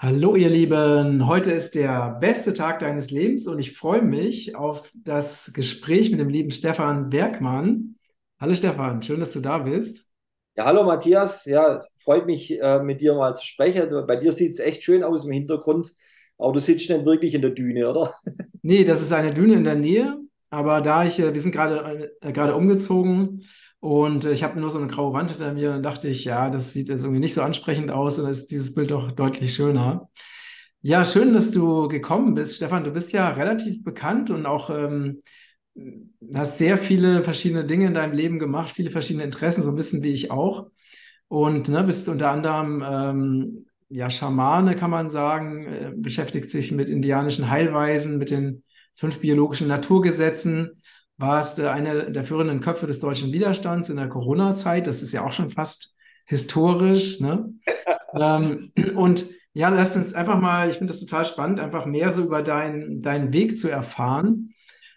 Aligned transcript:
Hallo 0.00 0.36
ihr 0.36 0.48
Lieben, 0.48 1.26
heute 1.26 1.50
ist 1.50 1.74
der 1.74 2.18
beste 2.20 2.52
Tag 2.52 2.78
deines 2.78 3.10
Lebens 3.10 3.48
und 3.48 3.58
ich 3.58 3.76
freue 3.76 4.00
mich 4.00 4.54
auf 4.54 4.88
das 4.94 5.52
Gespräch 5.52 6.12
mit 6.12 6.20
dem 6.20 6.28
lieben 6.28 6.52
Stefan 6.52 7.10
Bergmann. 7.10 7.96
Hallo 8.38 8.54
Stefan, 8.54 9.02
schön, 9.02 9.18
dass 9.18 9.32
du 9.32 9.40
da 9.40 9.58
bist. 9.58 10.08
Ja, 10.54 10.66
hallo 10.66 10.84
Matthias. 10.84 11.46
Ja, 11.46 11.84
freut 11.96 12.26
mich, 12.26 12.60
äh, 12.60 12.80
mit 12.80 13.00
dir 13.00 13.14
mal 13.16 13.34
zu 13.34 13.44
sprechen. 13.44 14.06
Bei 14.06 14.14
dir 14.14 14.30
sieht 14.30 14.52
es 14.52 14.60
echt 14.60 14.84
schön 14.84 15.02
aus 15.02 15.24
im 15.24 15.32
Hintergrund, 15.32 15.92
aber 16.38 16.52
du 16.52 16.60
sitzt 16.60 16.88
nicht 16.88 17.04
wirklich 17.04 17.34
in 17.34 17.42
der 17.42 17.50
Düne, 17.50 17.90
oder? 17.90 18.14
Nee, 18.62 18.84
das 18.84 19.02
ist 19.02 19.12
eine 19.12 19.34
Düne 19.34 19.54
in 19.54 19.64
der 19.64 19.74
Nähe, 19.74 20.16
aber 20.50 20.80
da 20.80 21.04
ich, 21.04 21.18
äh, 21.20 21.34
wir 21.34 21.40
sind 21.40 21.52
gerade 21.52 22.10
äh, 22.20 22.32
gerade 22.32 22.54
umgezogen 22.54 23.44
und 23.80 24.24
äh, 24.24 24.32
ich 24.32 24.42
habe 24.42 24.58
nur 24.60 24.70
so 24.70 24.78
eine 24.78 24.88
graue 24.88 25.12
Wand 25.12 25.30
hinter 25.30 25.52
mir, 25.54 25.70
dann 25.70 25.82
dachte 25.82 26.08
ich, 26.08 26.24
ja, 26.24 26.50
das 26.50 26.72
sieht 26.72 26.88
jetzt 26.88 27.02
irgendwie 27.02 27.20
nicht 27.20 27.34
so 27.34 27.42
ansprechend 27.42 27.90
aus 27.90 28.18
und 28.18 28.24
dann 28.24 28.32
ist 28.32 28.48
dieses 28.48 28.74
Bild 28.74 28.90
doch 28.90 29.12
deutlich 29.12 29.54
schöner. 29.54 30.08
Ja, 30.80 31.04
schön, 31.04 31.34
dass 31.34 31.50
du 31.50 31.88
gekommen 31.88 32.34
bist. 32.34 32.56
Stefan, 32.56 32.84
du 32.84 32.92
bist 32.92 33.12
ja 33.12 33.30
relativ 33.30 33.82
bekannt 33.84 34.30
und 34.30 34.46
auch 34.46 34.70
ähm, 34.70 35.20
hast 36.34 36.58
sehr 36.58 36.78
viele 36.78 37.22
verschiedene 37.22 37.64
Dinge 37.64 37.86
in 37.86 37.94
deinem 37.94 38.12
Leben 38.14 38.38
gemacht, 38.38 38.70
viele 38.70 38.90
verschiedene 38.90 39.24
Interessen, 39.24 39.62
so 39.62 39.70
ein 39.70 39.76
bisschen 39.76 40.02
wie 40.02 40.12
ich 40.12 40.30
auch. 40.30 40.68
Und 41.28 41.68
ne, 41.68 41.84
bist 41.84 42.08
unter 42.08 42.30
anderem 42.30 42.82
ähm, 42.86 43.66
ja 43.88 44.10
Schamane, 44.10 44.76
kann 44.76 44.90
man 44.90 45.08
sagen, 45.08 45.66
äh, 45.66 45.92
beschäftigt 45.96 46.50
sich 46.50 46.72
mit 46.72 46.88
indianischen 46.88 47.50
Heilweisen, 47.50 48.18
mit 48.18 48.30
den 48.30 48.62
fünf 48.98 49.20
biologischen 49.20 49.68
Naturgesetzen, 49.68 50.82
warst 51.18 51.60
äh, 51.60 51.68
eine 51.68 52.10
der 52.10 52.24
führenden 52.24 52.60
Köpfe 52.60 52.86
des 52.86 52.98
deutschen 52.98 53.32
Widerstands 53.32 53.88
in 53.88 53.96
der 53.96 54.08
Corona-Zeit. 54.08 54.86
Das 54.86 55.02
ist 55.02 55.12
ja 55.12 55.24
auch 55.24 55.32
schon 55.32 55.50
fast 55.50 55.96
historisch. 56.26 57.20
Ne? 57.20 57.54
ähm, 58.14 58.72
und 58.96 59.24
ja, 59.52 59.68
lass 59.68 59.96
uns 59.96 60.14
einfach 60.14 60.40
mal, 60.40 60.68
ich 60.68 60.78
finde 60.78 60.92
das 60.92 61.00
total 61.00 61.24
spannend, 61.24 61.60
einfach 61.60 61.86
mehr 61.86 62.12
so 62.12 62.24
über 62.24 62.42
deinen 62.42 63.00
deinen 63.00 63.32
Weg 63.32 63.56
zu 63.56 63.68
erfahren. 63.70 64.54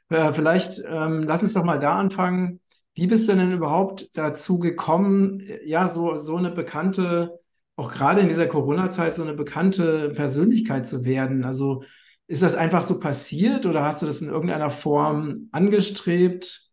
Äh, 0.09 0.33
vielleicht 0.33 0.81
ähm, 0.87 1.23
lass 1.23 1.43
uns 1.43 1.53
doch 1.53 1.63
mal 1.63 1.79
da 1.79 1.95
anfangen. 1.95 2.59
Wie 2.95 3.07
bist 3.07 3.29
du 3.29 3.35
denn 3.35 3.51
überhaupt 3.51 4.09
dazu 4.15 4.59
gekommen, 4.59 5.43
ja, 5.63 5.87
so, 5.87 6.17
so 6.17 6.35
eine 6.35 6.51
bekannte, 6.51 7.39
auch 7.75 7.91
gerade 7.91 8.21
in 8.21 8.29
dieser 8.29 8.47
Corona-Zeit, 8.47 9.15
so 9.15 9.23
eine 9.23 9.33
bekannte 9.33 10.09
Persönlichkeit 10.09 10.87
zu 10.87 11.05
werden? 11.05 11.45
Also 11.45 11.83
ist 12.31 12.41
das 12.43 12.55
einfach 12.55 12.81
so 12.83 12.99
passiert 12.99 13.65
oder 13.65 13.83
hast 13.83 14.01
du 14.01 14.05
das 14.05 14.21
in 14.21 14.29
irgendeiner 14.29 14.69
Form 14.69 15.49
angestrebt? 15.51 16.71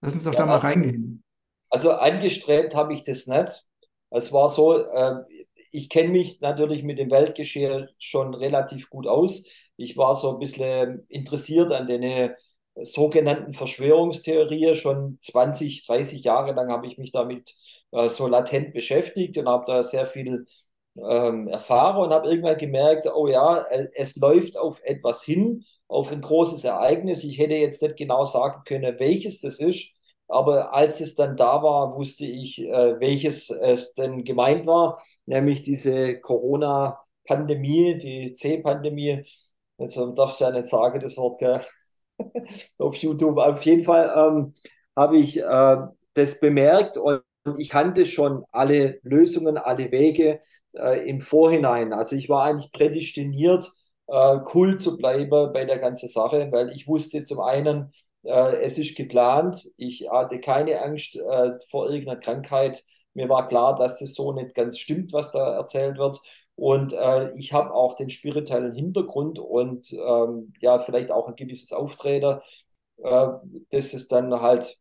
Lass 0.00 0.14
uns 0.14 0.24
doch 0.24 0.34
da 0.34 0.44
mal 0.46 0.56
Ja, 0.56 0.58
reingehen. 0.58 1.22
also 1.70 1.92
angestrebt 1.92 2.74
habe 2.74 2.94
ich 2.94 3.04
das 3.04 3.26
nicht. 3.26 3.64
Es 4.10 4.32
war 4.32 4.48
so, 4.48 4.78
äh, 4.86 5.16
ich 5.70 5.88
kenne 5.88 6.10
mich 6.10 6.40
natürlich 6.40 6.82
mit 6.82 6.98
dem 6.98 7.10
Weltgeschehen 7.10 7.88
schon 7.98 8.34
relativ 8.34 8.88
gut 8.90 9.06
aus. 9.06 9.44
Ich 9.76 9.96
war 9.96 10.14
so 10.14 10.32
ein 10.32 10.38
bisschen 10.38 11.06
interessiert 11.08 11.72
an 11.72 11.86
den 11.86 12.02
äh, 12.02 12.34
sogenannten 12.82 13.52
Verschwörungstheorien. 13.52 14.76
Schon 14.76 15.18
20, 15.20 15.86
30 15.86 16.24
Jahre 16.24 16.52
lang 16.52 16.70
habe 16.72 16.86
ich 16.86 16.98
mich 16.98 17.12
damit 17.12 17.54
äh, 17.92 18.08
so 18.08 18.26
latent 18.28 18.72
beschäftigt 18.72 19.36
und 19.38 19.48
habe 19.48 19.64
da 19.66 19.84
sehr 19.84 20.06
viel 20.08 20.46
ähm, 21.08 21.48
erfahre 21.48 22.00
und 22.00 22.10
habe 22.12 22.28
irgendwann 22.28 22.58
gemerkt, 22.58 23.06
oh 23.14 23.26
ja, 23.28 23.62
äh, 23.70 23.88
es 23.94 24.16
läuft 24.16 24.56
auf 24.58 24.80
etwas 24.84 25.22
hin, 25.22 25.64
auf 25.88 26.12
ein 26.12 26.20
großes 26.20 26.64
Ereignis. 26.64 27.24
Ich 27.24 27.38
hätte 27.38 27.54
jetzt 27.54 27.82
nicht 27.82 27.96
genau 27.96 28.26
sagen 28.26 28.62
können, 28.66 28.98
welches 28.98 29.40
das 29.40 29.60
ist, 29.60 29.90
aber 30.28 30.74
als 30.74 31.00
es 31.00 31.14
dann 31.14 31.36
da 31.36 31.62
war, 31.62 31.94
wusste 31.96 32.26
ich, 32.26 32.60
äh, 32.60 33.00
welches 33.00 33.50
es 33.50 33.94
denn 33.94 34.24
gemeint 34.24 34.66
war, 34.66 35.02
nämlich 35.26 35.62
diese 35.62 36.20
Corona-Pandemie, 36.20 37.98
die 37.98 38.34
C-Pandemie. 38.34 39.24
Jetzt 39.78 39.96
darf 39.96 40.34
ich 40.34 40.40
ja 40.40 40.50
nicht 40.50 40.66
sagen, 40.66 41.00
das 41.00 41.16
Wort, 41.16 41.38
gell? 41.38 41.60
auf 42.78 42.96
YouTube. 42.96 43.38
Auf 43.38 43.62
jeden 43.62 43.84
Fall 43.84 44.12
ähm, 44.16 44.54
habe 44.96 45.18
ich 45.18 45.38
äh, 45.40 45.76
das 46.14 46.40
bemerkt 46.40 46.96
und 46.96 47.22
ich 47.56 47.70
kannte 47.70 48.04
schon 48.06 48.44
alle 48.50 48.98
Lösungen, 49.02 49.56
alle 49.56 49.90
Wege 49.90 50.40
äh, 50.78 51.08
im 51.08 51.20
Vorhinein. 51.20 51.92
Also 51.92 52.16
ich 52.16 52.28
war 52.28 52.44
eigentlich 52.44 52.72
prädestiniert, 52.72 53.70
äh, 54.06 54.38
cool 54.54 54.78
zu 54.78 54.96
bleiben 54.96 55.52
bei 55.52 55.64
der 55.64 55.78
ganzen 55.78 56.08
Sache, 56.08 56.48
weil 56.52 56.70
ich 56.72 56.88
wusste 56.88 57.24
zum 57.24 57.40
einen, 57.40 57.92
äh, 58.24 58.62
es 58.62 58.78
ist 58.78 58.96
geplant, 58.96 59.68
ich 59.76 60.08
hatte 60.10 60.40
keine 60.40 60.80
Angst 60.82 61.16
äh, 61.16 61.52
vor 61.70 61.90
irgendeiner 61.90 62.20
Krankheit. 62.20 62.84
Mir 63.14 63.28
war 63.28 63.48
klar, 63.48 63.74
dass 63.76 63.98
das 63.98 64.14
so 64.14 64.32
nicht 64.32 64.54
ganz 64.54 64.78
stimmt, 64.78 65.12
was 65.12 65.32
da 65.32 65.54
erzählt 65.56 65.98
wird. 65.98 66.20
Und 66.54 66.92
äh, 66.92 67.32
ich 67.36 67.52
habe 67.52 67.72
auch 67.72 67.94
den 67.96 68.10
spirituellen 68.10 68.74
Hintergrund 68.74 69.38
und 69.38 69.92
ähm, 69.92 70.52
ja, 70.60 70.80
vielleicht 70.80 71.10
auch 71.12 71.28
ein 71.28 71.36
gewisses 71.36 71.72
Auftreten, 71.72 72.40
äh, 73.02 73.28
das 73.70 73.94
es 73.94 74.08
dann 74.08 74.40
halt 74.40 74.78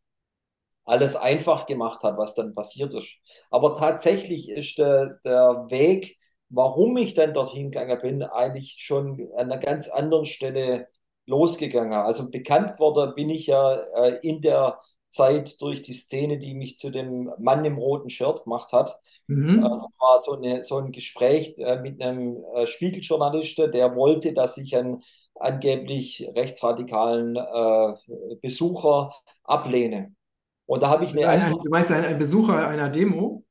alles 0.88 1.16
einfach 1.18 1.68
gemacht 1.68 2.04
hat, 2.04 2.18
was 2.18 2.36
dann 2.36 2.56
passiert 2.56 2.94
ist. 2.96 3.18
Aber 3.52 3.78
tatsächlich 3.78 4.50
ist 4.50 4.80
der, 4.80 5.20
der 5.26 5.68
Weg, 5.70 6.18
warum 6.50 6.98
ich 6.98 7.14
dann 7.16 7.34
dorthin 7.36 7.72
gegangen 7.72 8.00
bin, 8.02 8.24
eigentlich 8.24 8.78
schon 8.80 9.30
an 9.36 9.52
einer 9.52 9.60
ganz 9.62 9.90
anderen 9.90 10.26
Stelle 10.26 10.88
losgegangen. 11.28 11.94
Also 11.94 12.32
bekannt 12.32 12.80
worden 12.80 13.16
bin 13.16 13.30
ich 13.30 13.48
ja 13.48 13.74
äh, 13.76 14.20
in 14.28 14.42
der 14.42 14.82
Zeit 15.12 15.62
durch 15.62 15.82
die 15.84 15.94
Szene, 15.94 16.40
die 16.40 16.54
mich 16.56 16.78
zu 16.78 16.90
dem 16.92 17.32
Mann 17.40 17.66
im 17.66 17.78
roten 17.78 18.10
Shirt 18.10 18.44
gemacht 18.46 18.72
hat. 18.74 19.00
Äh, 19.56 19.60
Mhm. 19.60 19.70
das 19.70 19.84
war 20.00 20.20
so, 20.20 20.34
eine, 20.38 20.64
so 20.64 20.78
ein 20.78 20.92
Gespräch 20.92 21.58
äh, 21.60 21.78
mit 21.82 22.02
einem 22.02 22.44
äh, 22.56 22.68
Spiegeljournalisten, 22.68 23.72
der 23.72 23.96
wollte, 23.96 24.34
dass 24.34 24.58
ich 24.58 24.76
einen 24.76 25.04
angeblich 25.36 26.30
rechtsradikalen 26.36 27.36
äh, 27.36 28.36
Besucher 28.42 29.14
ablehne. 29.44 30.16
Und 30.68 30.84
da 30.84 30.90
habe 30.90 31.06
ich 31.06 31.18
eine 31.18 31.28
ein, 31.28 31.52
du 31.52 31.70
meinst 31.70 31.92
ein, 31.92 32.06
ein 32.06 32.20
Besucher 32.20 32.68
einer 32.68 32.90
Demo? 32.90 33.44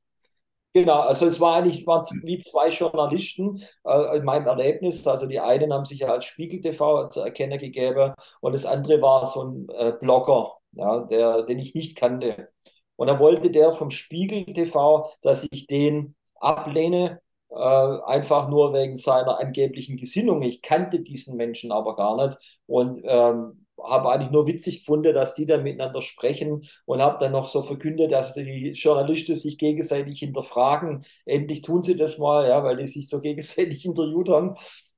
Genau, 0.73 0.99
also 0.99 1.25
es 1.25 1.39
war 1.39 1.55
eigentlich, 1.55 1.81
es 1.81 1.87
waren 1.87 2.03
wie 2.23 2.39
zwei 2.39 2.69
Journalisten 2.69 3.63
äh, 3.83 4.17
in 4.17 4.23
meinem 4.23 4.45
Erlebnis. 4.45 5.05
Also 5.07 5.25
die 5.25 5.39
einen 5.39 5.73
haben 5.73 5.85
sich 5.85 5.99
ja 5.99 6.09
als 6.09 6.25
Spiegel 6.25 6.61
TV 6.61 7.09
zu 7.09 7.21
erkennen 7.21 7.57
gegeben 7.57 8.13
und 8.41 8.53
das 8.53 8.65
andere 8.65 9.01
war 9.01 9.25
so 9.25 9.43
ein 9.43 9.69
äh, 9.69 9.93
Blogger, 9.99 10.53
ja, 10.73 10.99
der, 11.01 11.43
den 11.43 11.57
ich 11.57 11.73
nicht 11.73 11.97
kannte. 11.97 12.49
Und 12.95 13.07
da 13.07 13.19
wollte 13.19 13.49
der 13.49 13.71
vom 13.71 13.89
Spiegel 13.89 14.45
TV, 14.45 15.09
dass 15.21 15.47
ich 15.51 15.65
den 15.65 16.15
ablehne, 16.35 17.21
äh, 17.49 17.55
einfach 17.55 18.47
nur 18.49 18.73
wegen 18.73 18.97
seiner 18.97 19.39
angeblichen 19.39 19.97
Gesinnung. 19.97 20.43
Ich 20.43 20.61
kannte 20.61 20.99
diesen 20.99 21.37
Menschen 21.37 21.71
aber 21.71 21.95
gar 21.95 22.27
nicht 22.27 22.37
und 22.67 22.99
ähm, 23.03 23.66
habe 23.83 24.11
eigentlich 24.11 24.31
nur 24.31 24.47
witzig 24.47 24.79
gefunden, 24.79 25.13
dass 25.13 25.33
die 25.33 25.45
dann 25.45 25.63
miteinander 25.63 26.01
sprechen 26.01 26.67
und 26.85 27.01
habe 27.01 27.19
dann 27.19 27.31
noch 27.31 27.47
so 27.47 27.61
verkündet, 27.63 28.11
dass 28.11 28.33
die 28.33 28.71
Journalisten 28.71 29.35
sich 29.35 29.57
gegenseitig 29.57 30.19
hinterfragen. 30.19 31.05
Endlich 31.25 31.61
tun 31.61 31.81
sie 31.81 31.95
das 31.95 32.17
mal, 32.17 32.47
ja, 32.47 32.63
weil 32.63 32.77
die 32.77 32.85
sich 32.87 33.07
so 33.09 33.21
gegenseitig 33.21 33.85
interviewt 33.85 34.29
haben. 34.29 34.55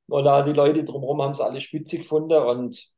Und 0.07 0.23
da 0.25 0.41
die 0.43 0.53
Leute 0.53 0.83
drumherum 0.83 1.21
haben 1.21 1.31
es 1.31 1.41
alle 1.41 1.61
spitzig 1.61 2.01
gefunden. 2.01 2.33
Und 2.41 2.91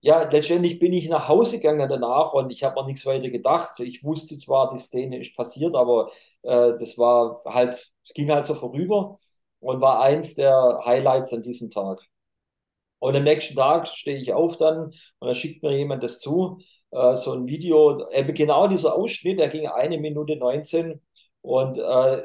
ja, 0.00 0.22
letztendlich 0.30 0.78
bin 0.78 0.92
ich 0.92 1.08
nach 1.08 1.28
Hause 1.28 1.56
gegangen 1.58 1.88
danach 1.88 2.32
und 2.32 2.50
ich 2.52 2.64
habe 2.64 2.80
mir 2.80 2.86
nichts 2.86 3.04
weiter 3.06 3.28
gedacht. 3.30 3.78
Ich 3.80 4.02
wusste 4.04 4.38
zwar, 4.38 4.72
die 4.72 4.78
Szene 4.78 5.20
ist 5.20 5.36
passiert, 5.36 5.74
aber 5.76 6.10
äh, 6.42 6.72
das 6.78 6.96
war 6.98 7.42
halt, 7.44 7.92
ging 8.14 8.30
halt 8.30 8.46
so 8.46 8.54
vorüber 8.54 9.18
und 9.60 9.80
war 9.82 10.00
eins 10.00 10.34
der 10.34 10.80
Highlights 10.84 11.32
an 11.34 11.42
diesem 11.42 11.70
Tag. 11.70 12.00
Und 13.00 13.16
am 13.16 13.24
nächsten 13.24 13.56
Tag 13.56 13.88
stehe 13.88 14.18
ich 14.18 14.32
auf 14.34 14.56
dann 14.58 14.84
und 14.86 14.94
dann 15.28 15.34
schickt 15.34 15.62
mir 15.64 15.76
jemand 15.76 16.04
das 16.04 16.20
zu, 16.20 16.60
äh, 16.92 17.16
so 17.16 17.32
ein 17.34 17.46
Video, 17.48 18.08
eben 18.12 18.34
genau 18.34 18.68
dieser 18.68 18.94
Ausschnitt, 18.96 19.38
der 19.40 19.48
ging 19.48 19.66
eine 19.68 19.98
Minute 19.98 20.36
19 20.36 21.00
und 21.42 21.78
äh, 21.78 22.22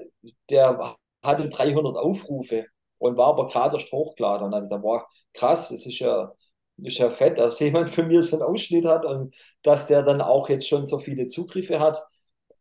der 0.50 0.96
hatte 1.24 1.50
300 1.50 1.96
Aufrufe 1.98 2.66
und 2.98 3.18
war 3.18 3.28
aber 3.30 3.48
gerade 3.48 3.78
erst 3.78 3.92
hochgeladen. 3.92 4.54
Und 4.54 4.70
da 4.70 4.84
war 4.84 5.08
krass, 5.34 5.70
das 5.70 5.86
ist 5.86 6.00
ja, 6.00 6.34
ist 6.78 6.98
ja 6.98 7.10
fett, 7.12 7.38
dass 7.38 7.60
jemand 7.62 7.90
von 7.90 8.08
mir 8.08 8.22
so 8.24 8.38
einen 8.38 8.46
Ausschnitt 8.46 8.86
hat 8.86 9.06
und 9.06 9.36
dass 9.64 9.88
der 9.88 10.04
dann 10.04 10.22
auch 10.22 10.50
jetzt 10.50 10.68
schon 10.68 10.86
so 10.86 11.00
viele 11.00 11.28
Zugriffe 11.28 11.80
hat. 11.80 12.04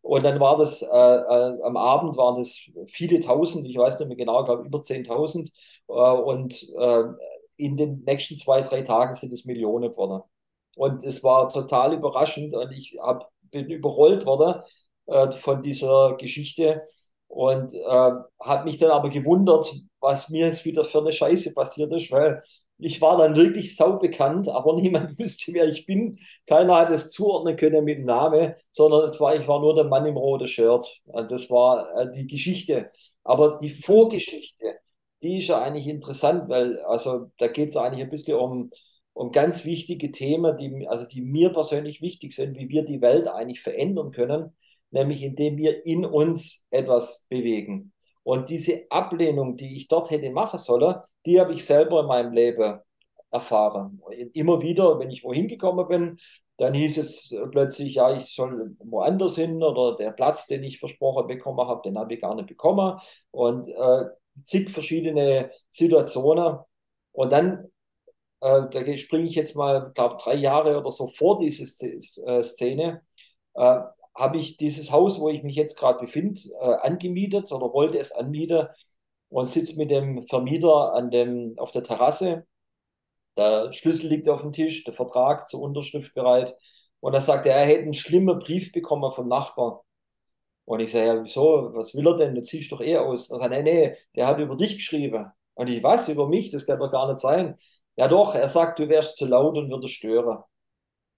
Und 0.02 0.22
dann 0.25 0.38
war 0.40 0.58
das, 0.58 0.82
äh, 0.82 0.87
äh, 0.87 1.62
am 1.62 1.76
Abend 1.78 2.16
waren 2.16 2.37
das 2.38 2.70
viele 2.88 3.20
tausend, 3.20 3.66
ich 3.66 3.76
weiß 3.76 4.00
nicht 4.00 4.08
mehr 4.08 4.16
genau, 4.19 4.40
ich 4.40 4.46
glaube 4.46 4.64
über 4.66 4.82
10.000. 4.82 5.50
Äh, 5.88 5.93
und 5.93 6.62
äh, 6.78 7.05
in 7.56 7.76
den 7.76 8.02
nächsten 8.04 8.36
zwei, 8.36 8.62
drei 8.62 8.82
Tagen 8.82 9.14
sind 9.14 9.32
es 9.32 9.44
Millionen 9.44 9.90
geworden. 9.90 10.22
Und 10.76 11.04
es 11.04 11.22
war 11.22 11.48
total 11.48 11.94
überraschend 11.94 12.54
und 12.54 12.72
ich 12.72 12.98
hab, 13.00 13.30
bin 13.50 13.70
überrollt 13.70 14.26
worden 14.26 14.62
äh, 15.06 15.30
von 15.32 15.62
dieser 15.62 16.16
Geschichte 16.18 16.82
und 17.28 17.74
äh, 17.74 18.10
habe 18.40 18.64
mich 18.64 18.78
dann 18.78 18.90
aber 18.90 19.10
gewundert, 19.10 19.72
was 20.00 20.28
mir 20.30 20.46
jetzt 20.46 20.64
wieder 20.64 20.84
für 20.84 20.98
eine 21.00 21.12
Scheiße 21.12 21.54
passiert 21.54 21.92
ist, 21.92 22.10
weil 22.10 22.42
ich 22.78 23.00
war 23.00 23.16
dann 23.18 23.36
wirklich 23.36 23.76
saubekannt, 23.76 24.48
aber 24.48 24.74
niemand 24.80 25.18
wusste, 25.18 25.52
wer 25.52 25.66
ich 25.66 25.86
bin. 25.86 26.18
Keiner 26.46 26.76
hat 26.76 26.90
es 26.90 27.10
zuordnen 27.12 27.56
können 27.56 27.84
mit 27.84 27.98
dem 27.98 28.04
Namen, 28.06 28.54
sondern 28.72 29.04
es 29.04 29.20
war, 29.20 29.36
ich 29.36 29.46
war 29.48 29.60
nur 29.60 29.74
der 29.74 29.84
Mann 29.84 30.06
im 30.06 30.16
roten 30.16 30.48
Shirt. 30.48 30.84
Und 31.06 31.30
das 31.30 31.50
war 31.50 31.88
äh, 31.96 32.12
die 32.12 32.26
Geschichte. 32.26 32.90
Aber 33.22 33.58
die 33.62 33.70
Vorgeschichte, 33.70 34.78
die 35.25 35.38
ist 35.38 35.49
ja 35.49 35.61
eigentlich 35.61 35.88
interessant, 35.88 36.49
weil 36.49 36.79
also 36.81 37.31
da 37.38 37.49
geht 37.49 37.71
es 37.71 37.76
eigentlich 37.76 38.05
ein 38.05 38.11
bisschen 38.11 38.38
um, 38.38 38.71
um 39.15 39.32
ganz 39.32 39.65
wichtige 39.65 40.12
Themen, 40.12 40.56
die, 40.59 40.87
also 40.87 41.06
die 41.06 41.23
mir 41.23 41.50
persönlich 41.53 42.03
wichtig 42.03 42.35
sind, 42.35 42.59
wie 42.59 42.69
wir 42.69 42.85
die 42.85 43.00
Welt 43.00 43.26
eigentlich 43.26 43.62
verändern 43.62 44.11
können, 44.11 44.55
nämlich 44.91 45.23
indem 45.23 45.56
wir 45.56 45.87
in 45.87 46.05
uns 46.05 46.67
etwas 46.71 47.26
bewegen. 47.31 47.93
Und 48.23 48.50
diese 48.50 48.85
Ablehnung, 48.91 49.56
die 49.56 49.76
ich 49.76 49.88
dort 49.88 50.11
hätte 50.11 50.31
machen 50.31 50.59
sollen, 50.59 50.97
die 51.26 51.41
habe 51.41 51.55
ich 51.55 51.65
selber 51.65 52.00
in 52.00 52.06
meinem 52.06 52.32
Leben 52.32 52.81
erfahren. 53.31 54.00
Immer 54.35 54.61
wieder, 54.61 54.99
wenn 54.99 55.11
ich 55.11 55.25
wohin 55.25 55.49
gekommen 55.49 55.88
bin, 55.88 56.19
dann 56.59 56.75
hieß 56.75 56.99
es 56.99 57.37
plötzlich, 57.50 57.94
ja, 57.97 58.15
ich 58.17 58.26
soll 58.26 58.76
woanders 58.79 59.37
hin 59.37 59.62
oder 59.62 59.97
der 59.97 60.12
Platz, 60.12 60.47
den 60.47 60.62
ich 60.62 60.79
versprochen 60.79 61.26
bekommen 61.26 61.67
habe, 61.67 61.82
den 61.82 61.99
habe 61.99 62.15
ich 62.15 62.21
gar 62.21 62.35
nicht 62.35 62.47
bekommen. 62.47 63.00
Und 63.31 63.69
äh, 63.69 64.05
zig 64.42 64.70
verschiedene 64.70 65.50
Situationen. 65.70 66.58
Und 67.12 67.31
dann, 67.31 67.70
äh, 68.40 68.62
da 68.70 68.96
springe 68.96 69.25
ich 69.26 69.34
jetzt 69.34 69.56
mal, 69.56 69.92
glaube 69.94 70.16
drei 70.22 70.34
Jahre 70.34 70.78
oder 70.78 70.90
so 70.90 71.08
vor 71.08 71.38
diese 71.38 71.64
äh, 72.26 72.42
Szene, 72.42 73.02
äh, 73.54 73.81
habe 74.14 74.38
ich 74.38 74.56
dieses 74.56 74.92
Haus, 74.92 75.20
wo 75.20 75.28
ich 75.28 75.42
mich 75.42 75.56
jetzt 75.56 75.78
gerade 75.78 75.98
befinde, 76.00 76.40
äh, 76.60 76.75
angemietet 76.86 77.50
oder 77.52 77.72
wollte 77.72 77.98
es 77.98 78.12
anmieten 78.12 78.69
und 79.28 79.46
sitze 79.46 79.76
mit 79.76 79.90
dem 79.90 80.26
Vermieter 80.28 80.94
an 80.94 81.10
dem, 81.10 81.54
auf 81.58 81.70
der 81.72 81.82
Terrasse. 81.82 82.46
Der 83.37 83.72
Schlüssel 83.72 84.08
liegt 84.08 84.28
auf 84.28 84.42
dem 84.42 84.52
Tisch, 84.52 84.84
der 84.84 84.94
Vertrag 84.94 85.48
zur 85.48 85.60
Unterschrift 85.60 86.14
bereit. 86.14 86.56
Und 87.00 87.12
da 87.12 87.20
sagt 87.20 87.46
er, 87.46 87.56
er 87.56 87.66
hätte 87.66 87.82
einen 87.82 87.94
schlimmen 87.94 88.38
Brief 88.38 88.72
bekommen 88.72 89.10
vom 89.12 89.28
Nachbarn. 89.28 89.78
Und 90.64 90.81
ich 90.81 90.93
sage, 90.93 91.06
ja, 91.06 91.25
wieso, 91.25 91.70
was 91.75 91.94
will 91.94 92.06
er 92.06 92.16
denn? 92.16 92.34
Du 92.34 92.43
ziehst 92.43 92.72
doch 92.72 92.81
eh 92.81 92.96
aus. 92.96 93.31
Er 93.31 93.38
sagt, 93.38 93.50
nee, 93.50 93.62
nee, 93.62 93.96
der 94.16 94.26
hat 94.26 94.38
über 94.38 94.56
dich 94.56 94.76
geschrieben. 94.76 95.26
Und 95.55 95.69
ich, 95.69 95.82
was, 95.82 96.08
über 96.08 96.28
mich? 96.28 96.50
Das 96.50 96.66
kann 96.66 96.78
doch 96.78 96.90
gar 96.90 97.08
nicht 97.08 97.20
sein. 97.20 97.58
Ja 97.96 98.08
doch, 98.08 98.34
er 98.34 98.49
sagt, 98.49 98.78
du 98.78 98.88
wärst 98.88 99.16
zu 99.16 99.26
laut 99.26 99.56
und 99.56 99.70
würdest 99.70 99.94
stören. 99.94 100.43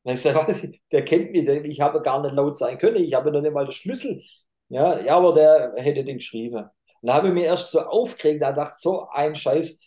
Und 0.02 0.14
ich 0.14 0.20
sage, 0.22 0.38
was, 0.48 0.66
der 0.92 1.04
kennt 1.04 1.32
mich, 1.32 1.48
ich 1.48 1.80
habe 1.80 2.02
gar 2.02 2.20
nicht 2.22 2.34
laut 2.34 2.58
sein 2.58 2.78
können, 2.78 2.96
ich 2.96 3.14
habe 3.14 3.30
noch 3.32 3.40
nicht 3.40 3.52
mal 3.52 3.64
den 3.64 3.72
Schlüssel. 3.72 4.22
Ja, 4.68 4.98
ja, 5.00 5.16
aber 5.16 5.32
der 5.34 5.74
hätte 5.76 6.04
den 6.04 6.18
geschrieben. 6.18 6.64
Und 6.64 7.08
da 7.08 7.14
habe 7.14 7.28
ich 7.28 7.34
mir 7.34 7.44
erst 7.44 7.70
so 7.70 7.80
aufgeregt, 7.80 8.42
da 8.42 8.52
dachte 8.52 8.76
so 8.78 9.08
ein 9.10 9.34
Scheiß, 9.36 9.80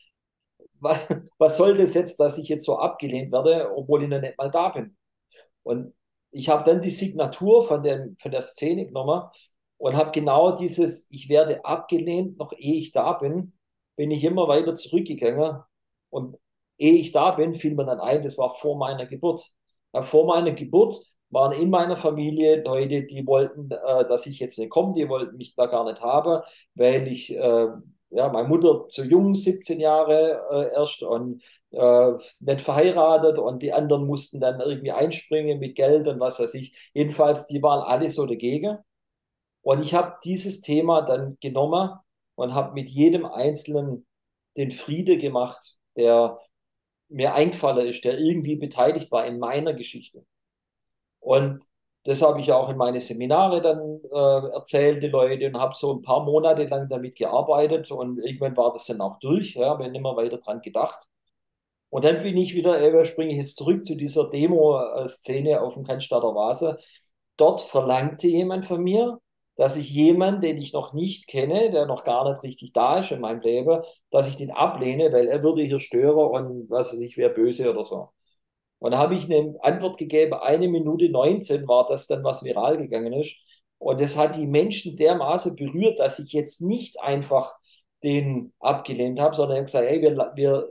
was, 0.80 1.08
was 1.38 1.58
soll 1.58 1.78
das 1.78 1.94
jetzt, 1.94 2.20
dass 2.20 2.38
ich 2.38 2.48
jetzt 2.50 2.66
so 2.66 2.78
abgelehnt 2.78 3.32
werde, 3.32 3.72
obwohl 3.76 4.04
ich 4.04 4.10
noch 4.10 4.22
nicht 4.22 4.38
mal 4.38 4.50
da 4.50 4.70
bin. 4.70 4.98
Und 5.64 5.94
ich 6.32 6.50
habe 6.50 6.64
dann 6.64 6.82
die 6.82 6.90
Signatur 6.90 7.64
von, 7.64 7.84
den, 7.84 8.18
von 8.22 8.32
der 8.32 8.42
Szene 8.42 8.86
genommen 8.86 9.24
und 9.80 9.96
habe 9.98 10.12
genau 10.12 10.52
dieses, 10.52 11.08
ich 11.10 11.30
werde 11.30 11.66
abgelehnt, 11.66 12.38
noch 12.38 12.54
ehe 12.58 12.76
ich 12.76 12.92
da 12.92 13.14
bin, 13.14 13.54
bin 13.96 14.12
ich 14.12 14.24
immer 14.24 14.48
weiter 14.48 14.76
zurückgegangen. 14.76 15.62
Und 16.10 16.38
ehe 16.78 16.96
ich 16.96 17.12
da 17.12 17.32
bin, 17.32 17.56
fiel 17.56 17.76
mir 17.76 17.86
dann 17.86 18.00
ein, 18.00 18.24
das 18.24 18.38
war 18.38 18.54
vor 18.56 18.78
meiner 18.78 19.06
Geburt. 19.06 19.42
Ja, 19.94 20.04
vor 20.04 20.26
meiner 20.28 20.52
Geburt 20.54 20.96
waren 21.30 21.54
in 21.54 21.70
meiner 21.70 21.98
Familie 21.98 22.62
Leute, 22.64 23.04
die 23.04 23.26
wollten, 23.26 23.72
äh, 23.72 24.08
dass 24.08 24.26
ich 24.26 24.40
jetzt 24.40 24.58
nicht 24.60 24.70
komme, 24.70 24.94
die 24.96 25.08
wollten 25.10 25.38
mich 25.38 25.56
da 25.56 25.66
gar 25.68 25.86
nicht 25.86 26.02
haben, 26.02 26.42
weil 26.76 27.08
ich, 27.08 27.32
äh, 27.36 27.68
ja, 28.12 28.30
meine 28.30 28.48
Mutter 28.48 28.88
zu 28.90 29.04
jung, 29.06 29.36
17 29.36 29.80
Jahre 29.80 30.42
äh, 30.52 30.74
erst 30.76 31.04
und 31.04 31.42
äh, 31.72 32.12
nicht 32.40 32.62
verheiratet 32.62 33.38
und 33.38 33.62
die 33.62 33.72
anderen 33.74 34.08
mussten 34.08 34.40
dann 34.40 34.60
irgendwie 34.60 34.92
einspringen 34.92 35.60
mit 35.60 35.76
Geld 35.76 36.08
und 36.08 36.20
was 36.20 36.40
weiß 36.40 36.54
ich. 36.56 36.76
Jedenfalls, 36.94 37.46
die 37.48 37.62
waren 37.62 37.82
alle 37.82 38.10
so 38.10 38.26
dagegen. 38.26 38.80
Und 39.70 39.84
ich 39.84 39.94
habe 39.94 40.18
dieses 40.24 40.62
Thema 40.62 41.04
dann 41.04 41.38
genommen 41.42 41.92
und 42.34 42.56
habe 42.56 42.74
mit 42.74 42.90
jedem 42.90 43.24
Einzelnen 43.28 44.08
den 44.58 44.72
Friede 44.72 45.20
gemacht, 45.20 45.78
der 45.96 46.40
mir 47.08 47.36
eingefallen 47.36 47.86
ist, 47.86 48.04
der 48.04 48.18
irgendwie 48.18 48.56
beteiligt 48.56 49.12
war 49.12 49.28
in 49.28 49.38
meiner 49.38 49.76
Geschichte. 49.76 50.26
Und 51.20 51.64
das 52.04 52.24
habe 52.24 52.42
ich 52.42 52.52
auch 52.52 52.70
in 52.70 52.78
meine 52.78 53.00
Seminare 53.00 53.62
dann 53.62 54.00
äh, 54.12 54.54
erzählt, 54.56 55.04
die 55.04 55.08
Leute, 55.08 55.46
und 55.46 55.60
habe 55.60 55.76
so 55.76 55.94
ein 55.94 56.02
paar 56.02 56.24
Monate 56.24 56.64
lang 56.64 56.90
damit 56.90 57.16
gearbeitet 57.16 57.92
und 57.92 58.18
irgendwann 58.18 58.58
war 58.58 58.72
das 58.74 58.88
dann 58.88 59.02
auch 59.02 59.20
durch, 59.20 59.54
ja, 59.54 59.70
habe 59.70 59.88
nicht 59.88 60.02
mehr 60.02 60.16
weiter 60.16 60.40
dran 60.40 60.62
gedacht. 60.62 61.08
Und 61.90 62.06
dann 62.06 62.24
bin 62.24 62.38
ich 62.38 62.56
wieder, 62.56 62.82
äh, 62.82 63.06
springe 63.06 63.34
ich 63.34 63.38
jetzt 63.38 63.58
zurück 63.58 63.86
zu 63.86 63.96
dieser 63.96 64.32
Demo-Szene 64.32 65.62
auf 65.62 65.76
dem 65.76 65.84
Cannstatter 65.84 66.34
Vase. 66.34 66.80
Dort 67.38 67.62
verlangte 67.62 68.28
jemand 68.28 68.66
von 68.66 68.82
mir, 68.82 69.20
dass 69.60 69.76
ich 69.76 69.92
jemanden, 69.92 70.40
den 70.42 70.58
ich 70.58 70.72
noch 70.72 70.94
nicht 70.94 71.28
kenne, 71.28 71.70
der 71.72 71.86
noch 71.86 72.06
gar 72.06 72.30
nicht 72.30 72.44
richtig 72.44 72.72
da 72.72 73.00
ist 73.00 73.12
in 73.12 73.20
meinem 73.20 73.42
Leben, 73.42 73.84
dass 74.10 74.30
ich 74.30 74.38
den 74.38 74.52
ablehne, 74.52 75.12
weil 75.12 75.28
er 75.28 75.44
würde 75.44 75.64
hier 75.64 75.80
stören 75.80 76.48
und 76.48 76.70
was 76.70 76.94
weiß 76.94 77.02
ich, 77.02 77.18
wäre 77.18 77.34
böse 77.34 77.70
oder 77.70 77.84
so. 77.84 78.10
Und 78.80 78.92
da 78.92 79.00
habe 79.00 79.16
ich 79.16 79.26
eine 79.26 79.58
Antwort 79.62 79.98
gegeben, 79.98 80.34
eine 80.36 80.70
Minute 80.70 81.10
19 81.10 81.68
war 81.68 81.88
das 81.88 82.08
dann, 82.08 82.24
was 82.24 82.42
viral 82.42 82.78
gegangen 82.78 83.12
ist. 83.12 83.36
Und 83.80 84.00
das 84.00 84.18
hat 84.18 84.38
die 84.38 84.48
Menschen 84.48 84.96
dermaßen 84.96 85.58
berührt, 85.58 86.00
dass 86.00 86.20
ich 86.20 86.32
jetzt 86.32 86.62
nicht 86.62 87.02
einfach 87.02 87.54
den 88.02 88.54
abgelehnt 88.60 89.20
habe, 89.20 89.36
sondern 89.36 89.66
gesagt, 89.66 89.88
hey, 89.90 90.02
wir, 90.02 90.32
wir 90.36 90.70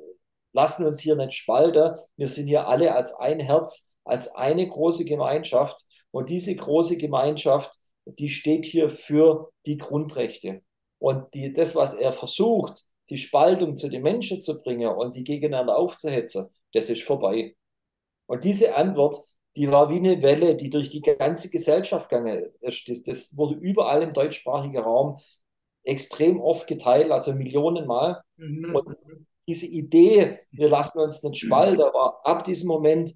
lassen 0.55 0.87
uns 0.87 1.01
hier 1.01 1.17
nicht 1.17 1.35
spalten. 1.35 1.99
Wir 2.17 2.29
sind 2.29 2.47
hier 2.47 2.67
alle 2.67 2.95
als 2.95 3.15
ein 3.17 3.41
Herz, 3.41 3.95
als 4.05 4.35
eine 4.35 4.67
große 4.67 5.05
Gemeinschaft. 5.05 5.85
Und 6.11 6.31
diese 6.31 6.57
große 6.57 6.97
Gemeinschaft, 6.97 7.79
die 8.19 8.29
steht 8.29 8.65
hier 8.65 8.91
für 8.91 9.51
die 9.67 9.77
Grundrechte. 9.77 10.63
Und 10.99 11.33
die, 11.35 11.53
das, 11.53 11.75
was 11.77 11.95
er 11.95 12.13
versucht, 12.13 12.85
die 13.11 13.19
Spaltung 13.19 13.77
zu 13.77 13.89
den 13.89 14.03
Menschen 14.03 14.43
zu 14.43 14.61
bringen 14.61 14.89
und 14.89 15.17
die 15.17 15.25
gegeneinander 15.25 15.77
aufzuhetzen, 15.77 16.49
das 16.73 16.91
ist 16.91 17.03
vorbei. 17.03 17.55
Und 18.27 18.45
diese 18.45 18.75
Antwort, 18.75 19.25
die 19.57 19.71
war 19.71 19.91
wie 19.91 19.97
eine 19.97 20.23
Welle, 20.23 20.57
die 20.57 20.71
durch 20.71 20.91
die 20.91 21.01
ganze 21.01 21.51
Gesellschaft 21.51 22.09
gegangen 22.09 22.51
ist. 22.61 22.89
Das, 22.89 23.03
das 23.03 23.37
wurde 23.37 23.55
überall 23.55 24.03
im 24.03 24.13
deutschsprachigen 24.13 24.79
Raum 24.79 25.19
extrem 25.83 26.41
oft 26.41 26.67
geteilt, 26.67 27.11
also 27.11 27.33
Millionenmal. 27.35 28.21
Mhm. 28.37 28.75
Und 28.75 28.97
diese 29.47 29.67
Idee, 29.67 30.41
wir 30.51 30.69
lassen 30.69 31.01
uns 31.01 31.23
nicht 31.23 31.39
spalten, 31.39 31.79
war 31.79 32.21
ab 32.25 32.45
diesem 32.45 32.69
Moment 32.69 33.15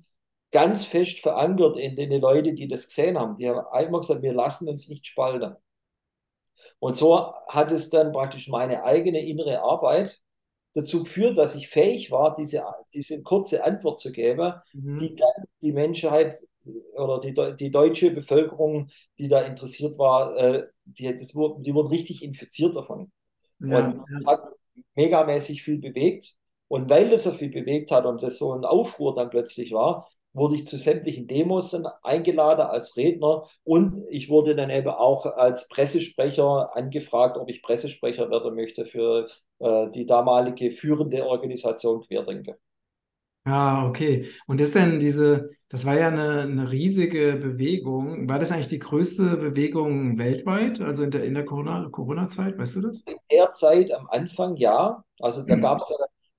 ganz 0.53 0.85
fest 0.85 1.21
verankert 1.21 1.77
in 1.77 1.97
den 1.97 2.21
Leute, 2.21 2.53
die 2.53 2.69
das 2.69 2.87
gesehen 2.87 3.19
haben. 3.19 3.37
Die 3.37 3.49
haben 3.49 3.67
einmal 3.73 4.01
gesagt, 4.03 4.23
wir 4.23 4.35
lassen 4.35 4.69
uns 4.69 4.89
nicht 4.89 5.07
spalten. 5.07 5.57
Und 6.79 6.95
so 6.95 7.33
hat 7.49 7.73
es 7.73 7.91
dann 7.91 8.13
praktisch 8.13 8.49
meine 8.49 8.85
eigene 8.85 9.25
innere 9.25 9.63
Arbeit 9.63 10.21
dazu 10.75 11.05
geführt, 11.05 11.39
dass 11.39 11.55
ich 11.55 11.69
fähig 11.69 12.11
war, 12.11 12.35
diese, 12.35 12.65
diese 12.95 13.23
kurze 13.23 13.65
Antwort 13.65 13.99
zu 13.99 14.13
geben, 14.13 14.55
mhm. 14.73 14.99
die 14.99 15.15
dann 15.15 15.45
die 15.61 15.73
Menschheit 15.73 16.37
oder 16.95 17.21
die, 17.21 17.35
die 17.57 17.71
deutsche 17.71 18.11
Bevölkerung, 18.11 18.89
die 19.19 19.29
da 19.29 19.43
interessiert 19.43 19.99
war, 19.99 20.37
äh, 20.37 20.67
die, 20.85 21.05
das, 21.05 21.29
die 21.29 21.75
wurden 21.75 21.89
richtig 21.89 22.23
infiziert 22.23 22.77
davon. 22.77 23.11
Ja. 23.59 23.87
Und 23.87 24.05
das 24.13 24.27
hat 24.27 24.43
megamäßig 24.95 25.63
viel 25.63 25.79
bewegt. 25.79 26.35
Und 26.69 26.89
weil 26.89 27.11
das 27.11 27.25
so 27.25 27.33
viel 27.33 27.51
bewegt 27.51 27.91
hat 27.91 28.07
und 28.07 28.23
das 28.23 28.39
so 28.39 28.55
ein 28.55 28.65
Aufruhr 28.65 29.15
dann 29.15 29.29
plötzlich 29.29 29.73
war, 29.73 30.09
wurde 30.33 30.57
ich 30.57 30.67
zu 30.67 30.79
sämtlichen 30.79 31.27
Demos 31.27 31.71
dann 31.71 31.87
eingeladen 32.03 32.67
als 32.67 32.97
Redner 32.97 33.49
und 33.65 34.05
ich 34.09 34.29
wurde 34.31 34.55
dann 34.57 34.71
eben 34.71 34.89
auch 34.89 35.27
als 35.27 35.69
Pressesprecher 35.69 36.75
angefragt, 36.75 37.37
ob 37.37 37.49
ich 37.49 37.63
Pressesprecher 37.63 38.31
werden 38.31 38.55
möchte 38.55 38.87
für 38.87 39.29
äh, 39.59 39.91
die 39.91 40.07
damalige 40.07 40.73
führende 40.73 41.27
Organisation 41.27 42.03
Querdenke. 42.03 42.59
Ah, 43.45 43.89
okay. 43.89 44.29
Und 44.47 44.61
ist 44.61 44.77
denn 44.77 45.01
diese, 45.01 45.51
das 45.69 45.85
war 45.85 45.99
ja 45.99 46.09
eine, 46.09 46.43
eine 46.43 46.71
riesige 46.71 47.35
Bewegung. 47.35 48.29
War 48.29 48.39
das 48.39 48.53
eigentlich 48.53 48.69
die 48.69 48.79
größte 48.79 49.37
Bewegung 49.37 50.17
weltweit, 50.17 50.81
also 50.81 51.03
in 51.03 51.11
der, 51.11 51.25
in 51.25 51.35
der 51.35 51.45
Corona-Zeit, 51.45 52.57
weißt 52.57 52.77
du 52.77 52.83
das? 52.83 53.01
In 53.01 53.17
der 53.31 53.51
Zeit 53.51 53.93
am 53.93 54.09
Anfang 54.11 54.57
ja. 54.57 55.03
Also 55.19 55.45
da 55.45 55.57
mhm. 55.57 55.63
gab 55.63 55.83
es 55.83 55.89
ja 55.89 55.97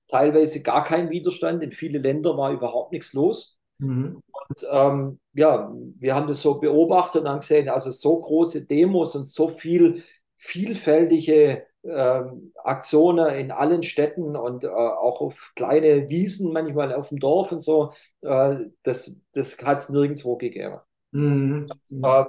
teilweise 0.08 0.62
gar 0.62 0.82
keinen 0.82 1.10
Widerstand. 1.10 1.62
In 1.62 1.72
vielen 1.72 2.02
Ländern 2.02 2.38
war 2.38 2.52
überhaupt 2.52 2.92
nichts 2.92 3.12
los. 3.12 3.58
Mhm. 3.78 4.20
Und 4.48 4.66
ähm, 4.70 5.20
ja, 5.32 5.72
wir 5.98 6.14
haben 6.14 6.28
das 6.28 6.40
so 6.40 6.60
beobachtet 6.60 7.22
und 7.22 7.28
haben 7.28 7.40
gesehen, 7.40 7.68
also 7.68 7.90
so 7.90 8.20
große 8.20 8.66
Demos 8.66 9.14
und 9.16 9.28
so 9.28 9.48
viel 9.48 10.02
vielfältige 10.36 11.66
ähm, 11.84 12.52
Aktionen 12.62 13.34
in 13.34 13.50
allen 13.50 13.82
Städten 13.82 14.36
und 14.36 14.64
äh, 14.64 14.68
auch 14.68 15.20
auf 15.20 15.52
kleine 15.54 16.08
Wiesen, 16.08 16.52
manchmal 16.52 16.94
auf 16.94 17.08
dem 17.08 17.18
Dorf 17.18 17.52
und 17.52 17.62
so, 17.62 17.92
äh, 18.22 18.56
das, 18.82 19.16
das 19.32 19.58
hat 19.58 19.78
es 19.78 19.88
nirgendwo 19.88 20.36
gegeben. 20.36 20.78
Mhm. 21.12 21.66
Äh, 22.02 22.24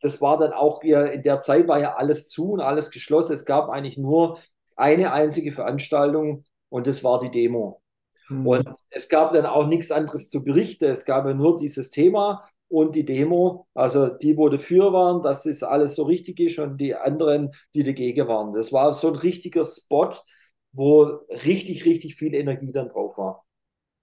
das 0.00 0.20
war 0.20 0.38
dann 0.38 0.52
auch, 0.52 0.82
in 0.82 1.22
der 1.22 1.40
Zeit 1.40 1.66
war 1.66 1.80
ja 1.80 1.96
alles 1.96 2.28
zu 2.28 2.52
und 2.52 2.60
alles 2.60 2.90
geschlossen. 2.90 3.32
Es 3.32 3.44
gab 3.44 3.68
eigentlich 3.68 3.98
nur 3.98 4.38
eine 4.76 5.12
einzige 5.12 5.52
Veranstaltung 5.52 6.44
und 6.68 6.86
das 6.86 7.02
war 7.02 7.18
die 7.18 7.30
Demo. 7.30 7.82
Mhm. 8.28 8.46
Und 8.46 8.68
es 8.90 9.08
gab 9.08 9.32
dann 9.32 9.46
auch 9.46 9.66
nichts 9.66 9.90
anderes 9.90 10.30
zu 10.30 10.42
berichten. 10.42 10.84
Es 10.86 11.04
gab 11.04 11.26
ja 11.26 11.34
nur 11.34 11.56
dieses 11.56 11.90
Thema 11.90 12.44
und 12.68 12.96
die 12.96 13.04
Demo, 13.04 13.66
also 13.74 14.08
die, 14.08 14.36
wo 14.36 14.48
dafür 14.48 14.92
waren, 14.92 15.22
dass 15.22 15.44
das 15.44 15.62
alles 15.62 15.94
so 15.94 16.04
richtig 16.04 16.38
ist 16.40 16.58
und 16.58 16.78
die 16.78 16.94
anderen, 16.94 17.52
die 17.74 17.82
dagegen 17.82 18.28
waren. 18.28 18.52
Das 18.52 18.72
war 18.72 18.92
so 18.92 19.08
ein 19.08 19.14
richtiger 19.14 19.64
Spot 19.64 20.10
wo 20.72 21.02
richtig, 21.30 21.84
richtig 21.84 22.16
viel 22.16 22.34
Energie 22.34 22.72
dann 22.72 22.88
drauf 22.88 23.16
war. 23.18 23.44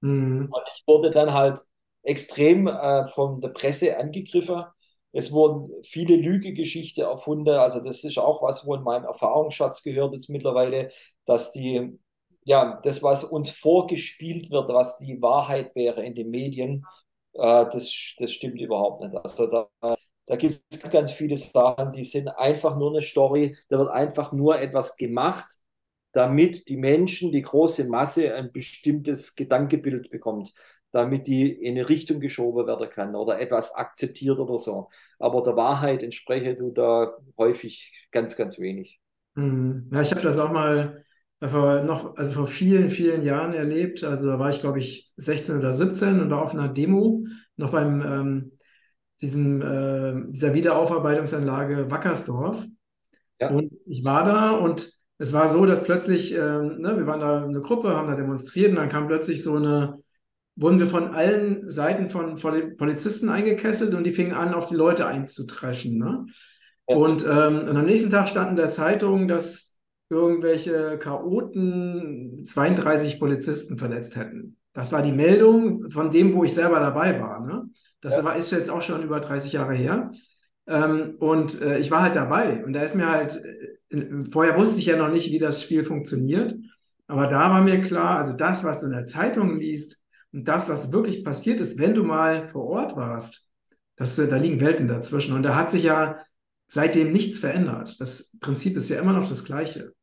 Mhm. 0.01 0.49
Und 0.51 0.63
ich 0.75 0.83
wurde 0.87 1.11
dann 1.11 1.33
halt 1.33 1.59
extrem 2.03 2.67
äh, 2.67 3.05
von 3.05 3.41
der 3.41 3.49
Presse 3.49 3.97
angegriffen. 3.97 4.65
Es 5.11 5.31
wurden 5.31 5.71
viele 5.83 6.17
Lügegeschichten 6.17 7.03
erfunden. 7.05 7.49
Also 7.49 7.79
das 7.79 8.03
ist 8.03 8.17
auch 8.17 8.41
was, 8.43 8.65
wo 8.65 8.75
in 8.75 8.83
meinem 8.83 9.05
Erfahrungsschatz 9.05 9.83
gehört 9.83 10.13
jetzt 10.13 10.29
mittlerweile, 10.29 10.91
dass 11.25 11.51
die, 11.53 11.97
ja, 12.45 12.79
das, 12.83 13.03
was 13.03 13.23
uns 13.23 13.49
vorgespielt 13.49 14.51
wird, 14.51 14.69
was 14.69 14.99
die 14.99 15.21
Wahrheit 15.21 15.75
wäre 15.75 16.05
in 16.05 16.15
den 16.15 16.29
Medien, 16.29 16.85
äh, 17.33 17.65
das, 17.71 18.15
das 18.17 18.31
stimmt 18.31 18.61
überhaupt 18.61 19.01
nicht. 19.03 19.15
Also 19.15 19.47
da, 19.47 19.97
da 20.27 20.35
gibt 20.35 20.61
es 20.69 20.91
ganz, 20.91 21.11
viele 21.11 21.37
Sachen, 21.37 21.91
die 21.91 22.03
sind 22.03 22.29
einfach 22.29 22.77
nur 22.77 22.91
eine 22.91 23.01
Story. 23.01 23.57
Da 23.69 23.79
wird 23.79 23.89
einfach 23.89 24.31
nur 24.31 24.59
etwas 24.59 24.95
gemacht, 24.95 25.47
damit 26.11 26.69
die 26.69 26.77
Menschen, 26.77 27.31
die 27.31 27.41
große 27.41 27.89
Masse 27.89 28.33
ein 28.35 28.51
bestimmtes 28.51 29.35
Gedankenbild 29.35 30.11
bekommt, 30.11 30.53
damit 30.91 31.25
die 31.25 31.51
in 31.51 31.75
eine 31.75 31.89
Richtung 31.89 32.19
geschoben 32.19 32.67
werden 32.67 32.89
kann 32.91 33.15
oder 33.15 33.39
etwas 33.39 33.73
akzeptiert 33.73 34.37
oder 34.37 34.59
so. 34.59 34.89
Aber 35.17 35.41
der 35.43 35.55
Wahrheit 35.55 36.03
entspreche 36.03 36.55
du 36.55 36.71
da 36.71 37.17
häufig 37.39 37.91
ganz, 38.11 38.35
ganz 38.37 38.59
wenig. 38.59 38.99
Mhm. 39.33 39.89
Ja, 39.91 40.01
ich 40.01 40.11
habe 40.11 40.21
das 40.21 40.37
auch 40.37 40.51
mal 40.51 41.03
vor 41.49 41.83
noch, 41.83 42.17
also 42.17 42.31
vor 42.31 42.47
vielen, 42.47 42.89
vielen 42.89 43.23
Jahren 43.23 43.53
erlebt. 43.53 44.03
Also 44.03 44.27
da 44.27 44.39
war 44.39 44.49
ich, 44.49 44.59
glaube 44.59 44.79
ich, 44.79 45.11
16 45.17 45.57
oder 45.57 45.73
17 45.73 46.19
und 46.19 46.29
war 46.29 46.41
auf 46.41 46.53
einer 46.53 46.69
Demo, 46.69 47.25
noch 47.57 47.71
beim 47.71 48.01
ähm, 48.01 48.51
diesem, 49.21 49.61
äh, 49.61 50.31
dieser 50.31 50.53
Wiederaufarbeitungsanlage 50.53 51.89
Wackersdorf. 51.89 52.65
Ja. 53.39 53.49
Und 53.49 53.71
ich 53.85 54.03
war 54.03 54.25
da 54.25 54.51
und 54.51 54.89
es 55.17 55.33
war 55.33 55.47
so, 55.47 55.65
dass 55.65 55.83
plötzlich, 55.83 56.35
äh, 56.35 56.37
ne, 56.37 56.93
wir 56.97 57.07
waren 57.07 57.19
da 57.21 57.43
eine 57.43 57.61
Gruppe, 57.61 57.95
haben 57.95 58.07
da 58.07 58.15
demonstriert 58.15 58.71
und 58.71 58.75
dann 58.75 58.89
kam 58.89 59.07
plötzlich 59.07 59.43
so 59.43 59.55
eine, 59.55 59.99
wurden 60.55 60.79
wir 60.79 60.87
von 60.87 61.13
allen 61.13 61.69
Seiten 61.69 62.09
von, 62.09 62.37
von 62.37 62.77
Polizisten 62.77 63.29
eingekesselt 63.29 63.93
und 63.93 64.03
die 64.03 64.11
fingen 64.11 64.33
an, 64.33 64.53
auf 64.53 64.67
die 64.67 64.75
Leute 64.75 65.07
einzutreschen. 65.07 65.97
Ne? 65.97 66.25
Ja. 66.87 66.95
Und, 66.95 67.25
ähm, 67.25 67.67
und 67.67 67.77
am 67.77 67.85
nächsten 67.85 68.11
Tag 68.11 68.29
stand 68.29 68.51
in 68.51 68.55
der 68.57 68.69
Zeitung, 68.69 69.27
dass 69.27 69.74
irgendwelche 70.09 70.97
Chaoten 70.99 72.43
32 72.45 73.19
Polizisten 73.19 73.77
verletzt 73.77 74.15
hätten. 74.15 74.57
Das 74.73 74.91
war 74.91 75.01
die 75.01 75.11
Meldung 75.11 75.89
von 75.89 76.11
dem, 76.11 76.33
wo 76.33 76.43
ich 76.43 76.53
selber 76.53 76.79
dabei 76.79 77.19
war. 77.19 77.45
Ne? 77.45 77.69
Das 78.01 78.17
ja. 78.17 78.23
war, 78.23 78.35
ist 78.35 78.51
jetzt 78.51 78.69
auch 78.69 78.81
schon 78.81 79.03
über 79.03 79.19
30 79.19 79.53
Jahre 79.53 79.73
her. 79.73 80.11
Ähm, 80.67 81.15
und 81.19 81.61
äh, 81.61 81.79
ich 81.79 81.91
war 81.91 82.01
halt 82.01 82.15
dabei. 82.15 82.63
Und 82.63 82.73
da 82.73 82.81
ist 82.81 82.95
mir 82.95 83.09
halt, 83.09 83.39
äh, 83.89 83.99
vorher 84.31 84.57
wusste 84.57 84.79
ich 84.79 84.85
ja 84.85 84.97
noch 84.97 85.09
nicht, 85.09 85.31
wie 85.31 85.39
das 85.39 85.63
Spiel 85.63 85.83
funktioniert. 85.83 86.55
Aber 87.07 87.27
da 87.27 87.49
war 87.51 87.61
mir 87.61 87.81
klar, 87.81 88.17
also 88.17 88.33
das, 88.33 88.63
was 88.63 88.81
du 88.81 88.87
in 88.87 88.91
der 88.91 89.05
Zeitung 89.05 89.59
liest 89.59 90.03
und 90.33 90.47
das, 90.47 90.69
was 90.69 90.91
wirklich 90.91 91.23
passiert 91.23 91.59
ist, 91.59 91.79
wenn 91.79 91.93
du 91.93 92.03
mal 92.03 92.49
vor 92.49 92.65
Ort 92.65 92.95
warst, 92.95 93.49
das, 93.95 94.19
äh, 94.19 94.27
da 94.27 94.35
liegen 94.35 94.59
Welten 94.59 94.87
dazwischen. 94.87 95.35
Und 95.35 95.43
da 95.43 95.55
hat 95.55 95.71
sich 95.71 95.83
ja 95.83 96.17
seitdem 96.67 97.11
nichts 97.11 97.39
verändert. 97.39 97.99
Das 97.99 98.35
Prinzip 98.39 98.75
ist 98.77 98.89
ja 98.89 98.99
immer 98.99 99.13
noch 99.13 99.29
das 99.29 99.45
gleiche. 99.45 99.93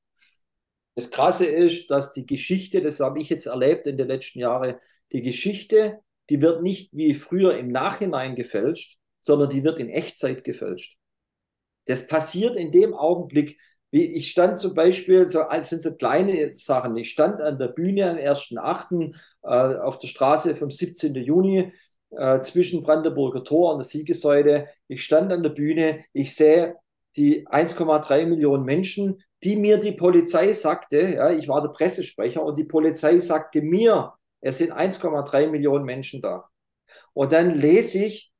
Das 0.94 1.10
Krasse 1.10 1.46
ist, 1.46 1.90
dass 1.90 2.12
die 2.12 2.26
Geschichte, 2.26 2.82
das 2.82 3.00
habe 3.00 3.20
ich 3.20 3.28
jetzt 3.30 3.46
erlebt 3.46 3.86
in 3.86 3.96
den 3.96 4.08
letzten 4.08 4.40
Jahren, 4.40 4.76
die 5.12 5.22
Geschichte, 5.22 6.00
die 6.30 6.40
wird 6.40 6.62
nicht 6.62 6.92
wie 6.92 7.14
früher 7.14 7.56
im 7.58 7.68
Nachhinein 7.68 8.34
gefälscht, 8.34 8.98
sondern 9.20 9.50
die 9.50 9.64
wird 9.64 9.78
in 9.78 9.88
Echtzeit 9.88 10.44
gefälscht. 10.44 10.96
Das 11.86 12.06
passiert 12.06 12.56
in 12.56 12.72
dem 12.72 12.94
Augenblick, 12.94 13.58
ich 13.94 14.30
stand 14.30 14.58
zum 14.58 14.72
Beispiel, 14.74 15.28
so, 15.28 15.42
das 15.50 15.68
sind 15.68 15.82
so 15.82 15.94
kleine 15.94 16.54
Sachen. 16.54 16.96
Ich 16.96 17.10
stand 17.10 17.42
an 17.42 17.58
der 17.58 17.68
Bühne 17.68 18.10
am 18.10 18.16
1.8. 18.16 19.14
Äh, 19.42 19.76
auf 19.80 19.98
der 19.98 20.08
Straße 20.08 20.56
vom 20.56 20.70
17. 20.70 21.14
Juni 21.16 21.72
äh, 22.16 22.40
zwischen 22.40 22.82
Brandenburger 22.82 23.44
Tor 23.44 23.72
und 23.72 23.78
der 23.78 23.84
Siegessäule. 23.84 24.68
Ich 24.88 25.04
stand 25.04 25.32
an 25.32 25.42
der 25.42 25.50
Bühne, 25.50 26.04
ich 26.12 26.34
sehe 26.34 26.76
die 27.16 27.46
1,3 27.46 28.26
Millionen 28.26 28.64
Menschen, 28.64 29.22
die 29.42 29.56
mir 29.56 29.78
die 29.78 29.92
Polizei 29.92 30.52
sagte, 30.52 31.14
ja, 31.14 31.30
ich 31.30 31.48
war 31.48 31.60
der 31.62 31.70
Pressesprecher 31.70 32.42
und 32.42 32.58
die 32.58 32.64
Polizei 32.64 33.18
sagte 33.18 33.60
mir, 33.60 34.14
es 34.40 34.58
sind 34.58 34.72
1,3 34.72 35.48
Millionen 35.48 35.84
Menschen 35.84 36.20
da. 36.22 36.48
Und 37.12 37.32
dann 37.32 37.54
lese 37.54 38.04
ich 38.04 38.32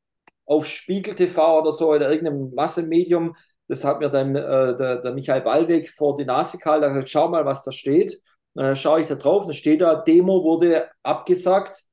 auf 0.46 0.66
Spiegel 0.66 1.14
TV 1.14 1.60
oder 1.60 1.72
so 1.72 1.92
oder 1.92 2.10
irgendeinem 2.10 2.54
Massenmedium, 2.54 3.36
das 3.68 3.84
hat 3.84 4.00
mir 4.00 4.10
dann 4.10 4.36
äh, 4.36 4.76
der, 4.76 4.96
der, 4.96 5.14
Michael 5.14 5.40
Ballweg 5.40 5.88
vor 5.88 6.16
die 6.16 6.24
Nase 6.24 6.58
gehalten, 6.58 6.88
gesagt, 6.88 7.08
schau 7.08 7.28
mal, 7.28 7.46
was 7.46 7.62
da 7.62 7.72
steht. 7.72 8.20
Und 8.54 8.64
dann 8.64 8.76
schaue 8.76 9.00
ich 9.00 9.08
da 9.08 9.14
drauf, 9.14 9.46
da 9.46 9.52
steht 9.52 9.80
da, 9.80 9.94
Demo 9.94 10.44
wurde 10.44 10.90
abgesagt 11.02 11.86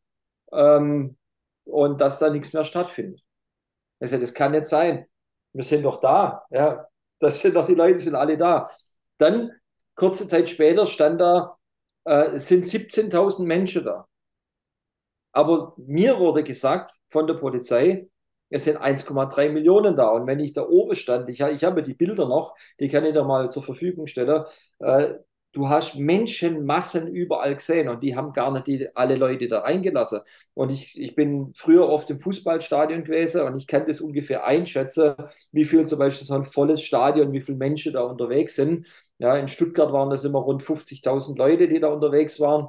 ähm, 0.52 1.16
und 1.70 2.02
dass 2.02 2.20
da 2.20 2.30
nichts 2.30 2.54
mehr 2.54 2.64
stattfindet. 2.64 3.22
Also 4.00 4.18
das 4.18 4.34
kann 4.34 4.52
nicht 4.52 4.66
sein. 4.66 5.06
Wir 5.54 5.64
sind 5.64 5.84
doch 5.84 6.00
da. 6.00 6.46
Ja, 6.52 6.88
das 7.20 7.42
sind 7.42 7.56
doch 7.56 7.68
die 7.68 7.76
Leute, 7.76 8.00
sind 8.00 8.16
alle 8.16 8.38
da. 8.38 8.70
Dann, 9.18 9.52
kurze 9.96 10.28
Zeit 10.28 10.50
später, 10.50 10.86
stand 10.86 11.20
da, 11.22 11.58
äh, 12.06 12.40
sind 12.40 12.64
17.000 12.64 13.46
Menschen 13.46 13.84
da. 13.86 14.08
Aber 15.32 15.74
mir 15.78 16.18
wurde 16.20 16.44
gesagt 16.44 16.92
von 17.10 17.28
der 17.28 17.36
Polizei, 17.36 18.10
es 18.50 18.64
sind 18.64 18.78
1,3 18.78 19.50
Millionen 19.50 19.96
da. 19.96 20.10
Und 20.10 20.26
wenn 20.28 20.40
ich 20.40 20.54
da 20.54 20.64
oben 20.68 20.96
stand, 20.96 21.30
ich, 21.30 21.40
ich 21.40 21.64
habe 21.64 21.84
die 21.84 21.94
Bilder 21.94 22.28
noch, 22.28 22.56
die 22.80 22.88
kann 22.88 23.06
ich 23.06 23.14
da 23.14 23.24
mal 23.24 23.50
zur 23.52 23.64
Verfügung 23.64 24.08
stellen, 24.08 24.44
äh, 24.80 25.16
du 25.52 25.68
hast 25.70 25.96
Menschenmassen 25.96 27.08
überall 27.08 27.56
gesehen 27.56 27.90
und 27.90 28.04
die 28.04 28.16
haben 28.16 28.34
gar 28.34 28.52
nicht 28.52 28.68
die, 28.68 28.96
alle 28.96 29.16
Leute 29.16 29.48
da 29.48 29.60
reingelassen. 29.62 30.22
Und 30.54 30.72
ich, 30.72 31.00
ich 31.00 31.16
bin 31.16 31.54
früher 31.56 31.88
oft 31.90 32.10
im 32.10 32.20
Fußballstadion 32.20 33.04
gewesen 33.04 33.42
und 33.42 33.56
ich 33.56 33.68
kann 33.68 33.88
das 33.88 34.02
ungefähr 34.02 34.46
einschätzen, 34.46 35.16
wie 35.52 35.66
viel 35.66 35.86
zum 35.88 36.00
Beispiel 36.00 36.28
so 36.28 36.36
ein 36.36 36.46
volles 36.46 36.82
Stadion, 36.84 37.34
wie 37.34 37.42
viele 37.42 37.58
Menschen 37.58 37.94
da 37.94 38.02
unterwegs 38.02 38.56
sind. 38.56 38.88
Ja, 39.18 39.36
in 39.38 39.48
Stuttgart 39.48 39.92
waren 39.92 40.10
das 40.10 40.24
immer 40.24 40.40
rund 40.40 40.62
50.000 40.64 41.38
Leute, 41.38 41.68
die 41.68 41.80
da 41.80 41.88
unterwegs 41.90 42.40
waren. 42.40 42.68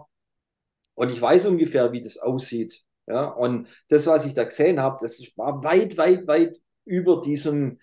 Und 0.94 1.10
ich 1.10 1.20
weiß 1.20 1.46
ungefähr, 1.46 1.92
wie 1.92 2.02
das 2.02 2.18
aussieht. 2.18 2.82
Ja, 3.06 3.26
und 3.28 3.68
das, 3.88 4.06
was 4.06 4.26
ich 4.26 4.34
da 4.34 4.44
gesehen 4.44 4.80
habe, 4.80 4.98
das 5.00 5.20
war 5.36 5.62
weit, 5.64 5.96
weit, 5.98 6.26
weit 6.28 6.60
über 6.84 7.20
diesem 7.20 7.80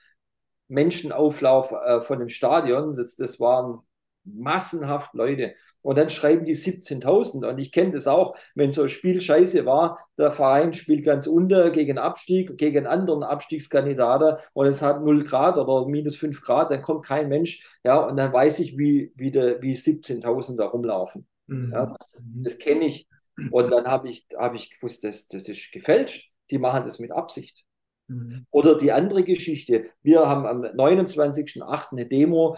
Menschenauflauf 0.67 1.71
äh, 1.71 2.01
von 2.01 2.19
dem 2.19 2.29
Stadion. 2.29 2.95
Das, 2.95 3.15
das 3.15 3.39
waren 3.39 3.81
massenhaft 4.33 5.13
Leute. 5.13 5.53
Und 5.81 5.97
dann 5.97 6.09
schreiben 6.09 6.45
die 6.45 6.55
17.000. 6.55 7.47
Und 7.47 7.59
ich 7.59 7.71
kenne 7.71 7.91
das 7.91 8.07
auch, 8.07 8.35
wenn 8.55 8.71
so 8.71 8.83
ein 8.83 8.89
Spiel 8.89 9.21
scheiße 9.21 9.65
war, 9.65 9.99
der 10.17 10.31
Verein 10.31 10.73
spielt 10.73 11.05
ganz 11.05 11.27
unter 11.27 11.69
gegen 11.71 11.97
Abstieg, 11.97 12.57
gegen 12.57 12.87
anderen 12.87 13.23
Abstiegskandidaten 13.23 14.37
und 14.53 14.65
es 14.65 14.81
hat 14.81 15.03
0 15.03 15.23
Grad 15.23 15.57
oder 15.57 15.87
minus 15.87 16.17
5 16.17 16.41
Grad, 16.41 16.71
dann 16.71 16.81
kommt 16.81 17.05
kein 17.05 17.29
Mensch. 17.29 17.65
Ja, 17.83 17.97
und 17.97 18.17
dann 18.17 18.33
weiß 18.33 18.59
ich, 18.59 18.77
wie, 18.77 19.13
wie, 19.15 19.33
wie 19.33 19.75
17.000 19.75 20.57
da 20.57 20.65
rumlaufen. 20.65 21.25
Mhm. 21.47 21.71
Ja, 21.71 21.85
das, 21.97 22.23
das 22.43 22.57
kenne 22.57 22.85
ich. 22.85 23.07
Und 23.51 23.71
dann 23.71 23.85
habe 23.85 24.09
ich, 24.09 24.25
hab 24.35 24.55
ich 24.55 24.71
gewusst, 24.71 25.03
das, 25.03 25.27
das 25.27 25.47
ist 25.47 25.71
gefälscht. 25.71 26.31
Die 26.49 26.57
machen 26.57 26.83
das 26.83 26.99
mit 26.99 27.11
Absicht. 27.11 27.63
Mhm. 28.07 28.45
Oder 28.51 28.75
die 28.77 28.91
andere 28.91 29.23
Geschichte. 29.23 29.85
Wir 30.01 30.27
haben 30.27 30.45
am 30.45 30.63
29.08. 30.63 31.91
eine 31.91 32.07
Demo 32.07 32.57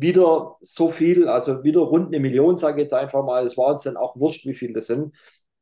wieder 0.00 0.56
so 0.60 0.90
viel, 0.90 1.28
also 1.28 1.64
wieder 1.64 1.80
rund 1.80 2.08
eine 2.08 2.20
Million, 2.20 2.56
sage 2.56 2.78
ich 2.78 2.82
jetzt 2.82 2.94
einfach 2.94 3.24
mal, 3.24 3.44
es 3.44 3.56
war 3.56 3.72
uns 3.72 3.82
dann 3.82 3.96
auch 3.96 4.16
wurscht, 4.16 4.46
wie 4.46 4.54
viel 4.54 4.72
das 4.72 4.86
sind. 4.86 5.14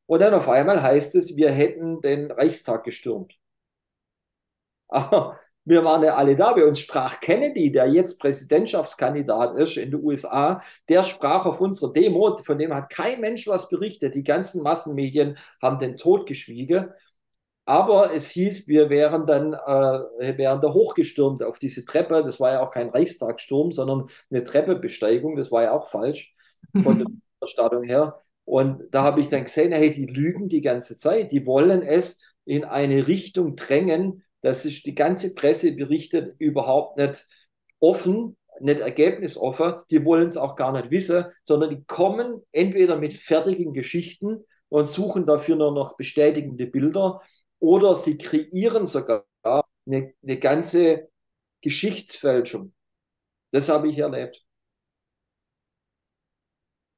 Und 0.07 0.21
dann 0.21 0.35
auf 0.35 0.49
einmal 0.49 0.83
heißt 0.83 1.14
es, 1.16 1.37
wir 1.37 1.50
hätten 1.50 2.00
den 2.00 2.31
Reichstag 2.31 2.85
gestürmt. 2.85 3.35
Aber 4.88 5.38
wir 5.64 5.85
waren 5.85 6.02
ja 6.05 6.14
alle 6.14 6.37
da. 6.37 6.52
Bei 6.52 6.64
uns 6.64 6.78
sprach 6.78 7.21
Kennedy, 7.21 7.73
der 7.73 7.88
jetzt 7.88 8.21
Präsidentschaftskandidat 8.21 9.57
ist 9.57 9.76
in 9.76 9.90
den 9.90 10.02
USA, 10.02 10.62
der 10.88 11.02
sprach 11.02 11.45
auf 11.45 11.61
unserer 11.61 11.93
Demo, 11.93 12.37
von 12.38 12.59
dem 12.59 12.73
hat 12.73 12.88
kein 12.90 13.21
Mensch 13.21 13.49
was 13.49 13.69
berichtet. 13.69 14.14
Die 14.14 14.23
ganzen 14.23 14.62
Massenmedien 14.62 15.38
haben 15.61 15.78
den 15.81 15.97
Tod 15.97 16.26
geschwiegen. 16.26 16.90
Aber 17.67 18.15
es 18.15 18.31
hieß, 18.31 18.69
wir 18.69 18.91
wären 18.91 19.27
dann 19.27 19.53
äh, 19.53 20.39
wären 20.39 20.61
da 20.61 20.73
hochgestürmt 20.73 21.43
auf 21.43 21.59
diese 21.59 21.85
Treppe. 21.85 22.23
Das 22.23 22.39
war 22.39 22.53
ja 22.53 22.61
auch 22.61 22.71
kein 22.71 22.91
Reichstagssturm, 22.91 23.73
sondern 23.73 24.09
eine 24.31 24.45
Treppebesteigung. 24.45 25.37
Das 25.37 25.51
war 25.51 25.65
ja 25.65 25.73
auch 25.73 25.89
falsch 25.89 26.35
von 26.81 26.99
der 27.01 27.09
Erstattung 27.41 27.83
her. 27.83 28.23
Und 28.45 28.85
da 28.93 29.03
habe 29.03 29.21
ich 29.21 29.27
dann 29.29 29.45
gesehen, 29.45 29.73
hey, 29.73 29.93
die 29.93 30.07
lügen 30.07 30.49
die 30.49 30.61
ganze 30.61 30.97
Zeit. 30.97 31.33
Die 31.33 31.45
wollen 31.45 31.83
es 31.83 32.23
in 32.45 32.65
eine 32.65 33.09
Richtung 33.09 33.57
drängen, 33.57 34.23
dass 34.43 34.63
sich 34.63 34.85
die 34.85 34.95
ganze 34.95 35.35
Presse 35.35 35.73
berichtet 35.75 36.37
überhaupt 36.39 36.97
nicht 36.97 37.29
offen, 37.81 38.37
nicht 38.61 38.79
ergebnisoffen. 38.79 39.75
Die 39.91 40.05
wollen 40.05 40.29
es 40.29 40.37
auch 40.37 40.55
gar 40.55 40.71
nicht 40.71 40.93
wissen, 40.93 41.25
sondern 41.43 41.71
die 41.71 41.85
kommen 41.85 42.43
entweder 42.53 42.97
mit 42.97 43.15
fertigen 43.15 43.73
Geschichten 43.73 44.45
und 44.69 44.89
suchen 44.89 45.27
dafür 45.27 45.57
nur 45.57 45.73
noch 45.73 45.97
bestätigende 45.97 46.67
Bilder 46.67 47.21
oder 47.61 47.95
sie 47.95 48.19
kreieren 48.19 48.87
sogar 48.87 49.27
eine, 49.87 50.15
eine 50.23 50.39
ganze 50.39 51.09
Geschichtsfälschung. 51.63 52.75
Das 53.53 53.69
habe 53.69 53.89
ich 53.91 53.99
erlebt. 53.99 54.45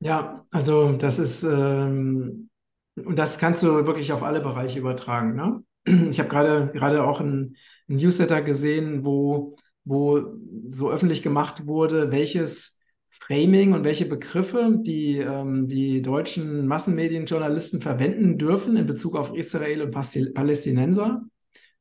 Ja, 0.01 0.47
also 0.53 0.93
das 0.93 1.19
ist, 1.19 1.43
ähm, 1.43 2.51
und 2.97 3.17
das 3.17 3.39
kannst 3.39 3.63
du 3.63 3.87
wirklich 3.87 4.13
auf 4.13 4.23
alle 4.23 4.41
Bereiche 4.41 4.79
übertragen, 4.79 5.35
ne? 5.35 5.63
Ich 6.11 6.19
habe 6.21 6.29
gerade 6.29 6.71
gerade 6.73 7.03
auch 7.05 7.21
ein, 7.21 7.57
ein 7.89 7.97
Newsletter 7.97 8.43
gesehen, 8.43 9.05
wo, 9.05 9.57
wo 9.85 10.21
so 10.69 10.91
öffentlich 10.91 11.23
gemacht 11.23 11.67
wurde, 11.67 12.11
welches 12.13 12.78
Framing 13.21 13.73
und 13.73 13.85
welche 13.85 14.07
Begriffe 14.07 14.79
die, 14.81 15.19
ähm, 15.19 15.69
die 15.69 16.03
deutschen 16.03 16.67
Massenmedienjournalisten 16.67 17.81
verwenden 17.83 18.39
dürfen 18.39 18.77
in 18.77 18.87
Bezug 18.87 19.17
auf 19.17 19.35
Israel 19.35 19.83
und 19.83 19.95
Pasti- 19.95 20.33
Palästinenser, 20.33 21.23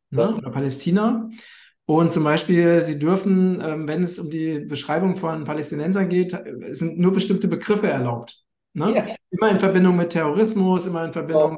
ne? 0.10 0.22
Ja, 0.22 0.36
Oder 0.36 0.52
Palästina. 0.52 1.30
Und 1.86 2.12
zum 2.12 2.26
Beispiel, 2.26 2.84
sie 2.84 3.00
dürfen, 3.00 3.62
ähm, 3.64 3.88
wenn 3.88 4.04
es 4.04 4.20
um 4.20 4.30
die 4.30 4.60
Beschreibung 4.60 5.16
von 5.16 5.46
Palästinensern 5.46 6.10
geht, 6.10 6.38
sind 6.72 7.00
nur 7.00 7.14
bestimmte 7.14 7.48
Begriffe 7.48 7.88
erlaubt. 7.88 8.44
Ne? 8.74 8.94
ja, 8.96 9.16
Immer 9.32 9.52
in 9.52 9.60
Verbindung 9.60 9.96
mit 9.96 10.10
Terrorismus, 10.10 10.86
immer 10.86 11.06
in 11.06 11.14
Verbindung 11.14 11.58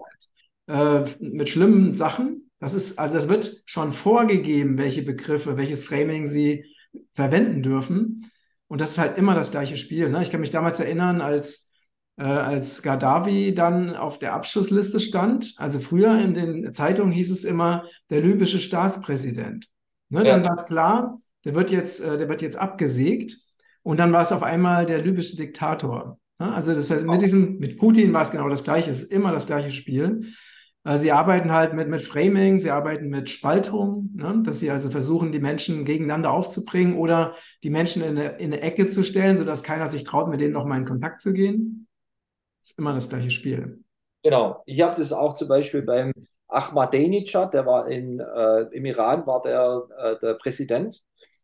genau. 0.67 1.05
mit, 1.07 1.19
äh, 1.19 1.25
mit 1.31 1.49
schlimmen 1.49 1.93
Sachen. 1.93 2.51
Das 2.59 2.73
ist, 2.73 2.99
also 2.99 3.15
das 3.15 3.27
wird 3.27 3.63
schon 3.65 3.91
vorgegeben, 3.91 4.77
welche 4.77 5.01
Begriffe, 5.01 5.57
welches 5.57 5.83
Framing 5.83 6.27
sie 6.27 6.65
verwenden 7.13 7.63
dürfen. 7.63 8.29
Und 8.69 8.79
das 8.79 8.91
ist 8.91 8.97
halt 8.99 9.17
immer 9.17 9.35
das 9.35 9.51
gleiche 9.51 9.75
Spiel. 9.75 10.09
Ne? 10.09 10.21
Ich 10.21 10.31
kann 10.31 10.39
mich 10.39 10.51
damals 10.51 10.79
erinnern, 10.79 11.21
als, 11.21 11.71
äh, 12.17 12.23
als 12.23 12.81
Gaddafi 12.83 13.53
dann 13.53 13.95
auf 13.95 14.19
der 14.19 14.33
Abschussliste 14.33 14.99
stand. 14.99 15.55
Also 15.57 15.79
früher 15.79 16.17
in 16.21 16.33
den 16.33 16.73
Zeitungen 16.73 17.11
hieß 17.11 17.31
es 17.31 17.43
immer 17.43 17.85
der 18.11 18.21
libysche 18.21 18.59
Staatspräsident. 18.59 19.67
Ne, 20.09 20.23
dann 20.23 20.41
ja, 20.41 20.45
war 20.45 20.53
es 20.53 20.65
klar, 20.65 21.21
der 21.45 21.55
wird 21.55 21.71
jetzt, 21.71 21.99
äh, 21.99 22.17
der 22.17 22.29
wird 22.29 22.41
jetzt 22.41 22.57
abgesägt. 22.57 23.37
Und 23.81 23.97
dann 23.97 24.13
war 24.13 24.21
es 24.21 24.31
auf 24.31 24.43
einmal 24.43 24.85
der 24.85 24.99
libysche 24.99 25.35
Diktator. 25.35 26.19
Ne? 26.39 26.53
Also 26.53 26.73
das 26.73 26.91
heißt, 26.91 27.05
mit 27.05 27.21
diesem, 27.21 27.57
mit 27.57 27.77
Putin 27.77 28.13
war 28.13 28.21
es 28.21 28.31
genau 28.31 28.49
das 28.49 28.63
Gleiche, 28.63 28.91
es 28.91 29.03
ist 29.03 29.11
immer 29.11 29.31
das 29.31 29.47
gleiche 29.47 29.71
Spiel. 29.71 30.31
Äh, 30.83 30.97
Sie 30.97 31.11
arbeiten 31.11 31.51
halt 31.51 31.73
mit, 31.73 31.87
mit 31.89 32.01
Framing, 32.01 32.59
sie 32.59 32.71
arbeiten 32.71 33.09
mit 33.09 33.29
Spaltung, 33.29 34.11
ne? 34.15 34.41
Dass 34.45 34.59
sie 34.59 34.71
also 34.71 34.89
versuchen, 34.89 35.31
die 35.31 35.39
Menschen 35.39 35.85
gegeneinander 35.85 36.31
aufzubringen 36.31 36.97
oder 36.97 37.35
die 37.63 37.69
Menschen 37.69 38.03
in 38.03 38.17
eine, 38.17 38.29
in 38.39 38.53
eine 38.53 38.61
Ecke 38.61 38.87
zu 38.87 39.03
stellen, 39.03 39.37
sodass 39.37 39.63
keiner 39.63 39.87
sich 39.87 40.03
traut, 40.03 40.29
mit 40.29 40.41
denen 40.41 40.53
nochmal 40.53 40.79
in 40.79 40.85
Kontakt 40.85 41.21
zu 41.21 41.33
gehen. 41.33 41.87
Das 42.61 42.71
ist 42.71 42.79
immer 42.79 42.93
das 42.93 43.09
gleiche 43.09 43.31
Spiel. 43.31 43.83
genau. 44.23 44.61
Ich 44.65 44.81
habe 44.81 44.95
das 44.95 45.11
auch 45.13 45.33
zum 45.33 45.47
Beispiel 45.47 45.81
beim 45.81 46.11
Ahmadinejad, 46.47 47.53
der 47.53 47.65
war 47.65 47.87
in, 47.89 48.19
äh, 48.19 48.61
im 48.71 48.85
Iran, 48.85 49.25
war 49.27 49.41
der, 49.41 49.83
äh, 49.97 50.19
der 50.19 50.33
Präsident. 50.35 51.01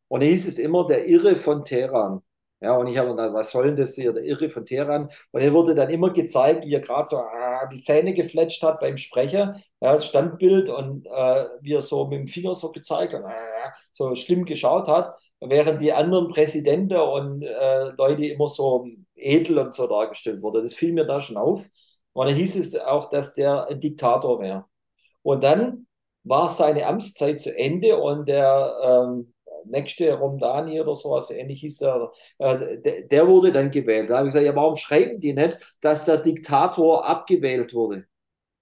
Und 0.07 0.21
da 0.23 0.27
hieß 0.27 0.47
es 0.47 0.57
immer 0.59 0.87
der 0.87 1.07
Irre 1.07 1.35
von 1.37 1.63
Teheran. 1.65 2.21
Ja, 2.61 2.77
und 2.77 2.87
ich 2.87 2.97
habe 2.97 3.09
gedacht, 3.09 3.33
was 3.33 3.51
soll 3.51 3.67
denn 3.67 3.75
das 3.75 3.95
hier, 3.95 4.13
der 4.13 4.23
Irre 4.23 4.49
von 4.49 4.65
Teheran? 4.65 5.09
Und 5.31 5.41
er 5.41 5.53
wurde 5.53 5.75
dann 5.75 5.89
immer 5.89 6.11
gezeigt, 6.11 6.65
wie 6.65 6.73
er 6.73 6.79
gerade 6.79 7.07
so 7.07 7.17
ah, 7.17 7.67
die 7.67 7.81
Zähne 7.81 8.13
gefletscht 8.13 8.63
hat 8.63 8.79
beim 8.79 8.97
Sprecher, 8.97 9.59
ja, 9.81 9.93
das 9.93 10.05
Standbild 10.05 10.69
und 10.69 11.05
äh, 11.05 11.45
wie 11.61 11.73
er 11.73 11.81
so 11.81 12.07
mit 12.07 12.19
dem 12.19 12.27
Finger 12.27 12.53
so 12.53 12.71
gezeigt 12.71 13.13
hat, 13.13 13.23
ah, 13.23 13.73
so 13.93 14.15
schlimm 14.15 14.45
geschaut 14.45 14.87
hat, 14.87 15.15
während 15.41 15.81
die 15.81 15.93
anderen 15.93 16.29
Präsidenten 16.29 16.97
und 16.97 17.43
äh, 17.43 17.89
Leute 17.97 18.25
immer 18.25 18.49
so 18.49 18.87
edel 19.15 19.59
und 19.59 19.73
so 19.73 19.87
dargestellt 19.87 20.41
wurden. 20.41 20.63
Das 20.63 20.73
fiel 20.73 20.93
mir 20.93 21.05
da 21.05 21.21
schon 21.21 21.37
auf. 21.37 21.65
Und 22.13 22.29
dann 22.29 22.35
hieß 22.35 22.55
es 22.55 22.75
auch, 22.79 23.09
dass 23.09 23.33
der 23.33 23.67
ein 23.67 23.79
Diktator 23.79 24.39
wäre. 24.39 24.65
Und 25.21 25.43
dann 25.43 25.87
war 26.23 26.49
seine 26.49 26.87
Amtszeit 26.87 27.41
zu 27.41 27.55
Ende 27.55 27.97
und 27.97 28.27
der 28.27 28.75
ähm, 28.81 29.33
nächste 29.67 30.13
Romdani 30.13 30.79
oder 30.81 30.95
sowas 30.95 31.29
ähnlich 31.31 31.61
hieß 31.61 31.81
er, 31.81 32.11
äh, 32.39 32.77
der, 32.79 33.01
der 33.03 33.27
wurde 33.27 33.51
dann 33.51 33.71
gewählt. 33.71 34.09
Da 34.09 34.17
habe 34.17 34.27
ich 34.27 34.33
gesagt, 34.33 34.45
ja, 34.45 34.55
warum 34.55 34.75
schreiben 34.75 35.19
die 35.19 35.33
nicht, 35.33 35.57
dass 35.81 36.05
der 36.05 36.17
Diktator 36.17 37.05
abgewählt 37.05 37.73
wurde? 37.73 38.05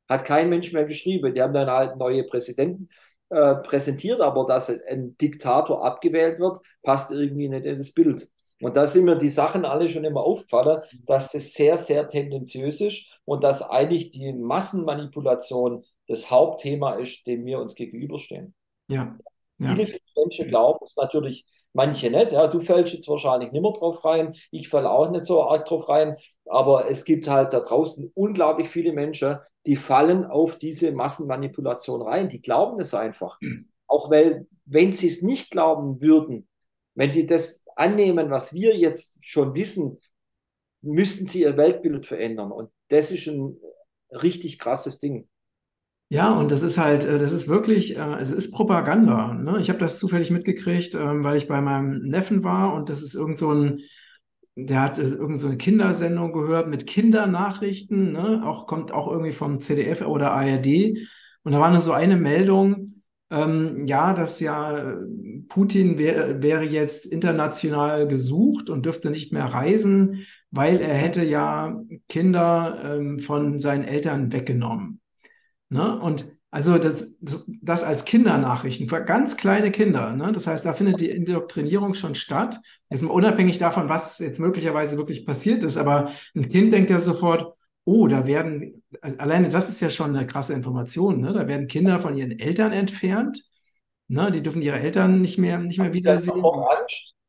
Hat 0.09 0.25
kein 0.25 0.49
Mensch 0.49 0.73
mehr 0.73 0.85
geschrieben. 0.85 1.33
Die 1.33 1.41
haben 1.41 1.53
dann 1.53 1.69
halt 1.69 1.97
neue 1.97 2.23
Präsidenten 2.23 2.89
äh, 3.29 3.55
präsentiert, 3.55 4.21
aber 4.21 4.45
dass 4.45 4.69
ein 4.69 5.17
Diktator 5.17 5.83
abgewählt 5.83 6.39
wird, 6.39 6.59
passt 6.83 7.11
irgendwie 7.11 7.49
nicht 7.49 7.65
in 7.65 7.77
das 7.77 7.91
Bild. 7.91 8.29
Und 8.61 8.77
da 8.77 8.87
sind 8.87 9.05
mir 9.05 9.17
die 9.17 9.29
Sachen 9.29 9.65
alle 9.65 9.89
schon 9.89 10.05
immer 10.05 10.21
aufgefallen, 10.21 10.81
dass 11.05 11.31
das 11.31 11.53
sehr, 11.53 11.75
sehr 11.75 12.07
tendenziös 12.07 12.79
ist 12.79 13.07
und 13.25 13.43
dass 13.43 13.61
eigentlich 13.61 14.11
die 14.11 14.31
Massenmanipulation 14.31 15.83
das 16.07 16.29
Hauptthema 16.29 16.93
ist, 16.95 17.25
dem 17.27 17.45
wir 17.45 17.59
uns 17.59 17.75
gegenüberstehen. 17.75 18.53
Ja, 18.87 19.17
ja. 19.63 19.75
viele 19.75 19.99
Menschen 20.15 20.47
glauben 20.47 20.79
es 20.83 20.95
natürlich, 20.95 21.45
manche 21.73 22.09
nicht. 22.09 22.31
Ja, 22.31 22.47
du 22.47 22.59
fällst 22.59 22.93
jetzt 22.93 23.07
wahrscheinlich 23.07 23.51
nicht 23.51 23.61
mehr 23.61 23.71
drauf 23.71 24.03
rein, 24.05 24.35
ich 24.51 24.69
falle 24.69 24.89
auch 24.89 25.09
nicht 25.09 25.25
so 25.25 25.43
arg 25.43 25.65
drauf 25.65 25.89
rein, 25.89 26.17
aber 26.45 26.89
es 26.89 27.05
gibt 27.05 27.27
halt 27.27 27.53
da 27.53 27.59
draußen 27.59 28.11
unglaublich 28.13 28.69
viele 28.69 28.93
Menschen, 28.93 29.37
die 29.65 29.75
fallen 29.75 30.25
auf 30.25 30.57
diese 30.57 30.91
Massenmanipulation 30.91 32.01
rein. 32.01 32.29
Die 32.29 32.41
glauben 32.41 32.79
es 32.79 32.93
einfach. 32.93 33.39
Auch 33.87 34.09
weil, 34.09 34.47
wenn 34.65 34.91
sie 34.91 35.07
es 35.07 35.21
nicht 35.21 35.51
glauben 35.51 36.01
würden, 36.01 36.47
wenn 36.95 37.13
die 37.13 37.25
das 37.25 37.63
annehmen, 37.75 38.29
was 38.29 38.53
wir 38.53 38.75
jetzt 38.77 39.25
schon 39.25 39.55
wissen, 39.55 39.99
müssten 40.81 41.27
sie 41.27 41.41
ihr 41.41 41.57
Weltbild 41.57 42.05
verändern. 42.05 42.51
Und 42.51 42.69
das 42.89 43.11
ist 43.11 43.27
ein 43.27 43.57
richtig 44.11 44.59
krasses 44.59 44.99
Ding. 44.99 45.27
Ja, 46.13 46.31
und 46.31 46.51
das 46.51 46.61
ist 46.61 46.77
halt, 46.77 47.03
äh, 47.05 47.17
das 47.17 47.31
ist 47.31 47.47
wirklich, 47.47 47.97
äh, 47.97 48.19
es 48.21 48.29
ist 48.31 48.51
Propaganda. 48.51 49.33
Ne? 49.33 49.59
Ich 49.59 49.69
habe 49.69 49.79
das 49.79 49.97
zufällig 49.97 50.29
mitgekriegt, 50.29 50.93
ähm, 50.93 51.23
weil 51.23 51.37
ich 51.37 51.47
bei 51.47 51.59
meinem 51.59 52.03
Neffen 52.07 52.43
war 52.43 52.73
und 52.75 52.89
das 52.89 53.01
ist 53.01 53.15
irgend 53.15 53.39
so 53.39 53.51
ein, 53.51 53.79
der 54.55 54.81
hat 54.81 54.99
äh, 54.99 55.03
irgend 55.07 55.39
so 55.39 55.47
eine 55.47 55.57
Kindersendung 55.57 56.31
gehört 56.33 56.69
mit 56.69 56.85
Kindernachrichten, 56.87 58.11
ne? 58.13 58.43
Auch 58.45 58.67
kommt 58.67 58.91
auch 58.91 59.07
irgendwie 59.11 59.31
vom 59.31 59.59
ZDF 59.61 60.01
oder 60.03 60.31
ARD. 60.33 60.97
Und 61.43 61.51
da 61.53 61.59
war 61.59 61.71
nur 61.71 61.81
so 61.81 61.93
eine 61.93 62.17
Meldung, 62.17 63.01
ähm, 63.31 63.87
ja, 63.87 64.13
dass 64.13 64.39
ja 64.39 64.95
Putin 65.49 65.97
wär, 65.97 66.43
wäre 66.43 66.63
jetzt 66.63 67.05
international 67.07 68.07
gesucht 68.07 68.69
und 68.69 68.85
dürfte 68.85 69.09
nicht 69.11 69.33
mehr 69.33 69.45
reisen, 69.45 70.25
weil 70.51 70.77
er 70.81 70.95
hätte 70.95 71.23
ja 71.25 71.81
Kinder 72.09 72.97
ähm, 72.97 73.19
von 73.19 73.59
seinen 73.59 73.83
Eltern 73.85 74.31
weggenommen. 74.33 74.99
Ne? 75.73 75.99
Und 75.99 76.25
also 76.51 76.77
das, 76.77 77.17
das, 77.19 77.83
als 77.83 78.05
Kindernachrichten 78.05 78.87
für 78.87 79.03
ganz 79.03 79.37
kleine 79.37 79.71
Kinder. 79.71 80.11
Ne? 80.11 80.31
Das 80.31 80.45
heißt, 80.45 80.63
da 80.63 80.73
findet 80.73 81.01
die 81.01 81.09
Indoktrinierung 81.09 81.95
schon 81.95 82.13
statt. 82.13 82.59
Jetzt 82.91 83.01
mal 83.01 83.09
unabhängig 83.09 83.57
davon, 83.57 83.89
was 83.89 84.19
jetzt 84.19 84.39
möglicherweise 84.39 84.97
wirklich 84.97 85.25
passiert 85.25 85.63
ist. 85.63 85.77
Aber 85.77 86.11
ein 86.35 86.47
Kind 86.47 86.71
denkt 86.71 86.91
ja 86.91 86.99
sofort, 86.99 87.55
oh, 87.85 88.07
da 88.07 88.27
werden, 88.27 88.83
also 89.01 89.17
alleine 89.17 89.49
das 89.49 89.67
ist 89.67 89.81
ja 89.81 89.89
schon 89.89 90.15
eine 90.15 90.27
krasse 90.27 90.53
Information. 90.53 91.21
Ne? 91.21 91.33
Da 91.33 91.47
werden 91.47 91.67
Kinder 91.67 91.99
von 91.99 92.15
ihren 92.15 92.37
Eltern 92.37 92.71
entfernt. 92.71 93.43
Ne? 94.07 94.31
Die 94.31 94.43
dürfen 94.43 94.61
ihre 94.61 94.79
Eltern 94.79 95.21
nicht 95.21 95.39
mehr, 95.39 95.57
nicht 95.57 95.79
mehr 95.79 95.93
wiedersehen. 95.93 96.33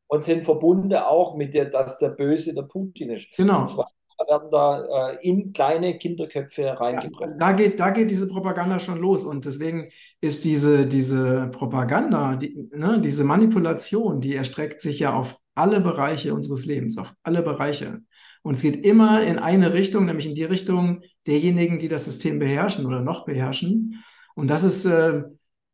und 0.07 0.23
sind 0.23 0.43
verbunden 0.43 0.93
auch 0.93 1.35
mit 1.35 1.55
der, 1.55 1.65
dass 1.65 1.97
der 1.97 2.09
Böse 2.09 2.53
der 2.53 2.61
Putin 2.61 3.09
ist. 3.09 3.27
Die 3.65 3.65
zwei 3.65 3.85
Genau. 4.17 4.29
werden 4.31 4.51
da 4.51 5.11
äh, 5.11 5.27
in 5.29 5.53
kleine 5.53 5.97
Kinderköpfe 5.97 6.61
Ja, 6.61 6.71
also 6.71 6.83
reingepresst. 6.83 7.39
da 7.39 7.51
geht, 7.53 7.79
da 7.79 7.89
geht 7.89 8.11
diese 8.11 8.27
Propaganda 8.27 8.79
schon 8.79 8.99
los. 8.99 9.23
Und 9.23 9.45
deswegen 9.45 9.89
ist 10.21 10.45
diese, 10.45 10.85
diese 10.85 11.47
Propaganda, 11.51 12.35
die, 12.35 12.69
ne, 12.73 13.01
diese 13.01 13.23
Manipulation, 13.23 14.21
die 14.21 14.35
erstreckt 14.35 14.81
sich 14.81 14.99
ja 14.99 15.13
auf 15.13 15.37
alle 15.55 15.81
Bereiche 15.81 16.33
unseres 16.33 16.65
Lebens, 16.65 16.97
auf 16.97 17.13
alle 17.23 17.41
Bereiche. 17.41 18.01
Und 18.43 18.55
es 18.55 18.61
geht 18.61 18.85
immer 18.85 19.23
in 19.23 19.39
eine 19.39 19.73
Richtung, 19.73 20.05
nämlich 20.05 20.27
in 20.27 20.35
die 20.35 20.43
Richtung 20.43 21.01
derjenigen, 21.25 21.79
die 21.79 21.87
das 21.87 22.05
System 22.05 22.39
beherrschen 22.39 22.85
oder 22.85 23.01
noch 23.01 23.25
beherrschen. 23.25 24.03
Und 24.35 24.49
das 24.49 24.63
ist, 24.63 24.85
äh, 24.85 25.23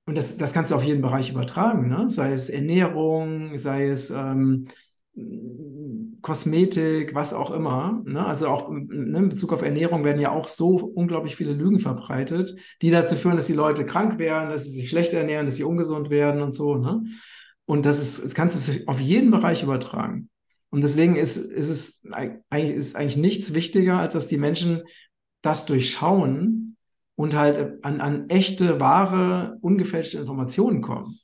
und 0.06 0.18
das, 0.18 0.38
das 0.38 0.54
kannst 0.54 0.72
du 0.72 0.76
auf 0.76 0.84
jeden 0.84 1.02
Bereich 1.02 1.30
übertragen, 1.32 1.88
ne? 1.90 2.10
Sei 2.10 2.32
es 2.34 2.50
Ernährung, 2.50 3.58
sei 3.58 3.88
es 3.90 4.10
ähm, 4.10 4.66
Kosmetik, 6.22 7.16
was 7.16 7.34
auch 7.34 7.52
immer. 7.52 8.02
Ne? 8.06 8.26
Also 8.26 8.48
auch 8.48 8.70
ne, 8.70 9.18
in 9.18 9.30
Bezug 9.30 9.54
auf 9.54 9.62
Ernährung 9.62 10.04
werden 10.04 10.22
ja 10.22 10.32
auch 10.32 10.48
so 10.48 10.78
unglaublich 10.78 11.36
viele 11.36 11.54
Lügen 11.54 11.80
verbreitet, 11.80 12.56
die 12.82 12.92
dazu 12.92 13.16
führen, 13.16 13.38
dass 13.38 13.48
die 13.48 13.54
Leute 13.54 13.86
krank 13.86 14.20
werden, 14.20 14.50
dass 14.50 14.66
sie 14.66 14.72
sich 14.72 14.90
schlecht 14.90 15.14
ernähren, 15.14 15.46
dass 15.46 15.56
sie 15.56 15.64
ungesund 15.64 16.10
werden 16.10 16.42
und 16.42 16.54
so. 16.54 16.76
Ne? 16.76 17.04
Und 17.66 17.86
das 17.86 18.00
ist, 18.00 18.24
das 18.24 18.34
kannst 18.34 18.68
du 18.68 18.88
auf 18.88 19.00
jeden 19.00 19.32
Bereich 19.32 19.64
übertragen. 19.64 20.30
Und 20.70 20.82
deswegen 20.82 21.16
ist, 21.16 21.38
ist 21.38 21.70
es 21.70 22.08
eigentlich, 22.12 22.78
ist 22.78 22.96
eigentlich 22.96 23.18
nichts 23.18 23.54
wichtiger, 23.54 23.98
als 23.98 24.14
dass 24.14 24.28
die 24.28 24.38
Menschen 24.38 24.84
das 25.42 25.66
durchschauen 25.66 26.78
und 27.16 27.36
halt 27.36 27.84
an, 27.84 28.00
an 28.00 28.30
echte, 28.30 28.80
wahre, 28.80 29.58
ungefälschte 29.62 30.18
Informationen 30.18 30.82
kommen. 30.82 31.18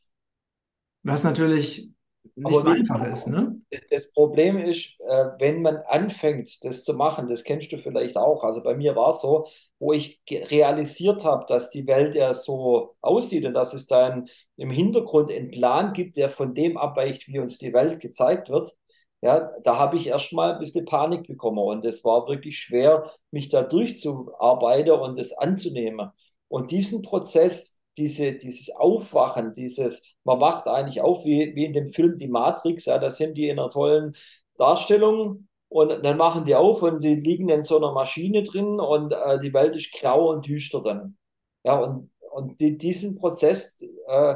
Was 1.04 1.24
natürlich 1.24 1.92
nicht 2.36 2.46
Aber 2.46 2.62
so 2.62 2.68
einfach 2.68 3.06
ist, 3.12 3.28
ne? 3.28 3.62
das 3.90 4.12
Problem 4.12 4.58
ist, 4.58 5.00
äh, 5.02 5.28
wenn 5.40 5.62
man 5.62 5.78
anfängt, 5.88 6.64
das 6.64 6.84
zu 6.84 6.94
machen, 6.94 7.28
das 7.30 7.44
kennst 7.44 7.72
du 7.72 7.78
vielleicht 7.78 8.18
auch. 8.18 8.44
Also 8.44 8.62
bei 8.64 8.76
mir 8.76 8.96
war 8.96 9.12
es 9.12 9.22
so, 9.22 9.48
wo 9.80 9.94
ich 9.94 10.22
realisiert 10.30 11.26
habe, 11.26 11.46
dass 11.48 11.70
die 11.70 11.88
Welt 11.88 12.16
ja 12.16 12.34
so 12.34 12.96
aussieht 13.02 13.46
und 13.46 13.54
dass 13.54 13.74
es 13.74 13.88
dann 13.88 14.28
im 14.56 14.72
Hintergrund 14.72 15.32
einen 15.32 15.52
Plan 15.52 15.94
gibt, 15.94 16.18
der 16.18 16.30
von 16.30 16.54
dem 16.56 16.78
abweicht, 16.78 17.28
wie 17.28 17.40
uns 17.40 17.58
die 17.58 17.74
Welt 17.74 18.00
gezeigt 18.00 18.50
wird. 18.50 18.76
ja, 19.22 19.52
da 19.64 19.78
habe 19.78 19.98
ich 19.98 20.08
erstmal 20.08 20.54
ein 20.54 20.60
bisschen 20.60 20.86
Panik 20.86 21.28
bekommen 21.28 21.60
und 21.60 21.86
es 21.86 22.04
war 22.04 22.28
wirklich 22.28 22.60
schwer, 22.60 23.12
mich 23.32 23.50
da 23.50 23.64
durchzuarbeiten 23.64 24.92
und 24.94 25.20
es 25.20 25.34
anzunehmen. 25.34 26.12
Und 26.48 26.72
diesen 26.72 27.02
Prozess, 27.02 27.77
diese, 27.98 28.34
dieses 28.34 28.70
Aufwachen, 28.76 29.54
dieses, 29.54 30.04
man 30.24 30.40
wacht 30.40 30.68
eigentlich 30.68 31.02
auf, 31.02 31.26
wie, 31.26 31.56
wie 31.56 31.66
in 31.66 31.74
dem 31.74 31.90
Film 31.90 32.18
Die 32.18 32.28
Matrix, 32.28 32.86
ja, 32.86 32.98
da 33.00 33.10
sind 33.10 33.36
die 33.38 33.50
in 33.50 33.60
einer 33.60 33.70
tollen 33.72 34.16
Darstellung 34.58 35.48
und 35.70 35.90
dann 36.04 36.18
machen 36.18 36.44
die 36.44 36.56
auf 36.56 36.82
und 36.84 37.04
die 37.04 37.16
liegen 37.16 37.50
in 37.50 37.64
so 37.64 37.78
einer 37.78 37.92
Maschine 37.92 38.44
drin 38.44 38.80
und 38.80 39.12
äh, 39.14 39.40
die 39.40 39.54
Welt 39.54 39.76
ist 39.76 39.92
grau 39.94 40.30
und 40.32 40.48
düster 40.48 40.82
dann. 40.84 41.18
Ja, 41.64 41.76
und, 41.80 42.12
und 42.32 42.60
die, 42.62 42.78
diesen 42.78 43.18
Prozess, 43.18 43.78
äh, 44.08 44.36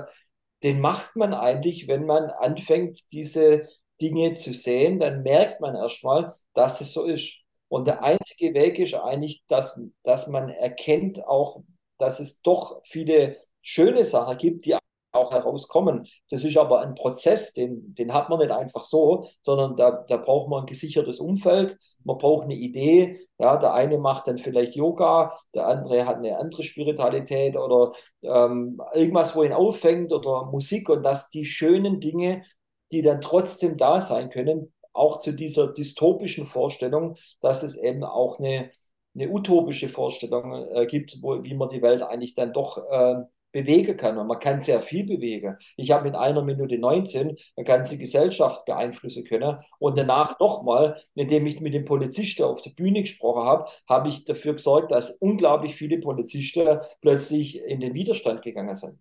den 0.64 0.80
macht 0.82 1.16
man 1.16 1.34
eigentlich, 1.34 1.88
wenn 1.88 2.06
man 2.06 2.30
anfängt, 2.30 3.12
diese 3.12 3.68
Dinge 4.02 4.34
zu 4.34 4.54
sehen, 4.54 5.00
dann 5.00 5.24
merkt 5.24 5.62
man 5.62 5.76
erstmal, 5.76 6.34
dass 6.54 6.82
es 6.82 6.94
so 6.94 7.06
ist. 7.06 7.38
Und 7.68 7.88
der 7.88 8.04
einzige 8.04 8.54
Weg 8.54 8.80
ist 8.80 8.94
eigentlich, 8.96 9.44
dass, 9.48 9.80
dass 10.04 10.28
man 10.28 10.50
erkennt 10.50 11.24
auch, 11.26 11.64
dass 11.98 12.20
es 12.20 12.42
doch 12.42 12.82
viele 12.86 13.38
schöne 13.62 14.04
Sachen 14.04 14.38
gibt, 14.38 14.66
die 14.66 14.76
auch 15.12 15.32
herauskommen. 15.32 16.08
Das 16.30 16.44
ist 16.44 16.58
aber 16.58 16.82
ein 16.82 16.96
Prozess, 16.96 17.54
den, 17.54 17.94
den 17.96 18.14
hat 18.14 18.30
man 18.30 18.40
nicht 18.40 18.52
einfach 18.52 18.84
so, 18.84 19.28
sondern 19.42 19.76
da, 19.76 20.06
da 20.08 20.18
braucht 20.18 20.50
man 20.50 20.62
ein 20.62 20.68
gesichertes 20.68 21.20
Umfeld, 21.20 21.78
man 22.04 22.18
braucht 22.18 22.46
eine 22.46 22.56
Idee. 22.56 23.28
Ja, 23.38 23.58
der 23.58 23.74
eine 23.74 23.98
macht 23.98 24.28
dann 24.28 24.38
vielleicht 24.38 24.76
Yoga, 24.76 25.36
der 25.54 25.68
andere 25.68 26.06
hat 26.06 26.18
eine 26.18 26.38
andere 26.38 26.64
Spiritualität 26.64 27.56
oder 27.58 27.94
ähm, 28.22 28.80
irgendwas, 28.94 29.36
wo 29.36 29.44
ihn 29.44 29.54
auffängt 29.54 30.14
oder 30.14 30.46
Musik 30.46 30.90
und 30.90 31.04
dass 31.04 31.30
die 31.30 31.46
schönen 31.46 32.00
Dinge, 32.00 32.44
die 32.92 33.02
dann 33.02 33.22
trotzdem 33.22 33.78
da 33.78 34.00
sein 34.02 34.30
können, 34.30 34.74
auch 34.94 35.20
zu 35.20 35.32
dieser 35.32 35.68
dystopischen 35.74 36.46
Vorstellung, 36.46 37.16
dass 37.42 37.64
es 37.64 37.78
eben 37.78 38.04
auch 38.04 38.40
eine, 38.40 38.72
eine 39.16 39.30
utopische 39.30 39.90
Vorstellung 39.90 40.54
äh, 40.74 40.86
gibt, 40.86 41.18
wo, 41.22 41.44
wie 41.44 41.54
man 41.56 41.70
die 41.70 41.82
Welt 41.82 42.04
eigentlich 42.04 42.34
dann 42.34 42.54
doch 42.54 42.78
äh, 42.90 43.16
bewegen 43.52 43.98
kann. 43.98 44.18
Und 44.18 44.28
man 44.28 44.40
kann 44.40 44.62
sehr 44.62 44.82
viel 44.82 45.06
bewegen. 45.06 45.58
Ich 45.78 45.92
habe 45.92 46.08
in 46.08 46.16
einer 46.16 46.42
Minute 46.42 46.78
19 46.78 47.38
eine 47.56 47.66
ganze 47.66 47.98
Gesellschaft 47.98 48.66
beeinflussen 48.66 49.26
können. 49.26 49.58
Und 49.80 49.98
danach 49.98 50.40
nochmal, 50.40 51.02
indem 51.16 51.46
ich 51.48 51.60
mit 51.60 51.74
dem 51.74 51.86
Polizisten 51.86 52.44
auf 52.44 52.62
der 52.62 52.72
Bühne 52.72 53.02
gesprochen 53.02 53.44
habe, 53.44 53.70
habe 53.88 54.10
ich 54.10 54.26
dafür 54.26 54.54
gesorgt, 54.54 54.92
dass 54.92 55.12
unglaublich 55.18 55.76
viele 55.76 56.00
Polizisten 56.00 56.80
plötzlich 57.02 57.60
in 57.60 57.80
den 57.80 57.94
Widerstand 57.94 58.42
gegangen 58.42 58.76
sind. 58.76 59.00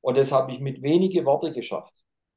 Und 0.00 0.16
das 0.16 0.32
habe 0.32 0.52
ich 0.52 0.60
mit 0.60 0.82
wenigen 0.82 1.24
Worten 1.26 1.52
geschafft. 1.52 1.92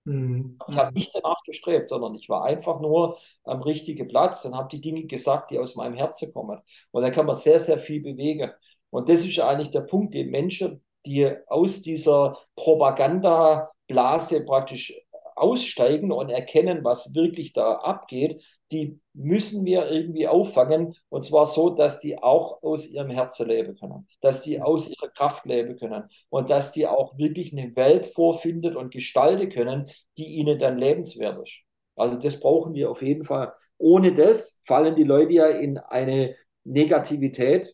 Mhm. 0.05 0.57
Ich 0.67 0.75
habe 0.75 0.93
nicht 0.93 1.13
danach 1.13 1.43
gestrebt, 1.43 1.89
sondern 1.89 2.15
ich 2.15 2.27
war 2.27 2.43
einfach 2.43 2.79
nur 2.81 3.17
am 3.43 3.61
richtigen 3.61 4.07
Platz 4.07 4.45
und 4.45 4.55
habe 4.55 4.69
die 4.69 4.81
Dinge 4.81 5.05
gesagt, 5.05 5.51
die 5.51 5.59
aus 5.59 5.75
meinem 5.75 5.93
Herzen 5.95 6.33
kommen. 6.33 6.59
Und 6.91 7.03
da 7.03 7.11
kann 7.11 7.25
man 7.25 7.35
sehr, 7.35 7.59
sehr 7.59 7.79
viel 7.79 8.01
bewegen. 8.01 8.51
Und 8.89 9.09
das 9.09 9.25
ist 9.25 9.39
eigentlich 9.39 9.69
der 9.69 9.81
Punkt, 9.81 10.13
den 10.13 10.31
Menschen 10.31 10.83
die 11.05 11.31
aus 11.47 11.81
dieser 11.81 12.37
Propagandablase 12.55 14.45
praktisch 14.45 14.93
aussteigen 15.35 16.11
und 16.11 16.29
erkennen, 16.29 16.83
was 16.83 17.15
wirklich 17.15 17.53
da 17.53 17.75
abgeht, 17.75 18.43
die 18.71 18.99
müssen 19.13 19.65
wir 19.65 19.89
irgendwie 19.89 20.27
auffangen. 20.27 20.95
Und 21.09 21.25
zwar 21.25 21.45
so, 21.45 21.71
dass 21.71 21.99
die 21.99 22.17
auch 22.17 22.63
aus 22.63 22.87
ihrem 22.87 23.09
Herzen 23.09 23.47
leben 23.47 23.75
können, 23.75 24.07
dass 24.21 24.43
die 24.43 24.61
aus 24.61 24.89
ihrer 24.89 25.09
Kraft 25.09 25.45
leben 25.45 25.77
können 25.77 26.03
und 26.29 26.49
dass 26.49 26.71
die 26.71 26.87
auch 26.87 27.17
wirklich 27.17 27.51
eine 27.51 27.75
Welt 27.75 28.07
vorfindet 28.07 28.75
und 28.75 28.91
gestalten 28.91 29.49
können, 29.49 29.89
die 30.17 30.27
ihnen 30.35 30.57
dann 30.57 30.77
lebenswert 30.77 31.41
ist. 31.43 31.61
Also 31.95 32.17
das 32.17 32.39
brauchen 32.39 32.73
wir 32.73 32.89
auf 32.89 33.01
jeden 33.01 33.25
Fall. 33.25 33.53
Ohne 33.77 34.13
das 34.13 34.61
fallen 34.65 34.95
die 34.95 35.03
Leute 35.03 35.33
ja 35.33 35.47
in 35.47 35.77
eine 35.77 36.35
Negativität 36.63 37.73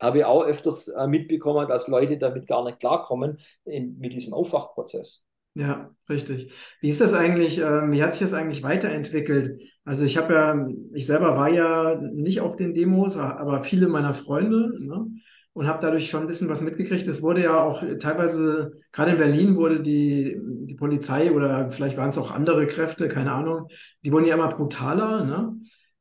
habe 0.00 0.18
ich 0.18 0.24
auch 0.24 0.44
öfters 0.44 0.88
äh, 0.88 1.06
mitbekommen, 1.06 1.68
dass 1.68 1.88
Leute 1.88 2.18
damit 2.18 2.46
gar 2.46 2.64
nicht 2.64 2.80
klarkommen 2.80 3.38
in, 3.64 3.98
mit 3.98 4.12
diesem 4.12 4.34
Aufwachprozess. 4.34 5.24
Ja, 5.54 5.90
richtig. 6.08 6.52
Wie 6.80 6.88
ist 6.88 7.00
das 7.00 7.14
eigentlich, 7.14 7.60
äh, 7.60 7.90
wie 7.90 8.02
hat 8.02 8.12
sich 8.12 8.22
das 8.22 8.34
eigentlich 8.34 8.64
weiterentwickelt? 8.64 9.60
Also 9.84 10.04
ich 10.04 10.16
habe 10.16 10.34
ja, 10.34 10.66
ich 10.94 11.06
selber 11.06 11.36
war 11.36 11.48
ja 11.48 11.94
nicht 12.00 12.40
auf 12.40 12.56
den 12.56 12.74
Demos, 12.74 13.16
aber 13.16 13.62
viele 13.62 13.86
meiner 13.86 14.14
Freunde, 14.14 14.72
ne? 14.80 15.06
Und 15.52 15.68
habe 15.68 15.80
dadurch 15.80 16.10
schon 16.10 16.22
ein 16.22 16.26
bisschen 16.26 16.48
was 16.48 16.62
mitgekriegt. 16.62 17.06
Es 17.06 17.22
wurde 17.22 17.44
ja 17.44 17.62
auch 17.62 17.84
teilweise, 18.00 18.72
gerade 18.90 19.12
in 19.12 19.18
Berlin 19.18 19.54
wurde 19.54 19.80
die, 19.80 20.36
die 20.42 20.74
Polizei 20.74 21.30
oder 21.30 21.70
vielleicht 21.70 21.96
waren 21.96 22.08
es 22.08 22.18
auch 22.18 22.32
andere 22.32 22.66
Kräfte, 22.66 23.08
keine 23.08 23.30
Ahnung, 23.30 23.68
die 24.04 24.10
wurden 24.10 24.26
ja 24.26 24.34
immer 24.34 24.48
brutaler, 24.48 25.24
ne? 25.24 25.54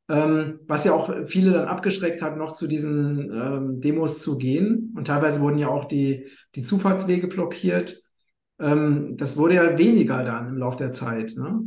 Ähm, 0.10 0.60
was 0.68 0.86
ja 0.86 0.94
auch 0.94 1.12
viele 1.26 1.52
dann 1.52 1.68
abgeschreckt 1.68 2.22
hat, 2.22 2.38
noch 2.38 2.54
zu 2.54 2.68
diesen 2.68 3.32
ähm, 3.32 3.82
Demos 3.82 4.20
zu 4.22 4.38
gehen. 4.38 4.94
Und 4.98 5.08
teilweise 5.08 5.42
wurden 5.42 5.58
ja 5.58 5.70
auch 5.70 5.86
die, 5.86 6.28
die 6.56 6.64
Zufahrtswege 6.64 7.28
blockiert. 7.28 8.02
Ähm, 8.60 9.16
das 9.18 9.38
wurde 9.38 9.56
ja 9.56 9.78
weniger 9.78 10.24
dann 10.24 10.50
im 10.50 10.58
Laufe 10.58 10.78
der 10.78 10.92
Zeit. 10.92 11.34
Ne? 11.38 11.62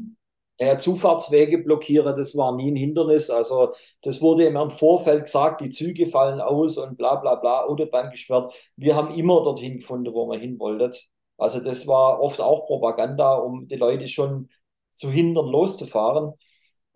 Ja, 0.59 0.79
Zufahrtswege 0.79 1.59
blockieren, 1.59 2.17
das 2.17 2.35
war 2.35 2.57
nie 2.57 2.71
ein 2.71 2.77
Hindernis. 2.77 3.29
Also 3.29 3.75
das 4.03 4.23
wurde 4.23 4.47
immer 4.47 4.63
im 4.63 4.71
Vorfeld 4.71 5.25
gesagt, 5.25 5.61
die 5.61 5.69
Züge 5.69 6.07
fallen 6.07 6.41
aus 6.41 6.79
und 6.79 6.97
bla 6.97 7.17
bla 7.17 7.35
bla, 7.35 7.65
Autobahn 7.65 8.11
gesperrt. 8.11 8.55
Wir 8.77 8.97
haben 8.97 9.15
immer 9.15 9.43
dorthin 9.43 9.79
gefunden, 9.79 10.15
wo 10.15 10.27
wir 10.31 10.39
hin 10.39 10.59
wollten. 10.59 10.93
Also 11.37 11.61
das 11.61 11.87
war 11.87 12.21
oft 12.21 12.41
auch 12.41 12.67
Propaganda, 12.67 13.35
um 13.35 13.69
die 13.69 13.77
Leute 13.77 14.09
schon 14.09 14.49
zu 14.91 15.11
hindern, 15.11 15.47
loszufahren. 15.47 16.33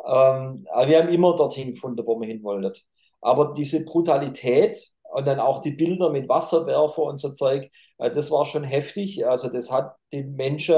Ähm, 0.07 0.67
aber 0.73 0.89
wir 0.89 0.99
haben 0.99 1.09
immer 1.09 1.37
dorthin 1.37 1.73
gefunden, 1.75 2.07
wo 2.07 2.19
wir 2.21 2.29
hin 2.29 2.43
wollten. 2.43 2.73
Aber 3.21 3.53
diese 3.55 3.85
Brutalität 3.85 4.93
und 5.13 5.27
dann 5.27 5.41
auch 5.41 5.61
die 5.61 5.73
Bilder 5.73 6.11
mit 6.11 6.29
Wasserwerfer 6.29 7.03
und 7.03 7.19
so 7.19 7.33
Zeug, 7.33 7.71
äh, 7.99 8.11
das 8.11 8.31
war 8.31 8.47
schon 8.47 8.65
heftig. 8.65 9.27
Also 9.27 9.49
das 9.49 9.71
hat 9.71 9.97
die 10.13 10.23
Menschen 10.23 10.77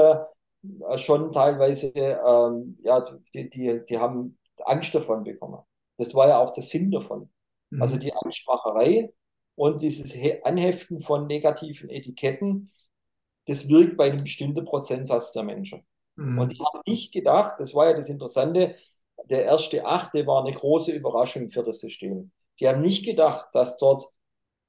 äh, 0.89 0.97
schon 0.97 1.31
teilweise, 1.31 1.91
ähm, 1.93 2.77
ja, 2.83 3.05
die, 3.33 3.49
die, 3.49 3.81
die 3.87 3.97
haben 3.97 4.37
Angst 4.65 4.93
davon 4.95 5.23
bekommen. 5.23 5.59
Das 5.97 6.13
war 6.15 6.27
ja 6.27 6.39
auch 6.39 6.51
der 6.51 6.63
Sinn 6.63 6.91
davon. 6.91 7.29
Mhm. 7.69 7.81
Also 7.81 7.97
die 7.97 8.13
Angstmacherei 8.13 9.13
und 9.55 9.81
dieses 9.81 10.15
Anheften 10.43 11.01
von 11.01 11.27
negativen 11.27 11.89
Etiketten, 11.89 12.71
das 13.45 13.67
wirkt 13.69 13.97
bei 13.97 14.05
einem 14.05 14.23
bestimmten 14.23 14.65
Prozentsatz 14.65 15.31
der 15.33 15.43
Menschen. 15.43 15.85
Mhm. 16.15 16.39
Und 16.39 16.51
ich 16.51 16.59
habe 16.59 16.81
nicht 16.87 17.13
gedacht, 17.13 17.59
das 17.59 17.73
war 17.75 17.89
ja 17.89 17.93
das 17.95 18.09
Interessante, 18.09 18.75
der 19.29 19.45
erste 19.45 19.85
Achte 19.85 20.25
war 20.27 20.45
eine 20.45 20.55
große 20.55 20.91
Überraschung 20.91 21.49
für 21.49 21.63
das 21.63 21.79
System. 21.79 22.31
Die 22.59 22.67
haben 22.67 22.81
nicht 22.81 23.05
gedacht, 23.05 23.47
dass 23.53 23.77
dort, 23.77 24.05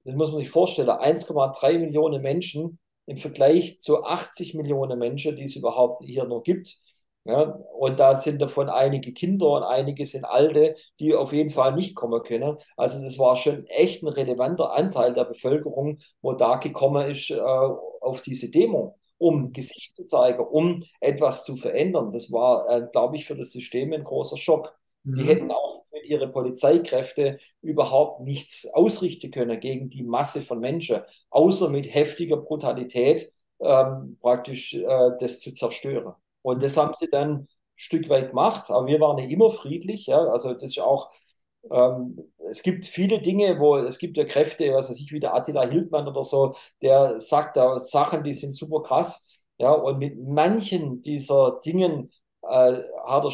das 0.04 0.14
muss 0.14 0.30
man 0.30 0.40
sich 0.40 0.50
vorstellen, 0.50 0.88
1,3 0.88 1.78
Millionen 1.78 2.22
Menschen 2.22 2.78
im 3.06 3.16
Vergleich 3.16 3.80
zu 3.80 4.04
80 4.04 4.54
Millionen 4.54 4.98
Menschen, 4.98 5.36
die 5.36 5.44
es 5.44 5.56
überhaupt 5.56 6.04
hier 6.04 6.24
noch 6.24 6.42
gibt. 6.42 6.78
Ja, 7.26 7.42
und 7.78 7.98
da 7.98 8.16
sind 8.16 8.40
davon 8.42 8.68
einige 8.68 9.14
Kinder 9.14 9.48
und 9.52 9.62
einige 9.62 10.04
sind 10.04 10.26
Alte, 10.26 10.76
die 11.00 11.14
auf 11.14 11.32
jeden 11.32 11.48
Fall 11.48 11.74
nicht 11.74 11.94
kommen 11.94 12.22
können. 12.22 12.58
Also 12.76 13.02
das 13.02 13.18
war 13.18 13.36
schon 13.36 13.66
echt 13.66 14.02
ein 14.02 14.08
relevanter 14.08 14.72
Anteil 14.74 15.14
der 15.14 15.24
Bevölkerung, 15.24 16.00
wo 16.20 16.34
da 16.34 16.56
gekommen 16.56 17.08
ist 17.10 17.30
äh, 17.30 17.40
auf 17.40 18.20
diese 18.20 18.50
Demo 18.50 18.98
um 19.18 19.52
Gesicht 19.52 19.96
zu 19.96 20.04
zeigen, 20.04 20.40
um 20.40 20.82
etwas 21.00 21.44
zu 21.44 21.56
verändern. 21.56 22.10
Das 22.12 22.32
war, 22.32 22.68
äh, 22.68 22.86
glaube 22.90 23.16
ich, 23.16 23.26
für 23.26 23.36
das 23.36 23.52
System 23.52 23.92
ein 23.92 24.04
großer 24.04 24.36
Schock. 24.36 24.76
Mhm. 25.04 25.14
Die 25.16 25.24
hätten 25.24 25.50
auch 25.50 25.84
mit 25.92 26.04
ihren 26.06 26.32
Polizeikräften 26.32 27.38
überhaupt 27.62 28.20
nichts 28.20 28.66
ausrichten 28.72 29.30
können 29.30 29.60
gegen 29.60 29.90
die 29.90 30.02
Masse 30.02 30.42
von 30.42 30.58
Menschen, 30.58 31.00
außer 31.30 31.70
mit 31.70 31.92
heftiger 31.92 32.36
Brutalität 32.36 33.32
ähm, 33.60 34.18
praktisch 34.20 34.74
äh, 34.74 35.10
das 35.20 35.40
zu 35.40 35.52
zerstören. 35.52 36.14
Und 36.42 36.62
das 36.62 36.76
haben 36.76 36.94
sie 36.94 37.08
dann 37.08 37.30
ein 37.30 37.48
Stück 37.76 38.08
weit 38.08 38.30
gemacht, 38.30 38.70
aber 38.70 38.86
wir 38.86 39.00
waren 39.00 39.18
ja 39.18 39.24
immer 39.24 39.50
friedlich. 39.50 40.06
Ja? 40.06 40.26
Also 40.26 40.52
das 40.52 40.70
ist 40.70 40.80
auch 40.80 41.10
ähm, 41.70 42.18
es 42.50 42.62
gibt 42.62 42.86
viele 42.86 43.20
Dinge, 43.20 43.58
wo 43.58 43.76
es 43.76 43.98
gibt 43.98 44.16
ja 44.16 44.24
Kräfte, 44.24 44.74
also 44.76 44.92
ich 44.94 45.10
wie 45.12 45.20
der 45.20 45.34
Attila 45.34 45.66
Hildmann 45.66 46.06
oder 46.08 46.24
so, 46.24 46.54
der 46.82 47.20
sagt 47.20 47.56
da 47.56 47.80
Sachen, 47.80 48.22
die 48.24 48.32
sind 48.32 48.52
super 48.54 48.82
krass. 48.82 49.26
Ja, 49.58 49.70
und 49.72 49.98
mit 49.98 50.18
manchen 50.18 51.00
dieser 51.02 51.60
Dingen 51.64 52.10
äh, 52.42 52.46
hat 53.06 53.24
er 53.24 53.30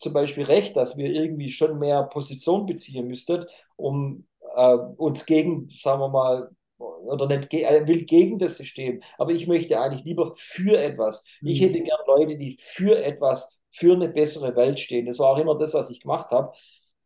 zum 0.00 0.12
Beispiel 0.12 0.44
recht, 0.44 0.76
dass 0.76 0.96
wir 0.96 1.10
irgendwie 1.10 1.50
schon 1.50 1.78
mehr 1.78 2.04
Position 2.04 2.66
beziehen 2.66 3.06
müssten, 3.08 3.44
um 3.76 4.26
äh, 4.56 4.74
uns 4.96 5.26
gegen, 5.26 5.68
sagen 5.70 6.00
wir 6.00 6.08
mal, 6.08 6.50
oder 6.78 7.26
nicht, 7.26 7.52
er 7.54 7.86
will 7.86 8.04
gegen 8.04 8.38
das 8.38 8.56
System, 8.56 9.02
aber 9.18 9.32
ich 9.32 9.46
möchte 9.46 9.80
eigentlich 9.80 10.04
lieber 10.04 10.32
für 10.34 10.78
etwas. 10.80 11.24
Mhm. 11.40 11.48
Ich 11.48 11.60
hätte 11.60 11.80
gern 11.80 11.98
Leute, 12.06 12.36
die 12.36 12.56
für 12.60 13.02
etwas, 13.02 13.60
für 13.72 13.94
eine 13.94 14.08
bessere 14.08 14.54
Welt 14.56 14.78
stehen. 14.80 15.06
Das 15.06 15.18
war 15.18 15.30
auch 15.30 15.38
immer 15.38 15.56
das, 15.58 15.74
was 15.74 15.90
ich 15.90 16.00
gemacht 16.00 16.30
habe. 16.30 16.52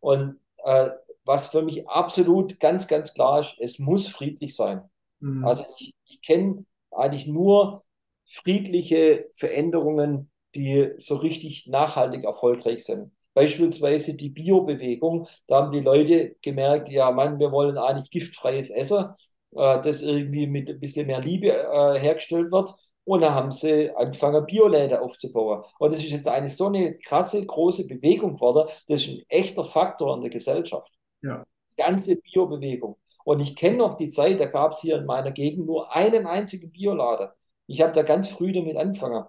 Und 0.00 0.38
äh, 0.64 0.90
was 1.24 1.46
für 1.46 1.62
mich 1.62 1.88
absolut 1.88 2.58
ganz, 2.58 2.88
ganz 2.88 3.12
klar 3.14 3.40
ist, 3.40 3.56
es 3.60 3.78
muss 3.78 4.08
friedlich 4.08 4.56
sein. 4.56 4.82
Mhm. 5.20 5.44
Also 5.44 5.64
ich, 5.78 5.94
ich 6.06 6.22
kenne 6.22 6.64
eigentlich 6.90 7.26
nur 7.26 7.84
friedliche 8.26 9.28
Veränderungen, 9.34 10.30
die 10.54 10.90
so 10.98 11.16
richtig 11.16 11.66
nachhaltig 11.66 12.24
erfolgreich 12.24 12.84
sind. 12.84 13.12
Beispielsweise 13.34 14.16
die 14.16 14.30
Bio-Bewegung, 14.30 15.28
da 15.46 15.62
haben 15.62 15.72
die 15.72 15.80
Leute 15.80 16.34
gemerkt, 16.42 16.88
ja, 16.88 17.10
Mann, 17.10 17.38
wir 17.38 17.52
wollen 17.52 17.78
eigentlich 17.78 18.10
giftfreies 18.10 18.70
Essen, 18.70 19.10
äh, 19.52 19.80
das 19.82 20.02
irgendwie 20.02 20.46
mit 20.46 20.68
ein 20.68 20.80
bisschen 20.80 21.06
mehr 21.06 21.20
Liebe 21.20 21.48
äh, 21.48 21.98
hergestellt 22.00 22.50
wird. 22.50 22.74
Und 23.08 23.22
da 23.22 23.32
haben 23.32 23.50
sie 23.52 23.90
angefangen, 23.96 24.44
Bioläden 24.44 24.98
aufzubauen. 24.98 25.64
Und 25.78 25.94
das 25.94 26.04
ist 26.04 26.10
jetzt 26.10 26.28
eine 26.28 26.46
so 26.46 26.66
eine 26.66 26.98
krasse, 26.98 27.42
große 27.44 27.86
Bewegung 27.86 28.34
geworden. 28.34 28.68
Das 28.86 29.00
ist 29.00 29.08
ein 29.08 29.22
echter 29.30 29.64
Faktor 29.64 30.14
in 30.14 30.20
der 30.20 30.30
Gesellschaft. 30.30 30.92
Ja. 31.22 31.42
Ganze 31.78 32.20
Biobewegung. 32.20 32.98
Und 33.24 33.40
ich 33.40 33.56
kenne 33.56 33.78
noch 33.78 33.96
die 33.96 34.08
Zeit, 34.08 34.38
da 34.38 34.44
gab 34.44 34.72
es 34.72 34.80
hier 34.80 34.98
in 34.98 35.06
meiner 35.06 35.30
Gegend 35.30 35.64
nur 35.64 35.90
einen 35.90 36.26
einzigen 36.26 36.70
Bioladen. 36.70 37.30
Ich 37.66 37.80
habe 37.80 37.92
da 37.92 38.02
ganz 38.02 38.28
früh 38.28 38.52
damit 38.52 38.76
angefangen. 38.76 39.24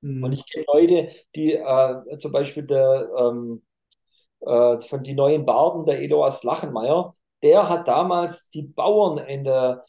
Mhm. 0.00 0.24
Und 0.24 0.32
ich 0.32 0.50
kenne 0.50 0.64
Leute, 0.72 1.10
die 1.34 1.52
äh, 1.52 2.16
zum 2.16 2.32
Beispiel 2.32 2.62
der, 2.62 3.10
ähm, 3.14 3.62
äh, 4.40 4.78
von 4.78 5.02
die 5.02 5.12
neuen 5.12 5.44
Barden, 5.44 5.84
der 5.84 6.00
Edoas 6.00 6.44
Lachenmeier, 6.44 7.14
der 7.42 7.68
hat 7.68 7.88
damals 7.88 8.48
die 8.48 8.62
Bauern 8.62 9.18
in 9.18 9.44
der 9.44 9.84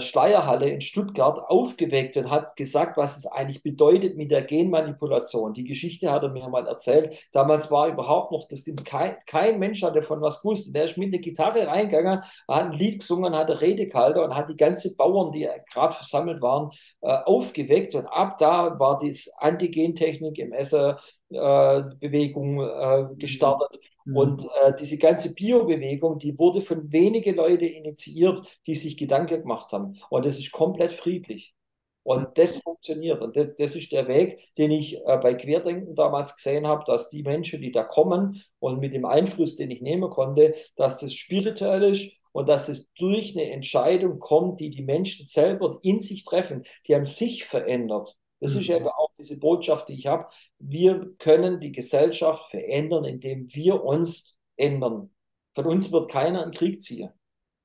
Schleierhalle 0.00 0.68
in 0.68 0.80
Stuttgart 0.80 1.38
aufgeweckt 1.38 2.16
und 2.16 2.30
hat 2.30 2.56
gesagt, 2.56 2.96
was 2.96 3.16
es 3.16 3.26
eigentlich 3.26 3.62
bedeutet 3.62 4.16
mit 4.16 4.30
der 4.30 4.42
Genmanipulation. 4.42 5.54
Die 5.54 5.64
Geschichte 5.64 6.10
hat 6.10 6.22
er 6.22 6.28
mir 6.30 6.48
mal 6.48 6.66
erzählt. 6.66 7.16
Damals 7.32 7.70
war 7.70 7.88
überhaupt 7.88 8.32
noch, 8.32 8.46
dass 8.48 8.64
kein, 8.84 9.16
kein 9.26 9.58
Mensch 9.58 9.82
hatte 9.82 10.02
von 10.02 10.20
was 10.20 10.42
gewusst. 10.42 10.74
Der 10.74 10.84
ist 10.84 10.98
mit 10.98 11.12
der 11.12 11.20
Gitarre 11.20 11.66
reingegangen, 11.66 12.22
hat 12.48 12.64
ein 12.64 12.72
Lied 12.72 13.00
gesungen, 13.00 13.34
hat 13.34 13.50
eine 13.50 13.60
Rede 13.60 13.86
gehalten 13.86 14.20
und 14.20 14.34
hat 14.34 14.50
die 14.50 14.56
ganzen 14.56 14.96
Bauern, 14.96 15.32
die 15.32 15.48
gerade 15.72 15.94
versammelt 15.94 16.42
waren, 16.42 16.70
äh, 17.00 17.08
aufgeweckt. 17.08 17.94
Und 17.94 18.06
ab 18.06 18.38
da 18.38 18.78
war 18.78 18.98
die 18.98 19.16
Antigentechnik 19.38 20.38
im 20.38 20.52
Esser 20.52 21.00
äh, 21.30 21.82
Bewegung 21.98 22.60
äh, 22.60 23.14
gestartet. 23.16 23.78
Mhm. 24.04 24.16
Und 24.16 24.44
äh, 24.62 24.74
diese 24.78 24.98
ganze 24.98 25.34
Bio-Bewegung, 25.34 26.18
die 26.18 26.38
wurde 26.38 26.62
von 26.62 26.90
wenigen 26.92 27.36
Leuten 27.36 27.64
initiiert, 27.64 28.40
die 28.66 28.74
sich 28.74 28.96
Gedanken 28.96 29.42
gemacht 29.42 29.72
haben. 29.72 29.98
Und 30.10 30.26
das 30.26 30.38
ist 30.38 30.52
komplett 30.52 30.92
friedlich. 30.92 31.54
Und 32.02 32.38
das 32.38 32.56
funktioniert. 32.56 33.20
Und 33.20 33.36
das, 33.36 33.48
das 33.56 33.76
ist 33.76 33.92
der 33.92 34.08
Weg, 34.08 34.38
den 34.56 34.70
ich 34.70 34.96
äh, 34.96 35.18
bei 35.18 35.34
Querdenken 35.34 35.94
damals 35.94 36.34
gesehen 36.34 36.66
habe, 36.66 36.84
dass 36.86 37.10
die 37.10 37.22
Menschen, 37.22 37.60
die 37.60 37.72
da 37.72 37.84
kommen 37.84 38.42
und 38.58 38.80
mit 38.80 38.94
dem 38.94 39.04
Einfluss, 39.04 39.56
den 39.56 39.70
ich 39.70 39.82
nehmen 39.82 40.08
konnte, 40.08 40.54
dass 40.76 40.98
das 40.98 41.14
spirituell 41.14 41.92
ist 41.92 42.12
und 42.32 42.48
dass 42.48 42.68
es 42.68 42.90
durch 42.94 43.36
eine 43.36 43.50
Entscheidung 43.50 44.18
kommt, 44.18 44.60
die 44.60 44.70
die 44.70 44.82
Menschen 44.82 45.26
selber 45.26 45.78
in 45.82 46.00
sich 46.00 46.24
treffen, 46.24 46.64
die 46.86 46.94
haben 46.94 47.04
sich 47.04 47.44
verändert. 47.44 48.16
Das 48.40 48.54
mhm. 48.54 48.60
ist 48.60 48.70
eben 48.70 48.88
auch 48.88 49.10
diese 49.18 49.38
Botschaft, 49.38 49.88
die 49.88 49.94
ich 49.94 50.06
habe. 50.06 50.26
Wir 50.58 51.14
können 51.18 51.60
die 51.60 51.72
Gesellschaft 51.72 52.50
verändern, 52.50 53.04
indem 53.04 53.48
wir 53.54 53.84
uns 53.84 54.36
ändern. 54.56 55.10
Von 55.54 55.66
uns 55.66 55.92
wird 55.92 56.10
keiner 56.10 56.42
einen 56.42 56.52
Krieg 56.52 56.82
ziehen. 56.82 57.10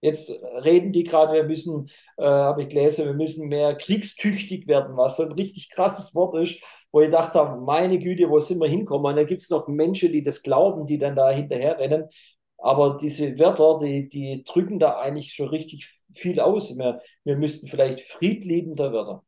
Jetzt 0.01 0.29
reden 0.63 0.91
die 0.91 1.03
gerade, 1.03 1.33
wir 1.33 1.45
müssen, 1.45 1.89
äh, 2.17 2.25
habe 2.25 2.61
ich 2.61 2.69
gelesen, 2.69 3.05
wir 3.05 3.13
müssen 3.13 3.47
mehr 3.47 3.75
kriegstüchtig 3.75 4.67
werden, 4.67 4.97
was 4.97 5.17
so 5.17 5.23
ein 5.23 5.31
richtig 5.31 5.71
krasses 5.71 6.13
Wort 6.13 6.35
ist, 6.43 6.59
wo 6.91 7.01
ich 7.01 7.09
dachte, 7.09 7.43
meine 7.65 7.97
Güte, 7.97 8.29
wo 8.29 8.39
sind 8.39 8.59
wir 8.59 8.69
hinkommen? 8.69 9.05
Und 9.07 9.15
da 9.15 9.23
gibt 9.23 9.41
es 9.41 9.49
noch 9.49 9.67
Menschen, 9.67 10.11
die 10.11 10.23
das 10.23 10.43
glauben, 10.43 10.85
die 10.85 10.99
dann 10.99 11.15
da 11.15 11.31
hinterher 11.31 11.79
rennen. 11.79 12.09
Aber 12.57 12.97
diese 13.01 13.37
Wörter, 13.39 13.79
die, 13.81 14.07
die 14.09 14.43
drücken 14.43 14.79
da 14.79 14.99
eigentlich 14.99 15.33
schon 15.33 15.49
richtig 15.49 15.89
viel 16.13 16.39
aus. 16.39 16.77
Wir, 16.77 17.01
wir 17.23 17.37
müssten 17.37 17.67
vielleicht 17.67 18.01
friedliebender 18.01 18.93
werden 18.93 19.21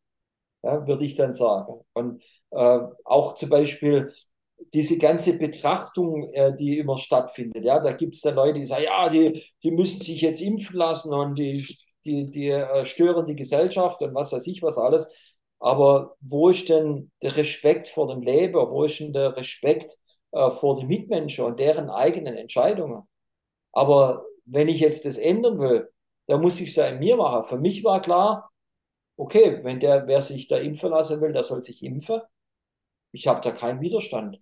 ja, 0.64 0.88
würde 0.88 1.06
ich 1.06 1.16
dann 1.16 1.34
sagen. 1.34 1.82
Und 1.94 2.22
äh, 2.52 2.80
auch 3.06 3.36
zum 3.36 3.50
Beispiel 3.50 4.14
diese 4.74 4.98
ganze 4.98 5.38
Betrachtung, 5.38 6.34
äh, 6.34 6.56
die 6.56 6.80
immer 6.80 6.98
stattfindet, 6.98 7.64
ja, 7.64 7.80
da 7.80 7.92
gibt 7.94 8.16
es 8.16 8.22
dann 8.22 8.36
Leute, 8.36 8.60
die 8.60 8.66
sagen, 8.66 8.84
ja, 8.86 9.10
die, 9.10 9.44
die 9.64 9.72
müssen 9.72 10.02
sich 10.02 10.22
jetzt 10.22 10.42
impfen 10.42 10.78
lassen 10.78 11.14
und 11.14 11.36
die, 11.38 11.66
die, 12.06 12.30
die 12.30 12.50
äh, 12.50 12.86
stören 12.86 13.28
die 13.28 13.36
Gesellschaft 13.36 14.02
und 14.02 14.16
was 14.16 14.32
weiß 14.34 14.48
ich 14.48 14.62
was 14.64 14.78
alles. 14.78 15.12
Aber 15.60 16.16
wo 16.22 16.50
ist 16.50 16.70
denn 16.70 17.12
der 17.22 17.36
Respekt 17.36 17.88
vor 17.88 18.08
dem 18.08 18.22
Leben? 18.22 18.54
Wo 18.56 18.84
ist 18.84 19.00
denn 19.00 19.14
der 19.14 19.36
Respekt 19.36 19.92
äh, 20.32 20.52
vor 20.52 20.78
den 20.78 20.88
Mitmenschen 20.88 21.46
und 21.46 21.60
deren 21.60 21.90
eigenen 21.90 22.36
Entscheidungen? 22.38 23.04
Aber 23.72 24.26
wenn 24.46 24.68
ich 24.70 24.80
jetzt 24.80 25.06
das 25.06 25.18
ändern 25.18 25.60
will, 25.60 25.90
dann 26.28 26.42
muss 26.42 26.60
ich 26.60 26.70
es 26.70 26.76
ja 26.76 26.88
in 26.88 27.00
mir 27.00 27.16
machen. 27.18 27.46
Für 27.46 27.58
mich 27.58 27.84
war 27.84 28.02
klar, 28.02 28.52
okay, 29.18 29.64
wenn 29.64 29.80
der, 29.80 30.08
wer 30.08 30.22
sich 30.22 30.48
da 30.48 30.58
impfen 30.58 30.92
lassen 30.92 31.20
will, 31.22 31.34
der 31.34 31.44
soll 31.44 31.62
sich 31.64 31.84
impfen. 31.84 32.22
Ich 33.12 33.28
habe 33.28 33.42
da 33.42 33.52
keinen 33.52 33.82
Widerstand. 33.82 34.40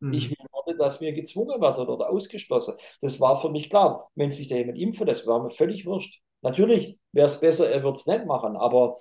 Mhm. 0.00 0.12
Ich 0.12 0.30
will 0.30 0.36
nur 0.52 0.58
dass 0.78 1.00
mir 1.00 1.12
gezwungen 1.12 1.60
wird 1.60 1.78
oder 1.78 2.10
ausgeschlossen. 2.10 2.74
Das 3.00 3.20
war 3.20 3.40
für 3.40 3.50
mich 3.50 3.68
klar. 3.70 4.10
Wenn 4.14 4.32
sich 4.32 4.48
da 4.48 4.56
jemand 4.56 4.78
impfen 4.78 5.06
das 5.06 5.26
war 5.26 5.42
mir 5.42 5.50
völlig 5.50 5.86
wurscht. 5.86 6.20
Natürlich 6.40 6.98
wäre 7.12 7.26
es 7.26 7.40
besser, 7.40 7.70
er 7.70 7.82
wird 7.82 7.96
es 7.96 8.06
nicht 8.06 8.26
machen, 8.26 8.56
aber 8.56 8.96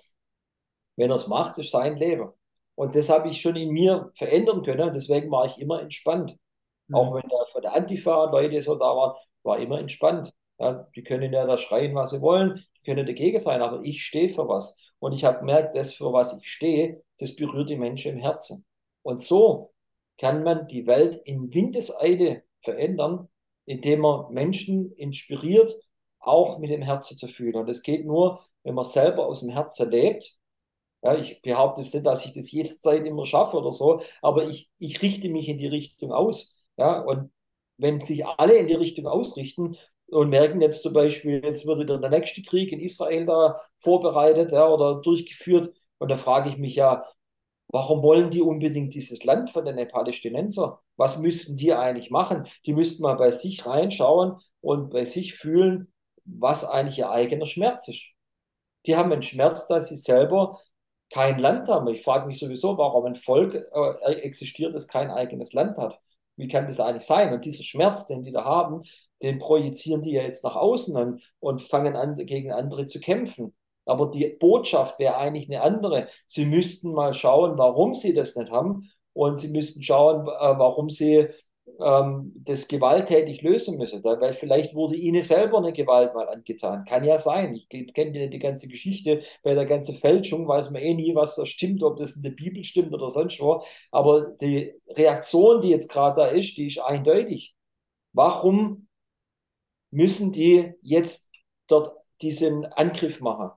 wenn 0.95 1.11
er 1.11 1.15
es 1.15 1.27
macht, 1.27 1.57
ist 1.59 1.71
sein 1.71 1.97
Leben. 1.97 2.29
Und 2.75 2.95
das 2.95 3.09
habe 3.09 3.29
ich 3.29 3.41
schon 3.41 3.55
in 3.55 3.69
mir 3.69 4.11
verändern 4.15 4.63
können. 4.63 4.93
Deswegen 4.93 5.31
war 5.31 5.45
ich 5.45 5.57
immer 5.59 5.81
entspannt. 5.81 6.35
Mhm. 6.87 6.95
Auch 6.95 7.13
wenn 7.13 7.29
da 7.29 7.45
von 7.51 7.61
der 7.61 7.73
Antifa 7.73 8.25
Leute 8.31 8.61
so 8.61 8.75
da 8.75 8.85
waren, 8.85 9.15
war 9.43 9.59
immer 9.59 9.79
entspannt. 9.79 10.33
Ja, 10.59 10.87
die 10.95 11.03
können 11.03 11.33
ja 11.33 11.45
da 11.45 11.57
schreien, 11.57 11.93
was 11.93 12.09
sie 12.09 12.21
wollen, 12.21 12.63
die 12.77 12.91
können 12.91 13.05
dagegen 13.05 13.39
sein, 13.39 13.61
aber 13.61 13.81
ich 13.83 14.03
stehe 14.03 14.29
für 14.29 14.47
was. 14.47 14.75
Und 14.99 15.13
ich 15.13 15.23
habe 15.23 15.39
gemerkt, 15.39 15.75
das, 15.75 15.93
für 15.93 16.11
was 16.13 16.37
ich 16.39 16.47
stehe, 16.49 17.03
das 17.19 17.35
berührt 17.35 17.69
die 17.69 17.77
Menschen 17.77 18.13
im 18.13 18.19
Herzen. 18.19 18.65
Und 19.03 19.21
so 19.21 19.73
kann 20.19 20.43
man 20.43 20.67
die 20.67 20.87
Welt 20.87 21.21
in 21.25 21.53
Windeseile 21.53 22.43
verändern, 22.63 23.27
indem 23.65 24.01
man 24.01 24.33
Menschen 24.33 24.91
inspiriert, 24.93 25.73
auch 26.19 26.57
mit 26.59 26.71
dem 26.71 26.81
Herzen 26.81 27.17
zu 27.17 27.27
fühlen. 27.27 27.55
Und 27.55 27.67
das 27.69 27.83
geht 27.83 28.05
nur, 28.05 28.43
wenn 28.63 28.75
man 28.75 28.85
selber 28.85 29.27
aus 29.27 29.41
dem 29.41 29.49
Herzen 29.49 29.89
lebt. 29.89 30.37
Ja, 31.03 31.15
ich 31.15 31.41
behaupte 31.41 31.81
nicht, 31.81 32.05
dass 32.05 32.25
ich 32.25 32.33
das 32.33 32.51
jederzeit 32.51 33.05
immer 33.05 33.25
schaffe 33.25 33.57
oder 33.57 33.71
so, 33.71 34.01
aber 34.21 34.49
ich, 34.49 34.71
ich 34.79 35.01
richte 35.01 35.29
mich 35.29 35.47
in 35.47 35.59
die 35.59 35.67
Richtung 35.67 36.11
aus. 36.11 36.55
Ja, 36.75 37.01
und 37.01 37.31
wenn 37.77 38.01
sich 38.01 38.25
alle 38.25 38.57
in 38.57 38.67
die 38.67 38.73
Richtung 38.73 39.07
ausrichten, 39.07 39.77
und 40.09 40.29
merken 40.29 40.61
jetzt 40.61 40.83
zum 40.83 40.93
Beispiel, 40.93 41.43
jetzt 41.43 41.65
wird 41.65 41.79
wieder 41.79 41.97
der 41.97 42.09
nächste 42.09 42.41
Krieg 42.43 42.71
in 42.71 42.79
Israel 42.79 43.25
da 43.25 43.59
vorbereitet 43.79 44.53
ja, 44.53 44.67
oder 44.67 45.01
durchgeführt. 45.01 45.73
Und 45.97 46.09
da 46.09 46.17
frage 46.17 46.49
ich 46.49 46.57
mich 46.57 46.75
ja, 46.75 47.05
warum 47.69 48.01
wollen 48.01 48.29
die 48.29 48.41
unbedingt 48.41 48.93
dieses 48.93 49.23
Land 49.23 49.49
von 49.49 49.65
den 49.65 49.87
Palästinensern? 49.87 50.75
Was 50.95 51.17
müssten 51.17 51.57
die 51.57 51.73
eigentlich 51.73 52.09
machen? 52.11 52.47
Die 52.65 52.73
müssten 52.73 53.03
mal 53.03 53.15
bei 53.15 53.31
sich 53.31 53.65
reinschauen 53.65 54.37
und 54.61 54.89
bei 54.89 55.05
sich 55.05 55.35
fühlen, 55.35 55.91
was 56.25 56.63
eigentlich 56.65 56.99
ihr 56.99 57.09
eigener 57.09 57.45
Schmerz 57.45 57.87
ist. 57.87 58.13
Die 58.85 58.95
haben 58.95 59.11
einen 59.11 59.21
Schmerz, 59.21 59.67
dass 59.67 59.89
sie 59.89 59.97
selber 59.97 60.59
kein 61.13 61.39
Land 61.39 61.67
haben. 61.67 61.87
Ich 61.87 62.03
frage 62.03 62.27
mich 62.27 62.39
sowieso, 62.39 62.77
warum 62.77 63.05
ein 63.05 63.15
Volk 63.15 63.55
äh, 63.55 64.13
existiert, 64.21 64.75
das 64.75 64.87
kein 64.87 65.09
eigenes 65.09 65.53
Land 65.53 65.77
hat. 65.77 65.99
Wie 66.35 66.47
kann 66.47 66.67
das 66.67 66.79
eigentlich 66.79 67.05
sein? 67.05 67.33
Und 67.33 67.45
dieser 67.45 67.63
Schmerz, 67.63 68.07
den 68.07 68.23
die 68.23 68.31
da 68.31 68.43
haben, 68.43 68.83
den 69.21 69.39
projizieren 69.39 70.01
die 70.01 70.11
ja 70.11 70.23
jetzt 70.23 70.43
nach 70.43 70.55
außen 70.55 70.95
an 70.97 71.19
und 71.39 71.61
fangen 71.61 71.95
an, 71.95 72.17
gegen 72.17 72.51
andere 72.51 72.85
zu 72.85 72.99
kämpfen. 72.99 73.53
Aber 73.85 74.11
die 74.11 74.27
Botschaft 74.27 74.99
wäre 74.99 75.17
eigentlich 75.17 75.49
eine 75.49 75.61
andere. 75.61 76.09
Sie 76.25 76.45
müssten 76.45 76.91
mal 76.91 77.13
schauen, 77.13 77.57
warum 77.57 77.95
sie 77.95 78.13
das 78.13 78.35
nicht 78.35 78.51
haben 78.51 78.89
und 79.13 79.39
sie 79.39 79.47
müssten 79.49 79.81
schauen, 79.81 80.27
äh, 80.27 80.59
warum 80.59 80.89
sie 80.89 81.27
ähm, 81.79 82.33
das 82.35 82.67
gewalttätig 82.67 83.41
lösen 83.41 83.77
müssen. 83.77 84.03
Weil 84.03 84.33
vielleicht 84.33 84.75
wurde 84.75 84.95
ihnen 84.95 85.21
selber 85.21 85.57
eine 85.59 85.73
Gewalt 85.73 86.13
mal 86.13 86.27
angetan. 86.27 86.85
Kann 86.85 87.03
ja 87.03 87.17
sein. 87.17 87.55
Ich 87.55 87.93
kenne 87.93 88.29
die 88.29 88.39
ganze 88.39 88.67
Geschichte. 88.67 89.21
Bei 89.43 89.53
der 89.53 89.65
ganzen 89.65 89.97
Fälschung 89.97 90.47
weiß 90.47 90.71
man 90.71 90.81
eh 90.81 90.93
nie, 90.93 91.15
was 91.15 91.35
da 91.35 91.45
stimmt, 91.45 91.83
ob 91.83 91.97
das 91.97 92.15
in 92.15 92.23
der 92.23 92.31
Bibel 92.31 92.63
stimmt 92.63 92.93
oder 92.93 93.11
sonst 93.11 93.39
wo. 93.39 93.63
Aber 93.91 94.27
die 94.41 94.73
Reaktion, 94.89 95.61
die 95.61 95.69
jetzt 95.69 95.89
gerade 95.89 96.21
da 96.21 96.27
ist, 96.27 96.57
die 96.57 96.67
ist 96.67 96.79
eindeutig. 96.79 97.55
Warum 98.13 98.86
müssen 99.91 100.31
die 100.31 100.73
jetzt 100.81 101.31
dort 101.67 101.95
diesen 102.21 102.65
Angriff 102.65 103.21
machen. 103.21 103.51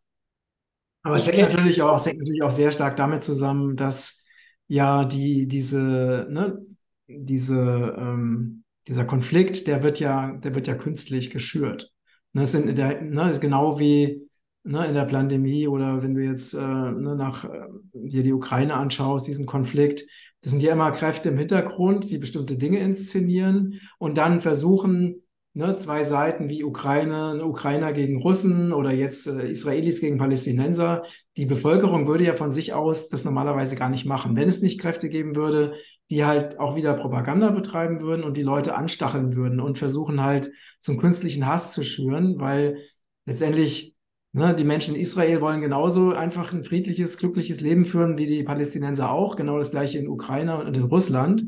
Aber 1.02 1.16
es 1.16 1.26
hängt 1.26 1.38
natürlich 1.38 1.80
auch, 1.82 1.96
es 1.96 2.06
hängt 2.06 2.18
natürlich 2.18 2.42
auch 2.42 2.50
sehr 2.50 2.70
stark 2.72 2.96
damit 2.96 3.22
zusammen, 3.22 3.76
dass 3.76 4.22
ja 4.68 5.04
die, 5.04 5.46
diese, 5.46 6.26
ne, 6.30 6.64
diese, 7.06 7.96
ähm, 7.98 8.64
dieser 8.86 9.04
Konflikt, 9.04 9.66
der 9.66 9.82
wird 9.82 9.98
ja, 9.98 10.32
der 10.32 10.54
wird 10.54 10.66
ja 10.68 10.74
künstlich 10.74 11.30
geschürt. 11.30 11.92
Ne, 12.32 12.42
das 12.42 12.52
sind 12.52 12.76
der, 12.76 13.00
ne, 13.00 13.38
genau 13.40 13.78
wie 13.78 14.28
ne, 14.62 14.86
in 14.86 14.94
der 14.94 15.06
Pandemie 15.06 15.66
oder 15.66 16.02
wenn 16.02 16.14
du 16.14 16.22
jetzt 16.22 16.54
äh, 16.54 16.58
ne, 16.58 17.16
nach 17.16 17.44
äh, 17.44 17.68
dir 17.94 18.22
die 18.22 18.32
Ukraine 18.32 18.74
anschaust, 18.74 19.26
diesen 19.26 19.46
Konflikt, 19.46 20.02
das 20.42 20.52
sind 20.52 20.62
ja 20.62 20.72
immer 20.72 20.90
Kräfte 20.92 21.30
im 21.30 21.38
Hintergrund, 21.38 22.10
die 22.10 22.18
bestimmte 22.18 22.56
Dinge 22.56 22.78
inszenieren 22.80 23.80
und 23.98 24.16
dann 24.18 24.40
versuchen, 24.40 25.22
ne, 25.54 25.76
zwei 25.76 26.04
Seiten 26.04 26.48
wie 26.48 26.64
Ukraine, 26.64 27.44
Ukrainer 27.44 27.92
gegen 27.92 28.20
Russen 28.20 28.72
oder 28.72 28.92
jetzt 28.92 29.26
äh, 29.26 29.50
Israelis 29.50 30.00
gegen 30.00 30.18
Palästinenser. 30.18 31.02
Die 31.36 31.46
Bevölkerung 31.46 32.06
würde 32.06 32.24
ja 32.24 32.36
von 32.36 32.52
sich 32.52 32.72
aus 32.72 33.08
das 33.08 33.24
normalerweise 33.24 33.76
gar 33.76 33.88
nicht 33.88 34.06
machen, 34.06 34.36
wenn 34.36 34.48
es 34.48 34.62
nicht 34.62 34.80
Kräfte 34.80 35.08
geben 35.08 35.36
würde, 35.36 35.74
die 36.10 36.24
halt 36.24 36.58
auch 36.58 36.76
wieder 36.76 36.94
Propaganda 36.94 37.50
betreiben 37.50 38.00
würden 38.00 38.24
und 38.24 38.36
die 38.36 38.42
Leute 38.42 38.74
anstacheln 38.76 39.36
würden 39.36 39.60
und 39.60 39.78
versuchen 39.78 40.22
halt 40.22 40.50
zum 40.80 40.98
künstlichen 40.98 41.46
Hass 41.46 41.72
zu 41.72 41.84
schüren, 41.84 42.38
weil 42.40 42.78
letztendlich 43.26 43.96
ne, 44.32 44.54
die 44.54 44.64
Menschen 44.64 44.94
in 44.94 45.00
Israel 45.00 45.40
wollen 45.40 45.60
genauso 45.60 46.12
einfach 46.12 46.52
ein 46.52 46.64
friedliches, 46.64 47.16
glückliches 47.16 47.60
Leben 47.60 47.84
führen 47.84 48.18
wie 48.18 48.26
die 48.26 48.42
Palästinenser 48.42 49.10
auch, 49.10 49.36
genau 49.36 49.58
das 49.58 49.70
gleiche 49.70 49.98
in 49.98 50.08
Ukraine 50.08 50.58
und 50.58 50.76
in 50.76 50.84
Russland. 50.84 51.44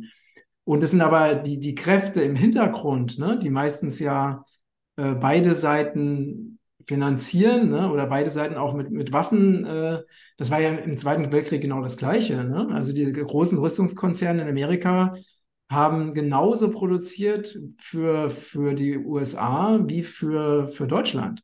Und 0.65 0.83
es 0.83 0.91
sind 0.91 1.01
aber 1.01 1.35
die, 1.35 1.59
die 1.59 1.75
Kräfte 1.75 2.21
im 2.23 2.37
Hintergrund, 2.37 3.19
ne, 3.19 3.39
die 3.39 3.51
meistens 3.51 3.99
ja 3.99 4.45
äh, 4.97 5.15
beide 5.15 5.55
Seiten 5.55 6.59
finanzieren 6.87 7.71
ne, 7.71 7.91
oder 7.91 8.07
beide 8.07 8.31
Seiten 8.31 8.57
auch 8.57 8.75
mit, 8.75 8.91
mit 8.91 9.13
Waffen. 9.13 9.65
Äh, 9.65 10.03
das 10.37 10.51
war 10.51 10.61
ja 10.61 10.71
im 10.71 10.97
Zweiten 10.97 11.31
Weltkrieg 11.33 11.63
genau 11.63 11.83
das 11.83 11.97
Gleiche. 11.97 12.45
Ne? 12.45 12.69
Also 12.73 12.93
die 12.93 13.13
großen 13.13 13.59
Rüstungskonzerne 13.59 14.43
in 14.43 14.49
Amerika 14.49 15.17
haben 15.69 16.13
genauso 16.13 16.71
produziert 16.71 17.57
für, 17.81 18.31
für 18.31 18.75
die 18.75 18.99
USA 18.99 19.81
wie 19.85 20.03
für, 20.03 20.69
für 20.71 20.87
Deutschland. 20.87 21.43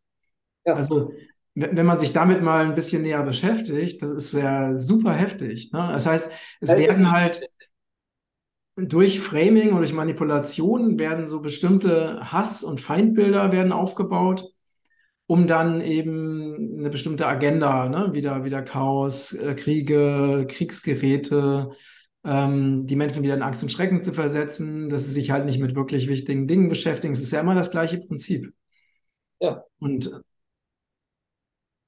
Ja. 0.67 0.75
Also 0.75 1.13
wenn 1.55 1.87
man 1.87 1.99
sich 1.99 2.13
damit 2.13 2.41
mal 2.41 2.67
ein 2.67 2.75
bisschen 2.77 3.03
näher 3.03 3.23
beschäftigt, 3.23 4.01
das 4.03 4.13
ist 4.13 4.33
ja 4.33 4.77
super 4.77 5.13
heftig. 5.13 5.73
Ne? 5.73 5.89
Das 5.93 6.07
heißt, 6.07 6.31
es 6.61 6.77
werden 6.77 7.11
halt 7.11 7.41
durch 8.87 9.21
Framing 9.21 9.71
und 9.71 9.79
durch 9.79 9.93
Manipulation 9.93 10.99
werden 10.99 11.27
so 11.27 11.43
bestimmte 11.43 12.21
Hass- 12.33 12.63
und 12.63 12.81
Feindbilder 12.81 13.53
werden 13.53 13.73
aufgebaut, 13.73 14.53
um 15.27 15.47
dann 15.47 15.81
eben 15.81 16.79
eine 16.79 16.91
bestimmte 16.91 17.27
Agenda, 17.27 17.89
ne, 17.89 18.13
wieder, 18.13 18.45
wieder 18.45 18.63
Chaos, 18.63 19.33
äh, 19.33 19.55
Kriege, 19.55 20.47
Kriegsgeräte, 20.49 21.73
ähm, 22.25 22.87
die 22.87 22.97
Menschen 22.97 23.23
wieder 23.23 23.35
in 23.35 23.43
Angst 23.43 23.63
und 23.63 23.71
Schrecken 23.71 24.01
zu 24.03 24.13
versetzen, 24.13 24.89
dass 24.89 25.07
sie 25.07 25.13
sich 25.13 25.31
halt 25.31 25.45
nicht 25.45 25.61
mit 25.61 25.75
wirklich 25.75 26.09
wichtigen 26.09 26.47
Dingen 26.47 26.69
beschäftigen. 26.69 27.13
Es 27.13 27.23
ist 27.23 27.33
ja 27.33 27.41
immer 27.41 27.55
das 27.55 27.71
gleiche 27.71 27.99
Prinzip. 27.99 28.53
Ja. 29.41 29.65
Und 29.81 30.11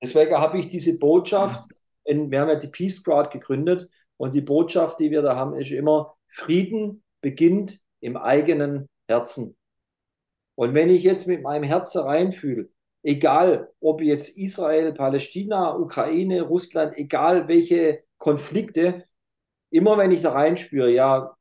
deswegen 0.03 0.35
habe 0.37 0.59
ich 0.59 0.69
diese 0.69 0.99
Botschaft, 0.99 1.71
in, 2.05 2.31
wir 2.31 2.41
haben 2.41 2.49
ja 2.49 2.57
die 2.57 2.69
Peace 2.69 3.03
Crowd 3.03 3.31
gegründet 3.31 3.89
und 4.17 4.35
die 4.35 4.41
Botschaft, 4.41 5.01
die 5.01 5.11
wir 5.11 5.23
da 5.23 5.37
haben, 5.37 5.55
ist 5.55 5.71
immer, 5.71 6.15
Frieden 6.31 7.03
beginnt 7.21 7.81
im 8.01 8.17
eigenen 8.17 8.89
Herzen. 9.09 9.57
Und 10.55 10.75
wenn 10.75 10.91
ich 10.91 11.03
jetzt 11.03 11.27
mit 11.27 11.43
meinem 11.43 11.65
Herzen 11.65 12.03
reinfühle, 12.03 12.69
egal 13.03 13.73
ob 13.81 14.03
jetzt 14.03 14.37
Israel, 14.37 14.93
Palästina, 14.93 15.77
Ukraine, 15.77 16.43
Russland, 16.43 16.97
egal 16.97 17.49
welche 17.49 18.03
Konflikte, 18.19 19.05
immer 19.71 19.97
wenn 19.99 20.11
ich 20.11 20.23
da 20.23 20.33
reinspüre, 20.33 20.91
ja, 20.91 21.37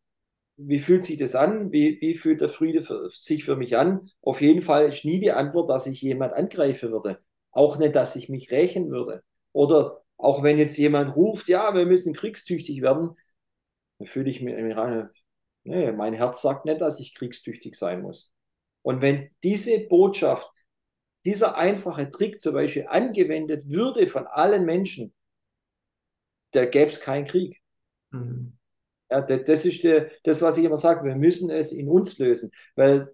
wie 0.58 0.80
fühlt 0.80 1.04
sich 1.06 1.18
das 1.18 1.36
an? 1.36 1.72
Wie, 1.72 2.00
wie 2.02 2.16
fühlt 2.16 2.42
der 2.42 2.50
Friede 2.50 2.84
für, 2.84 3.10
sich 3.12 3.46
für 3.46 3.56
mich 3.56 3.78
an? 3.78 4.10
Auf 4.22 4.42
jeden 4.42 4.62
Fall 4.62 4.90
ist 4.90 5.06
nie 5.06 5.20
die 5.20 5.32
Antwort, 5.32 5.70
dass 5.70 5.88
ich 5.88 6.02
jemand 6.02 6.34
angreifen 6.34 6.92
würde. 6.92 7.20
Auch 7.52 7.78
nicht, 7.78 7.96
dass 7.96 8.16
ich 8.16 8.30
mich 8.30 8.52
rächen 8.52 8.92
würde. 8.92 9.24
Oder 9.54 10.02
auch 10.18 10.44
wenn 10.44 10.58
jetzt 10.58 10.78
jemand 10.78 11.16
ruft, 11.16 11.48
ja, 11.48 11.74
wir 11.74 11.86
müssen 11.86 12.14
kriegstüchtig 12.14 12.82
werden, 12.82 13.16
dann 14.00 14.08
fühle 14.08 14.30
ich 14.30 14.42
mich 14.42 14.56
nee, 15.64 15.92
mein 15.92 16.14
Herz 16.14 16.42
sagt 16.42 16.66
nicht, 16.66 16.82
dass 16.82 17.00
ich 17.00 17.14
kriegstüchtig 17.14 17.76
sein 17.76 18.02
muss. 18.02 18.32
Und 18.82 19.02
wenn 19.02 19.30
diese 19.44 19.80
Botschaft, 19.82 20.50
dieser 21.26 21.58
einfache 21.58 22.10
Trick 22.10 22.40
zum 22.40 22.54
Beispiel 22.54 22.88
angewendet 22.88 23.70
würde 23.70 24.08
von 24.08 24.26
allen 24.26 24.66
Menschen, 24.66 25.14
da 26.52 26.66
gäbe 26.66 26.90
es 26.90 27.02
keinen 27.02 27.26
Krieg. 27.26 27.62
Mhm. 28.12 28.58
Ja, 29.12 29.22
das 29.22 29.66
ist 29.66 29.84
der, 29.84 30.10
das, 30.24 30.42
was 30.42 30.58
ich 30.58 30.64
immer 30.64 30.78
sage, 30.78 31.04
wir 31.04 31.16
müssen 31.16 31.50
es 31.50 31.72
in 31.72 31.90
uns 31.90 32.18
lösen, 32.20 32.52
weil 32.76 33.14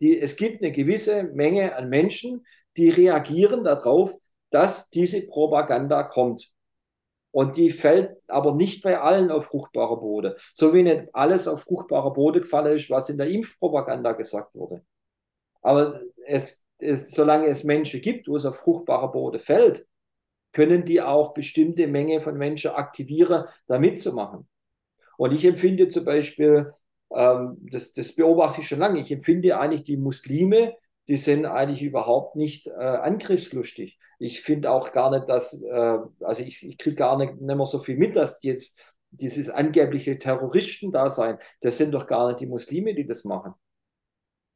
die, 0.00 0.18
es 0.18 0.36
gibt 0.36 0.62
eine 0.62 0.72
gewisse 0.72 1.22
Menge 1.24 1.76
an 1.76 1.88
Menschen, 1.88 2.44
die 2.76 2.90
reagieren 2.90 3.64
darauf, 3.64 4.14
dass 4.50 4.90
diese 4.90 5.26
Propaganda 5.26 6.02
kommt. 6.02 6.51
Und 7.32 7.56
die 7.56 7.70
fällt 7.70 8.16
aber 8.28 8.54
nicht 8.54 8.82
bei 8.82 9.00
allen 9.00 9.30
auf 9.30 9.46
fruchtbarer 9.46 9.96
Boden. 9.96 10.34
So 10.52 10.74
wie 10.74 10.82
nicht 10.82 11.08
alles 11.14 11.48
auf 11.48 11.62
fruchtbarer 11.62 12.12
Boden 12.12 12.42
gefallen 12.42 12.76
ist, 12.76 12.90
was 12.90 13.08
in 13.08 13.16
der 13.16 13.28
Impfpropaganda 13.28 14.12
gesagt 14.12 14.54
wurde. 14.54 14.84
Aber 15.62 16.00
es, 16.26 16.62
es, 16.78 17.10
solange 17.10 17.46
es 17.46 17.64
Menschen 17.64 18.02
gibt, 18.02 18.28
wo 18.28 18.36
es 18.36 18.44
auf 18.44 18.56
fruchtbarer 18.56 19.10
Boden 19.10 19.40
fällt, 19.40 19.86
können 20.52 20.84
die 20.84 21.00
auch 21.00 21.32
bestimmte 21.32 21.86
Menge 21.86 22.20
von 22.20 22.36
Menschen 22.36 22.72
aktivieren, 22.72 23.46
da 23.66 23.78
mitzumachen. 23.78 24.46
Und 25.16 25.32
ich 25.32 25.44
empfinde 25.46 25.88
zum 25.88 26.04
Beispiel, 26.04 26.74
ähm, 27.14 27.56
das, 27.70 27.94
das 27.94 28.14
beobachte 28.14 28.60
ich 28.60 28.68
schon 28.68 28.80
lange, 28.80 29.00
ich 29.00 29.10
empfinde 29.10 29.58
eigentlich 29.58 29.84
die 29.84 29.96
Muslime, 29.96 30.74
die 31.08 31.16
sind 31.16 31.46
eigentlich 31.46 31.82
überhaupt 31.82 32.36
nicht 32.36 32.66
äh, 32.66 32.72
angriffslustig 32.72 33.98
ich 34.22 34.40
finde 34.40 34.70
auch 34.70 34.92
gar 34.92 35.10
nicht, 35.10 35.28
dass, 35.28 35.62
äh, 35.62 35.98
also 36.20 36.42
ich, 36.42 36.66
ich 36.68 36.78
kriege 36.78 36.96
gar 36.96 37.18
nicht, 37.18 37.40
nicht 37.40 37.56
mehr 37.56 37.66
so 37.66 37.80
viel 37.80 37.96
mit, 37.96 38.14
dass 38.16 38.42
jetzt 38.42 38.80
dieses 39.10 39.50
angebliche 39.50 40.18
Terroristen 40.18 40.92
da 40.92 41.10
sein, 41.10 41.38
das 41.60 41.76
sind 41.76 41.92
doch 41.92 42.06
gar 42.06 42.28
nicht 42.28 42.40
die 42.40 42.46
Muslime, 42.46 42.94
die 42.94 43.06
das 43.06 43.24
machen. 43.24 43.54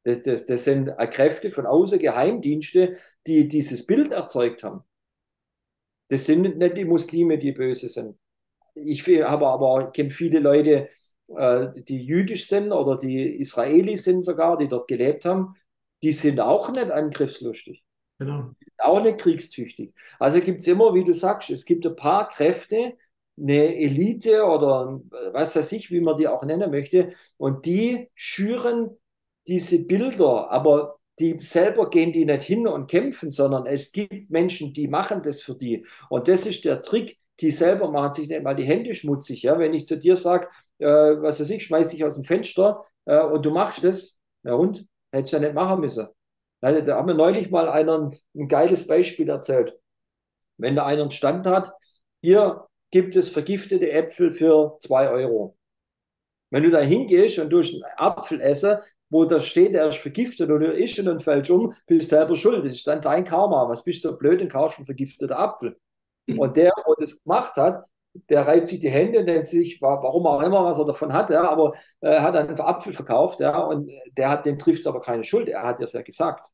Das, 0.03 0.21
das, 0.21 0.45
das 0.45 0.63
sind 0.63 0.97
Kräfte 1.11 1.51
von 1.51 1.65
außen, 1.65 1.99
Geheimdienste, 1.99 2.97
die 3.27 3.47
dieses 3.49 3.85
Bild 3.85 4.11
erzeugt 4.13 4.63
haben. 4.63 4.83
Das 6.07 6.25
sind 6.25 6.57
nicht 6.57 6.77
die 6.77 6.85
Muslime, 6.85 7.37
die 7.37 7.51
böse 7.51 7.89
sind. 7.89 8.17
Ich 8.73 9.05
habe 9.05 9.47
aber 9.47 9.91
kenne 9.91 10.11
viele 10.11 10.39
Leute, 10.39 10.89
äh, 11.27 11.67
die 11.75 12.05
jüdisch 12.05 12.47
sind 12.47 12.71
oder 12.71 12.97
die 12.97 13.37
Israelis 13.37 14.05
sind 14.05 14.23
sogar, 14.23 14.57
die 14.57 14.69
dort 14.69 14.87
gelebt 14.87 15.25
haben, 15.25 15.55
die 16.01 16.13
sind 16.13 16.39
auch 16.39 16.69
nicht 16.69 16.89
angriffslustig. 16.89 17.83
Genau. 18.19 18.51
Auch 18.79 19.01
nicht 19.03 19.19
kriegstüchtig. 19.19 19.93
Also 20.19 20.41
gibt 20.41 20.61
es 20.61 20.67
immer, 20.67 20.93
wie 20.93 21.03
du 21.03 21.13
sagst, 21.13 21.49
es 21.49 21.65
gibt 21.65 21.85
ein 21.85 21.95
paar 21.95 22.27
Kräfte, 22.29 22.93
eine 23.39 23.75
Elite 23.75 24.43
oder 24.43 24.99
was 25.31 25.55
weiß 25.55 25.71
ich, 25.73 25.91
wie 25.91 26.01
man 26.01 26.17
die 26.17 26.27
auch 26.27 26.43
nennen 26.43 26.71
möchte, 26.71 27.11
und 27.37 27.65
die 27.67 28.09
schüren 28.15 28.89
diese 29.47 29.85
Bilder, 29.85 30.49
aber 30.49 30.97
die 31.19 31.37
selber 31.39 31.89
gehen 31.89 32.11
die 32.11 32.25
nicht 32.25 32.41
hin 32.43 32.67
und 32.67 32.89
kämpfen, 32.89 33.31
sondern 33.31 33.65
es 33.67 33.91
gibt 33.91 34.29
Menschen, 34.29 34.73
die 34.73 34.87
machen 34.87 35.21
das 35.23 35.41
für 35.41 35.55
die. 35.55 35.85
Und 36.09 36.27
das 36.27 36.45
ist 36.45 36.65
der 36.65 36.81
Trick, 36.81 37.17
die 37.39 37.51
selber 37.51 37.91
machen 37.91 38.13
sich 38.13 38.27
nicht 38.27 38.43
mal 38.43 38.55
die 38.55 38.65
Hände 38.65 38.93
schmutzig. 38.93 39.43
Ja? 39.43 39.57
Wenn 39.59 39.73
ich 39.73 39.85
zu 39.85 39.97
dir 39.97 40.15
sage, 40.15 40.47
äh, 40.79 40.85
was 40.87 41.39
weiß 41.39 41.49
ich, 41.51 41.63
schmeiß 41.63 41.89
dich 41.89 42.03
aus 42.03 42.15
dem 42.15 42.23
Fenster 42.23 42.85
äh, 43.05 43.19
und 43.21 43.45
du 43.45 43.51
machst 43.51 43.83
das, 43.83 44.19
ja 44.43 44.53
und? 44.53 44.85
Hättest 45.11 45.33
du 45.33 45.37
ja 45.37 45.43
nicht 45.43 45.55
machen 45.55 45.79
müssen. 45.79 46.07
Also, 46.67 46.81
da 46.81 46.97
haben 46.97 47.07
wir 47.07 47.15
neulich 47.15 47.49
mal 47.49 47.69
einer 47.69 48.11
ein 48.35 48.47
geiles 48.49 48.87
Beispiel 48.87 49.29
erzählt. 49.29 49.79
Wenn 50.57 50.75
da 50.75 50.85
einer 50.85 51.03
einen 51.03 51.11
Stand 51.11 51.47
hat, 51.47 51.71
hier 52.21 52.67
gibt 52.91 53.15
es 53.15 53.29
vergiftete 53.29 53.89
Äpfel 53.89 54.33
für 54.33 54.75
zwei 54.81 55.09
Euro. 55.09 55.55
Wenn 56.49 56.63
du 56.63 56.69
da 56.69 56.79
hingehst 56.79 57.39
und 57.39 57.51
durch 57.51 57.73
einen 57.73 57.83
Apfel 57.95 58.41
esse, 58.41 58.81
wo 59.09 59.23
da 59.23 59.39
steht, 59.39 59.75
er 59.75 59.87
ist 59.87 59.99
vergiftet 59.99 60.49
oder 60.49 60.73
ist 60.73 60.99
und 60.99 61.05
dann 61.05 61.21
fällst 61.21 61.49
um, 61.51 61.73
bist 61.85 62.11
du 62.11 62.15
selber 62.17 62.35
schuld. 62.35 62.65
Das 62.65 62.73
ist 62.73 62.85
dann 62.85 63.01
dein 63.01 63.23
Karma. 63.23 63.69
Was 63.69 63.85
bist 63.85 64.03
du 64.03 64.09
so 64.09 64.17
blöd 64.17 64.41
und 64.41 64.49
kaufst 64.49 64.79
einen 64.79 64.85
vergifteten 64.85 65.37
Apfel? 65.37 65.79
Mhm. 66.25 66.37
Und 66.37 66.57
der, 66.57 66.73
der 66.75 66.95
das 66.99 67.23
gemacht 67.23 67.55
hat, 67.55 67.85
der 68.27 68.45
reibt 68.45 68.67
sich 68.67 68.79
die 68.79 68.89
Hände 68.89 69.19
und 69.19 69.25
denkt 69.25 69.47
sich, 69.47 69.81
warum 69.81 70.27
auch 70.27 70.41
immer, 70.41 70.65
was 70.65 70.79
er 70.79 70.85
davon 70.85 71.13
hat, 71.13 71.29
ja, 71.29 71.49
aber 71.49 71.75
er 72.01 72.17
äh, 72.17 72.19
hat 72.19 72.35
einen 72.35 72.59
Apfel 72.59 72.91
verkauft, 72.91 73.39
ja, 73.39 73.57
und 73.57 73.89
der 74.17 74.29
hat, 74.29 74.45
dem 74.45 74.59
trifft 74.59 74.85
aber 74.85 74.99
keine 74.99 75.23
Schuld, 75.23 75.47
er 75.47 75.63
hat 75.63 75.79
es 75.79 75.93
ja 75.93 76.01
gesagt. 76.01 76.51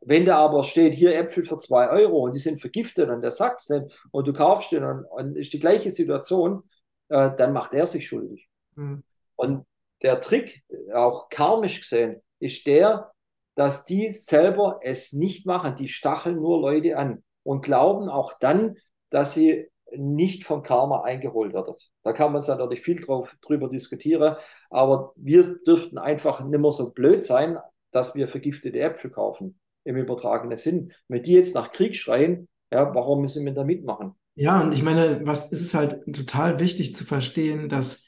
Wenn 0.00 0.24
da 0.24 0.38
aber 0.38 0.64
steht, 0.64 0.94
hier 0.94 1.16
Äpfel 1.16 1.44
für 1.44 1.58
zwei 1.58 1.90
Euro 1.90 2.24
und 2.24 2.34
die 2.34 2.38
sind 2.38 2.60
vergiftet 2.60 3.10
und 3.10 3.20
der 3.20 3.30
sagt 3.30 3.60
es 3.60 3.68
nicht 3.68 3.94
und 4.10 4.26
du 4.26 4.32
kaufst 4.32 4.72
den 4.72 4.84
und, 4.84 5.04
und 5.04 5.36
ist 5.36 5.52
die 5.52 5.58
gleiche 5.58 5.90
Situation, 5.90 6.62
äh, 7.08 7.30
dann 7.36 7.52
macht 7.52 7.74
er 7.74 7.86
sich 7.86 8.08
schuldig. 8.08 8.48
Mhm. 8.76 9.02
Und 9.36 9.66
der 10.02 10.20
Trick, 10.20 10.62
auch 10.94 11.28
karmisch 11.28 11.80
gesehen, 11.80 12.22
ist 12.38 12.66
der, 12.66 13.12
dass 13.54 13.84
die 13.84 14.12
selber 14.14 14.80
es 14.82 15.12
nicht 15.12 15.44
machen. 15.44 15.76
Die 15.76 15.88
stacheln 15.88 16.36
nur 16.36 16.60
Leute 16.60 16.96
an 16.96 17.22
und 17.42 17.62
glauben 17.62 18.08
auch 18.08 18.38
dann, 18.38 18.76
dass 19.10 19.34
sie 19.34 19.68
nicht 19.94 20.44
vom 20.44 20.62
Karma 20.62 21.02
eingeholt 21.02 21.52
wird. 21.52 21.90
Da 22.02 22.12
kann 22.12 22.32
man 22.32 22.42
natürlich 22.46 22.80
viel 22.80 23.00
drauf, 23.00 23.36
drüber 23.42 23.68
diskutieren, 23.68 24.36
aber 24.70 25.12
wir 25.16 25.58
dürften 25.66 25.98
einfach 25.98 26.42
nicht 26.44 26.58
mehr 26.58 26.72
so 26.72 26.90
blöd 26.92 27.24
sein, 27.24 27.58
dass 27.90 28.14
wir 28.14 28.28
vergiftete 28.28 28.78
Äpfel 28.78 29.10
kaufen, 29.10 29.59
im 29.84 29.96
übertragenen 29.96 30.56
Sinn. 30.56 30.92
Wenn 31.08 31.22
die 31.22 31.32
jetzt 31.32 31.54
nach 31.54 31.72
Krieg 31.72 31.96
schreien, 31.96 32.48
ja, 32.72 32.94
warum 32.94 33.22
müssen 33.22 33.44
wir 33.44 33.52
da 33.52 33.64
mitmachen? 33.64 34.12
Ja, 34.34 34.62
und 34.62 34.72
ich 34.72 34.82
meine, 34.82 35.20
was 35.24 35.50
ist 35.52 35.60
es 35.60 35.74
halt 35.74 36.00
total 36.12 36.60
wichtig 36.60 36.94
zu 36.94 37.04
verstehen, 37.04 37.68
dass 37.68 38.06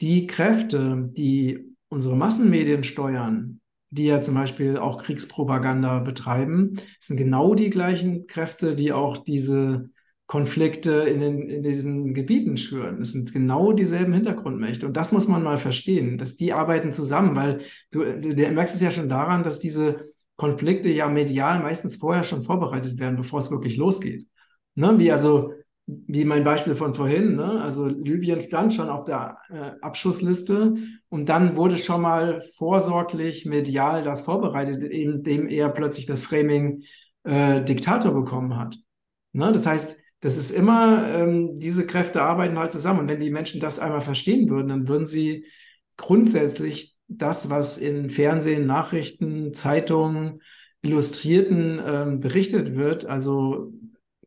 die 0.00 0.26
Kräfte, 0.26 1.10
die 1.12 1.74
unsere 1.88 2.16
Massenmedien 2.16 2.84
steuern, 2.84 3.60
die 3.90 4.06
ja 4.06 4.20
zum 4.20 4.34
Beispiel 4.34 4.76
auch 4.76 5.02
Kriegspropaganda 5.02 6.00
betreiben. 6.00 6.76
Sind 7.00 7.16
genau 7.16 7.54
die 7.54 7.70
gleichen 7.70 8.26
Kräfte, 8.26 8.74
die 8.74 8.92
auch 8.92 9.16
diese 9.16 9.90
Konflikte 10.26 10.92
in, 11.02 11.20
den, 11.20 11.48
in 11.48 11.62
diesen 11.62 12.14
Gebieten 12.14 12.56
schüren. 12.56 13.00
Es 13.00 13.12
sind 13.12 13.32
genau 13.32 13.72
dieselben 13.72 14.12
Hintergrundmächte. 14.12 14.86
Und 14.86 14.96
das 14.96 15.12
muss 15.12 15.28
man 15.28 15.42
mal 15.42 15.58
verstehen, 15.58 16.18
dass 16.18 16.36
die 16.36 16.52
arbeiten 16.52 16.92
zusammen, 16.92 17.36
weil 17.36 17.60
du, 17.90 18.20
du 18.20 18.34
merkst 18.34 18.74
es 18.74 18.80
ja 18.80 18.90
schon 18.90 19.08
daran, 19.08 19.44
dass 19.44 19.60
diese 19.60 20.13
Konflikte 20.36 20.88
ja 20.88 21.08
medial 21.08 21.60
meistens 21.60 21.96
vorher 21.96 22.24
schon 22.24 22.42
vorbereitet 22.42 22.98
werden, 22.98 23.16
bevor 23.16 23.38
es 23.38 23.50
wirklich 23.50 23.76
losgeht. 23.76 24.26
Ne? 24.74 24.98
Wie 24.98 25.12
also, 25.12 25.52
wie 25.86 26.24
mein 26.24 26.44
Beispiel 26.44 26.74
von 26.74 26.94
vorhin, 26.94 27.36
ne? 27.36 27.62
also 27.62 27.86
Libyen 27.86 28.42
stand 28.42 28.74
schon 28.74 28.88
auf 28.88 29.04
der 29.04 29.38
äh, 29.50 29.72
Abschussliste 29.82 30.74
und 31.08 31.28
dann 31.28 31.56
wurde 31.56 31.78
schon 31.78 32.02
mal 32.02 32.42
vorsorglich 32.56 33.44
medial 33.46 34.02
das 34.02 34.22
vorbereitet, 34.22 34.82
indem 34.82 35.46
er 35.48 35.68
plötzlich 35.68 36.06
das 36.06 36.24
Framing 36.24 36.82
äh, 37.24 37.62
Diktator 37.62 38.12
bekommen 38.12 38.56
hat. 38.56 38.76
Ne? 39.32 39.52
Das 39.52 39.66
heißt, 39.66 39.96
das 40.20 40.38
ist 40.38 40.52
immer, 40.52 41.06
ähm, 41.08 41.58
diese 41.58 41.86
Kräfte 41.86 42.22
arbeiten 42.22 42.58
halt 42.58 42.72
zusammen. 42.72 43.00
Und 43.00 43.08
wenn 43.08 43.20
die 43.20 43.30
Menschen 43.30 43.60
das 43.60 43.78
einmal 43.78 44.00
verstehen 44.00 44.48
würden, 44.48 44.68
dann 44.68 44.88
würden 44.88 45.06
sie 45.06 45.44
grundsätzlich 45.98 46.93
das, 47.08 47.50
was 47.50 47.78
in 47.78 48.10
Fernsehen, 48.10 48.66
Nachrichten, 48.66 49.52
Zeitungen, 49.54 50.40
Illustrierten 50.82 51.80
ähm, 51.84 52.20
berichtet 52.20 52.76
wird, 52.76 53.06
also 53.06 53.72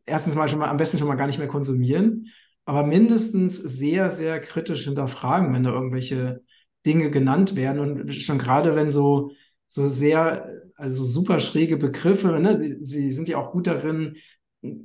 erstens 0.06 0.34
mal 0.34 0.48
schon 0.48 0.58
mal 0.58 0.68
am 0.68 0.76
besten 0.76 0.98
schon 0.98 1.08
mal 1.08 1.14
gar 1.16 1.26
nicht 1.26 1.38
mehr 1.38 1.48
konsumieren, 1.48 2.26
aber 2.64 2.84
mindestens 2.86 3.56
sehr, 3.56 4.10
sehr 4.10 4.40
kritisch 4.40 4.84
hinterfragen, 4.84 5.54
wenn 5.54 5.62
da 5.62 5.70
irgendwelche 5.70 6.42
Dinge 6.84 7.10
genannt 7.10 7.56
werden. 7.56 7.80
Und 7.80 8.14
schon 8.14 8.38
gerade 8.38 8.74
wenn 8.74 8.90
so, 8.90 9.30
so 9.68 9.86
sehr, 9.86 10.50
also 10.76 11.04
super 11.04 11.40
schräge 11.40 11.76
Begriffe, 11.76 12.38
ne, 12.40 12.78
sie 12.82 13.12
sind 13.12 13.28
ja 13.28 13.38
auch 13.38 13.52
gut 13.52 13.66
darin, 13.66 14.16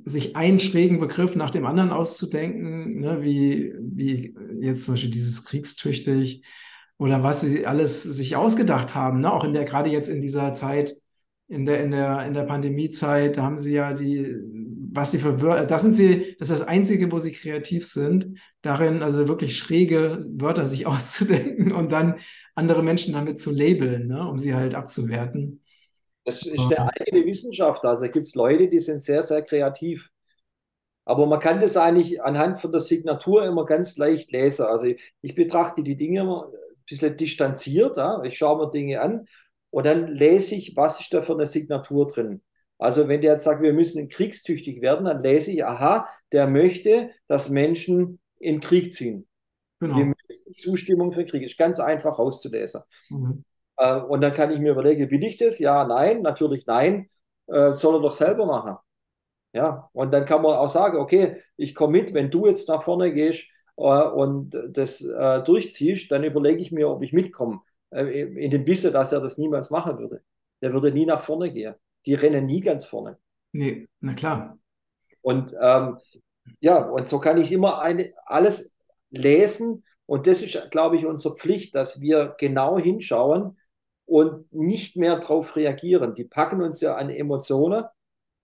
sich 0.04 0.36
einen 0.36 0.60
schrägen 0.60 1.00
Begriff 1.00 1.34
nach 1.34 1.50
dem 1.50 1.66
anderen 1.66 1.90
auszudenken, 1.90 3.00
ne, 3.00 3.22
wie, 3.22 3.74
wie 3.80 4.34
jetzt 4.60 4.84
zum 4.84 4.94
Beispiel 4.94 5.10
dieses 5.10 5.44
kriegstüchtig 5.44 6.42
oder 6.98 7.22
was 7.22 7.40
sie 7.40 7.66
alles 7.66 8.02
sich 8.02 8.36
ausgedacht 8.36 8.94
haben, 8.94 9.20
ne, 9.20 9.32
auch 9.32 9.44
in 9.44 9.52
der, 9.52 9.64
gerade 9.64 9.90
jetzt 9.90 10.08
in 10.08 10.22
dieser 10.22 10.52
Zeit, 10.52 10.94
in 11.48 11.66
der, 11.66 11.82
in 11.82 11.90
der, 11.90 12.24
in 12.26 12.34
der 12.34 12.44
Pandemiezeit, 12.44 13.36
da 13.36 13.42
haben 13.42 13.58
sie 13.58 13.72
ja 13.72 13.92
die, 13.92 14.34
was 14.92 15.10
sie 15.10 15.18
für 15.18 15.34
das 15.66 15.82
sind 15.82 15.94
sie, 15.94 16.36
das 16.38 16.50
ist 16.50 16.60
das 16.60 16.68
Einzige, 16.68 17.10
wo 17.10 17.18
sie 17.18 17.32
kreativ 17.32 17.86
sind, 17.86 18.38
darin 18.62 19.02
also 19.02 19.28
wirklich 19.28 19.56
schräge 19.58 20.24
Wörter 20.28 20.66
sich 20.66 20.86
auszudenken 20.88 21.72
und 21.72 21.92
dann 21.92 22.16
andere 22.54 22.82
Menschen 22.82 23.12
damit 23.14 23.40
zu 23.40 23.50
labeln, 23.50 24.06
ne, 24.08 24.28
um 24.28 24.38
sie 24.38 24.54
halt 24.54 24.74
abzuwerten. 24.74 25.60
Das 26.24 26.46
ist 26.46 26.72
eine 26.72 26.90
eigene 26.90 27.26
Wissenschaft. 27.26 27.84
Also 27.84 28.04
gibt 28.04 28.26
es 28.26 28.34
Leute, 28.34 28.68
die 28.68 28.78
sind 28.78 29.02
sehr, 29.02 29.22
sehr 29.22 29.42
kreativ. 29.42 30.10
Aber 31.04 31.26
man 31.26 31.40
kann 31.40 31.60
das 31.60 31.76
eigentlich 31.76 32.22
anhand 32.22 32.58
von 32.58 32.72
der 32.72 32.80
Signatur 32.80 33.44
immer 33.44 33.66
ganz 33.66 33.98
leicht 33.98 34.32
lesen. 34.32 34.64
Also 34.64 34.86
ich, 34.86 35.14
ich 35.20 35.34
betrachte 35.34 35.82
die 35.82 35.96
Dinge 35.96 36.20
immer 36.20 36.50
bisschen 36.88 37.16
distanziert. 37.16 37.96
Ja? 37.96 38.22
Ich 38.22 38.38
schaue 38.38 38.64
mir 38.64 38.70
Dinge 38.70 39.00
an 39.00 39.26
und 39.70 39.86
dann 39.86 40.08
lese 40.08 40.54
ich, 40.54 40.76
was 40.76 41.00
ist 41.00 41.12
da 41.12 41.22
für 41.22 41.34
eine 41.34 41.46
Signatur 41.46 42.06
drin. 42.06 42.42
Also 42.78 43.08
wenn 43.08 43.20
der 43.20 43.32
jetzt 43.32 43.44
sagt, 43.44 43.62
wir 43.62 43.72
müssen 43.72 44.08
kriegstüchtig 44.08 44.80
werden, 44.80 45.06
dann 45.06 45.20
lese 45.20 45.52
ich, 45.52 45.64
aha, 45.64 46.08
der 46.32 46.46
möchte, 46.46 47.10
dass 47.28 47.48
Menschen 47.48 48.20
in 48.38 48.60
Krieg 48.60 48.92
ziehen. 48.92 49.26
Genau. 49.80 50.12
Die 50.48 50.54
Zustimmung 50.54 51.12
für 51.12 51.24
Krieg 51.24 51.42
ist 51.42 51.58
ganz 51.58 51.80
einfach 51.80 52.18
rauszulesen. 52.18 52.82
Mhm. 53.10 53.44
Äh, 53.76 53.96
und 54.00 54.20
dann 54.20 54.34
kann 54.34 54.50
ich 54.50 54.58
mir 54.58 54.72
überlegen, 54.72 55.10
will 55.10 55.24
ich 55.24 55.36
das? 55.36 55.58
Ja, 55.58 55.84
nein, 55.84 56.22
natürlich 56.22 56.66
nein. 56.66 57.08
Äh, 57.46 57.74
soll 57.74 57.96
er 57.96 58.00
doch 58.00 58.12
selber 58.12 58.46
machen. 58.46 58.76
Ja, 59.52 59.88
und 59.92 60.12
dann 60.12 60.24
kann 60.24 60.42
man 60.42 60.56
auch 60.56 60.68
sagen, 60.68 60.98
okay, 60.98 61.42
ich 61.56 61.74
komme 61.74 62.00
mit, 62.00 62.12
wenn 62.12 62.30
du 62.30 62.46
jetzt 62.46 62.68
nach 62.68 62.82
vorne 62.82 63.12
gehst 63.12 63.44
und 63.76 64.56
das 64.68 65.00
äh, 65.00 65.42
durchziehst, 65.42 66.10
dann 66.10 66.24
überlege 66.24 66.60
ich 66.60 66.72
mir, 66.72 66.88
ob 66.88 67.02
ich 67.02 67.12
mitkomme. 67.12 67.60
Äh, 67.90 68.22
in 68.22 68.50
dem 68.50 68.66
Wissen, 68.66 68.92
dass 68.92 69.12
er 69.12 69.20
das 69.20 69.38
niemals 69.38 69.70
machen 69.70 69.98
würde. 69.98 70.22
Der 70.62 70.72
würde 70.72 70.92
nie 70.92 71.06
nach 71.06 71.22
vorne 71.22 71.52
gehen. 71.52 71.74
Die 72.06 72.14
rennen 72.14 72.46
nie 72.46 72.60
ganz 72.60 72.84
vorne. 72.84 73.18
Nee, 73.52 73.88
na 74.00 74.14
klar. 74.14 74.58
Und 75.22 75.54
ähm, 75.60 75.98
ja, 76.60 76.84
und 76.84 77.08
so 77.08 77.18
kann 77.18 77.38
ich 77.38 77.50
immer 77.52 77.80
eine, 77.80 78.12
alles 78.26 78.76
lesen. 79.10 79.84
Und 80.06 80.26
das 80.26 80.42
ist, 80.42 80.70
glaube 80.70 80.96
ich, 80.96 81.06
unsere 81.06 81.36
Pflicht, 81.36 81.74
dass 81.74 82.00
wir 82.00 82.34
genau 82.38 82.78
hinschauen, 82.78 83.56
und 84.06 84.52
nicht 84.52 84.96
mehr 84.96 85.16
darauf 85.18 85.56
reagieren. 85.56 86.14
Die 86.14 86.24
packen 86.24 86.62
uns 86.62 86.80
ja 86.80 86.96
an 86.96 87.10
Emotionen. 87.10 87.84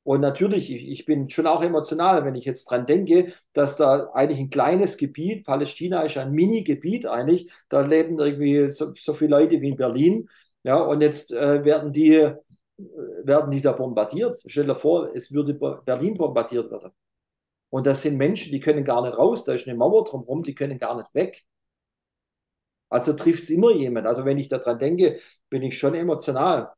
Und 0.03 0.23
natürlich, 0.23 0.71
ich, 0.73 1.05
bin 1.05 1.29
schon 1.29 1.47
auch 1.47 1.63
emotional, 1.63 2.25
wenn 2.25 2.35
ich 2.35 2.47
jetzt 2.47 2.65
dran 2.65 2.87
denke, 2.87 3.33
dass 3.53 3.77
da 3.77 4.11
eigentlich 4.15 4.41
ein 4.41 4.51
kleines 4.51 4.97
Gebiet, 4.97 5.45
Palästina 5.45 6.03
ist 6.03 6.17
ein 6.17 6.33
Mini-Gebiet 6.33 7.07
eigentlich, 7.07 7.53
da 7.69 7.83
leben 7.83 8.19
irgendwie 8.19 8.71
so, 8.71 8.95
so 8.95 9.13
viele 9.15 9.31
Leute 9.31 9.61
wie 9.61 9.69
in 9.69 9.77
Berlin. 9.77 10.29
Ja, 10.63 10.77
und 10.77 11.03
jetzt 11.03 11.33
äh, 11.33 11.65
werden 11.65 11.93
die 11.93 12.15
äh, 12.15 12.37
werden 13.25 13.51
die 13.51 13.61
da 13.61 13.73
bombardiert. 13.73 14.37
Stell 14.47 14.67
dir 14.67 14.75
vor, 14.75 15.15
es 15.15 15.33
würde 15.33 15.55
Berlin 15.85 16.15
bombardiert 16.15 16.71
werden. 16.71 16.93
Und 17.71 17.87
das 17.87 18.03
sind 18.03 18.17
Menschen, 18.17 18.53
die 18.53 18.61
können 18.61 18.85
gar 18.85 19.03
nicht 19.03 19.17
raus, 19.17 19.45
da 19.45 19.55
ist 19.55 19.69
eine 19.69 19.77
Mauer 19.77 20.05
drumherum, 20.05 20.43
die 20.43 20.55
können 20.55 20.79
gar 20.79 20.97
nicht 20.97 21.15
weg. 21.15 21.45
Also 22.89 23.13
trifft 23.13 23.45
es 23.45 23.51
immer 23.51 23.71
jemand. 23.73 24.07
Also 24.07 24.25
wenn 24.25 24.39
ich 24.39 24.49
daran 24.49 24.79
denke, 24.79 25.21
bin 25.49 25.63
ich 25.63 25.79
schon 25.79 25.95
emotional. 25.95 26.73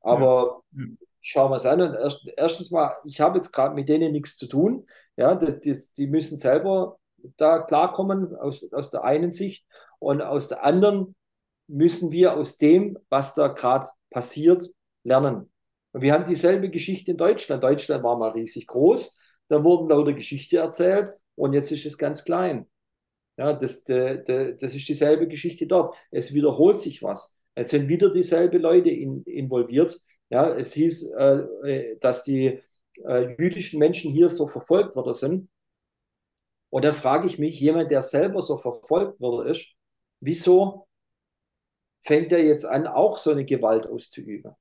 Aber 0.00 0.62
ja. 0.72 0.84
Schauen 1.26 1.50
wir 1.50 1.56
es 1.56 1.66
an. 1.66 1.80
Und 1.80 1.94
erst, 1.94 2.28
erstens 2.36 2.70
mal, 2.70 2.96
ich 3.04 3.20
habe 3.20 3.38
jetzt 3.38 3.52
gerade 3.52 3.74
mit 3.74 3.88
denen 3.88 4.12
nichts 4.12 4.36
zu 4.36 4.46
tun. 4.46 4.86
Ja, 5.16 5.34
das, 5.34 5.60
das, 5.60 5.92
die 5.92 6.06
müssen 6.06 6.38
selber 6.38 6.98
da 7.36 7.60
klarkommen 7.60 8.34
aus, 8.36 8.72
aus 8.72 8.90
der 8.90 9.04
einen 9.04 9.32
Sicht. 9.32 9.66
Und 9.98 10.22
aus 10.22 10.48
der 10.48 10.64
anderen 10.64 11.16
müssen 11.66 12.12
wir 12.12 12.34
aus 12.34 12.58
dem, 12.58 12.96
was 13.08 13.34
da 13.34 13.48
gerade 13.48 13.88
passiert, 14.10 14.70
lernen. 15.02 15.50
Und 15.92 16.02
wir 16.02 16.12
haben 16.12 16.26
dieselbe 16.26 16.70
Geschichte 16.70 17.12
in 17.12 17.16
Deutschland. 17.16 17.64
Deutschland 17.64 18.04
war 18.04 18.16
mal 18.18 18.30
riesig 18.30 18.66
groß. 18.66 19.18
Da 19.48 19.64
wurden 19.64 19.88
lauter 19.88 20.12
Geschichte 20.12 20.58
erzählt 20.58 21.12
und 21.34 21.52
jetzt 21.52 21.72
ist 21.72 21.86
es 21.86 21.98
ganz 21.98 22.24
klein. 22.24 22.66
Ja, 23.36 23.52
das, 23.52 23.84
de, 23.84 24.24
de, 24.24 24.56
das 24.56 24.74
ist 24.74 24.88
dieselbe 24.88 25.28
Geschichte 25.28 25.66
dort. 25.66 25.96
Es 26.10 26.34
wiederholt 26.34 26.78
sich 26.78 27.02
was. 27.02 27.36
Es 27.54 27.70
sind 27.70 27.88
wieder 27.88 28.10
dieselben 28.10 28.60
Leute 28.62 28.90
in, 28.90 29.22
involviert. 29.24 29.98
Ja, 30.28 30.54
es 30.56 30.72
hieß, 30.72 31.12
äh, 31.12 31.96
dass 32.00 32.24
die 32.24 32.62
äh, 33.04 33.34
jüdischen 33.38 33.78
Menschen 33.78 34.12
hier 34.12 34.28
so 34.28 34.48
verfolgt 34.48 34.96
worden 34.96 35.14
sind. 35.14 35.48
Und 36.70 36.84
dann 36.84 36.94
frage 36.94 37.26
ich 37.28 37.38
mich, 37.38 37.60
jemand, 37.60 37.90
der 37.90 38.02
selber 38.02 38.42
so 38.42 38.58
verfolgt 38.58 39.20
worden 39.20 39.48
ist, 39.48 39.74
wieso 40.20 40.88
fängt 42.02 42.32
er 42.32 42.42
jetzt 42.44 42.64
an, 42.64 42.86
auch 42.86 43.18
so 43.18 43.30
eine 43.30 43.44
Gewalt 43.44 43.86
auszuüben? 43.86 44.52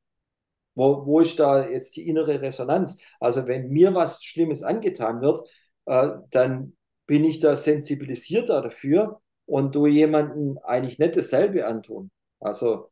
Wo, 0.76 1.06
wo 1.06 1.20
ist 1.22 1.40
da 1.40 1.68
jetzt 1.68 1.96
die 1.96 2.08
innere 2.08 2.42
Resonanz? 2.42 3.00
Also 3.20 3.48
wenn 3.48 3.70
mir 3.70 3.94
was 3.96 4.24
Schlimmes 4.24 4.64
angetan 4.64 5.22
wird, 5.22 5.48
äh, 5.86 6.10
dann 6.32 6.76
bin 7.08 7.24
ich 7.24 7.40
da 7.40 7.56
sensibilisierter 7.56 8.62
dafür 8.62 9.22
und 9.46 9.76
du 9.76 9.88
jemanden 9.88 10.58
eigentlich 10.60 11.00
nicht 11.00 11.16
dasselbe 11.16 11.66
antun. 11.66 12.12
Also 12.40 12.92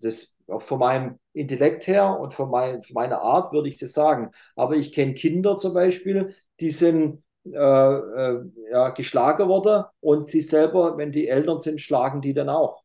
das 0.00 0.36
auch 0.48 0.62
von 0.62 0.78
meinem 0.78 1.18
Intellekt 1.32 1.86
her 1.86 2.18
und 2.18 2.34
von, 2.34 2.50
mein, 2.50 2.82
von 2.82 2.94
meiner 2.94 3.20
Art 3.20 3.52
würde 3.52 3.68
ich 3.68 3.76
das 3.78 3.92
sagen. 3.92 4.30
Aber 4.56 4.76
ich 4.76 4.92
kenne 4.92 5.14
Kinder 5.14 5.56
zum 5.56 5.74
Beispiel, 5.74 6.34
die 6.60 6.70
sind 6.70 7.22
äh, 7.46 7.58
äh, 7.58 8.40
ja, 8.70 8.90
geschlagen 8.90 9.48
worden 9.48 9.84
und 10.00 10.26
sie 10.26 10.40
selber, 10.40 10.96
wenn 10.96 11.12
die 11.12 11.28
Eltern 11.28 11.58
sind, 11.58 11.80
schlagen 11.80 12.22
die 12.22 12.32
dann 12.32 12.48
auch. 12.48 12.82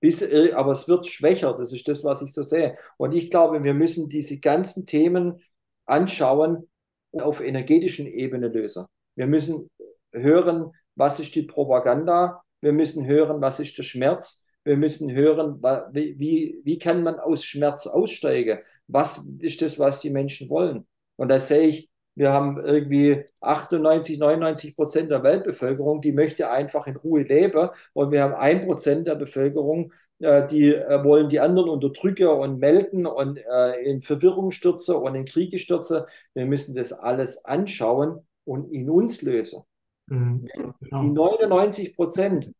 Bis, 0.00 0.22
äh, 0.22 0.52
aber 0.52 0.72
es 0.72 0.88
wird 0.88 1.06
schwächer, 1.06 1.54
das 1.56 1.72
ist 1.72 1.88
das, 1.88 2.04
was 2.04 2.22
ich 2.22 2.32
so 2.32 2.42
sehe. 2.42 2.76
Und 2.96 3.12
ich 3.12 3.30
glaube, 3.30 3.62
wir 3.64 3.74
müssen 3.74 4.08
diese 4.08 4.40
ganzen 4.40 4.86
Themen 4.86 5.42
anschauen 5.86 6.68
und 7.10 7.22
auf 7.22 7.40
energetischen 7.40 8.06
Ebene 8.06 8.48
lösen. 8.48 8.86
Wir 9.16 9.26
müssen 9.26 9.68
hören, 10.12 10.72
was 10.94 11.18
ist 11.20 11.34
die 11.34 11.42
Propaganda, 11.42 12.42
wir 12.60 12.72
müssen 12.72 13.06
hören, 13.06 13.40
was 13.40 13.58
ist 13.60 13.76
der 13.78 13.82
Schmerz, 13.82 14.41
wir 14.64 14.76
müssen 14.76 15.12
hören, 15.12 15.62
wie, 15.92 16.60
wie 16.64 16.78
kann 16.78 17.02
man 17.02 17.18
aus 17.18 17.44
Schmerz 17.44 17.86
aussteigen, 17.86 18.58
was 18.86 19.26
ist 19.40 19.62
das, 19.62 19.78
was 19.78 20.00
die 20.00 20.10
Menschen 20.10 20.48
wollen. 20.48 20.86
Und 21.16 21.28
da 21.28 21.38
sehe 21.38 21.68
ich, 21.68 21.90
wir 22.14 22.32
haben 22.32 22.58
irgendwie 22.58 23.24
98, 23.40 24.18
99 24.18 24.76
Prozent 24.76 25.10
der 25.10 25.22
Weltbevölkerung, 25.22 26.02
die 26.02 26.12
möchte 26.12 26.50
einfach 26.50 26.86
in 26.86 26.96
Ruhe 26.96 27.22
leben. 27.22 27.70
Und 27.94 28.12
wir 28.12 28.22
haben 28.22 28.34
ein 28.34 28.66
Prozent 28.66 29.06
der 29.06 29.14
Bevölkerung, 29.14 29.92
äh, 30.18 30.46
die 30.46 30.74
äh, 30.74 31.02
wollen 31.04 31.28
die 31.28 31.40
anderen 31.40 31.70
unterdrücken 31.70 32.28
und 32.28 32.58
melden 32.58 33.06
und 33.06 33.38
äh, 33.38 33.82
in 33.82 34.02
Verwirrung 34.02 34.50
stürzen 34.50 34.96
und 34.96 35.14
in 35.14 35.24
Kriege 35.24 35.58
stürzen. 35.58 36.02
Wir 36.34 36.44
müssen 36.44 36.74
das 36.74 36.92
alles 36.92 37.44
anschauen 37.44 38.26
und 38.44 38.70
in 38.72 38.90
uns 38.90 39.22
lösen. 39.22 39.62
Mhm. 40.06 40.48
Die 40.80 41.10
99 41.10 41.96
Prozent 41.96 42.52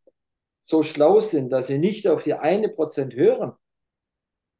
so 0.62 0.82
schlau 0.82 1.20
sind, 1.20 1.50
dass 1.50 1.66
sie 1.66 1.78
nicht 1.78 2.08
auf 2.08 2.22
die 2.22 2.34
eine 2.34 2.68
Prozent 2.70 3.14
hören, 3.14 3.52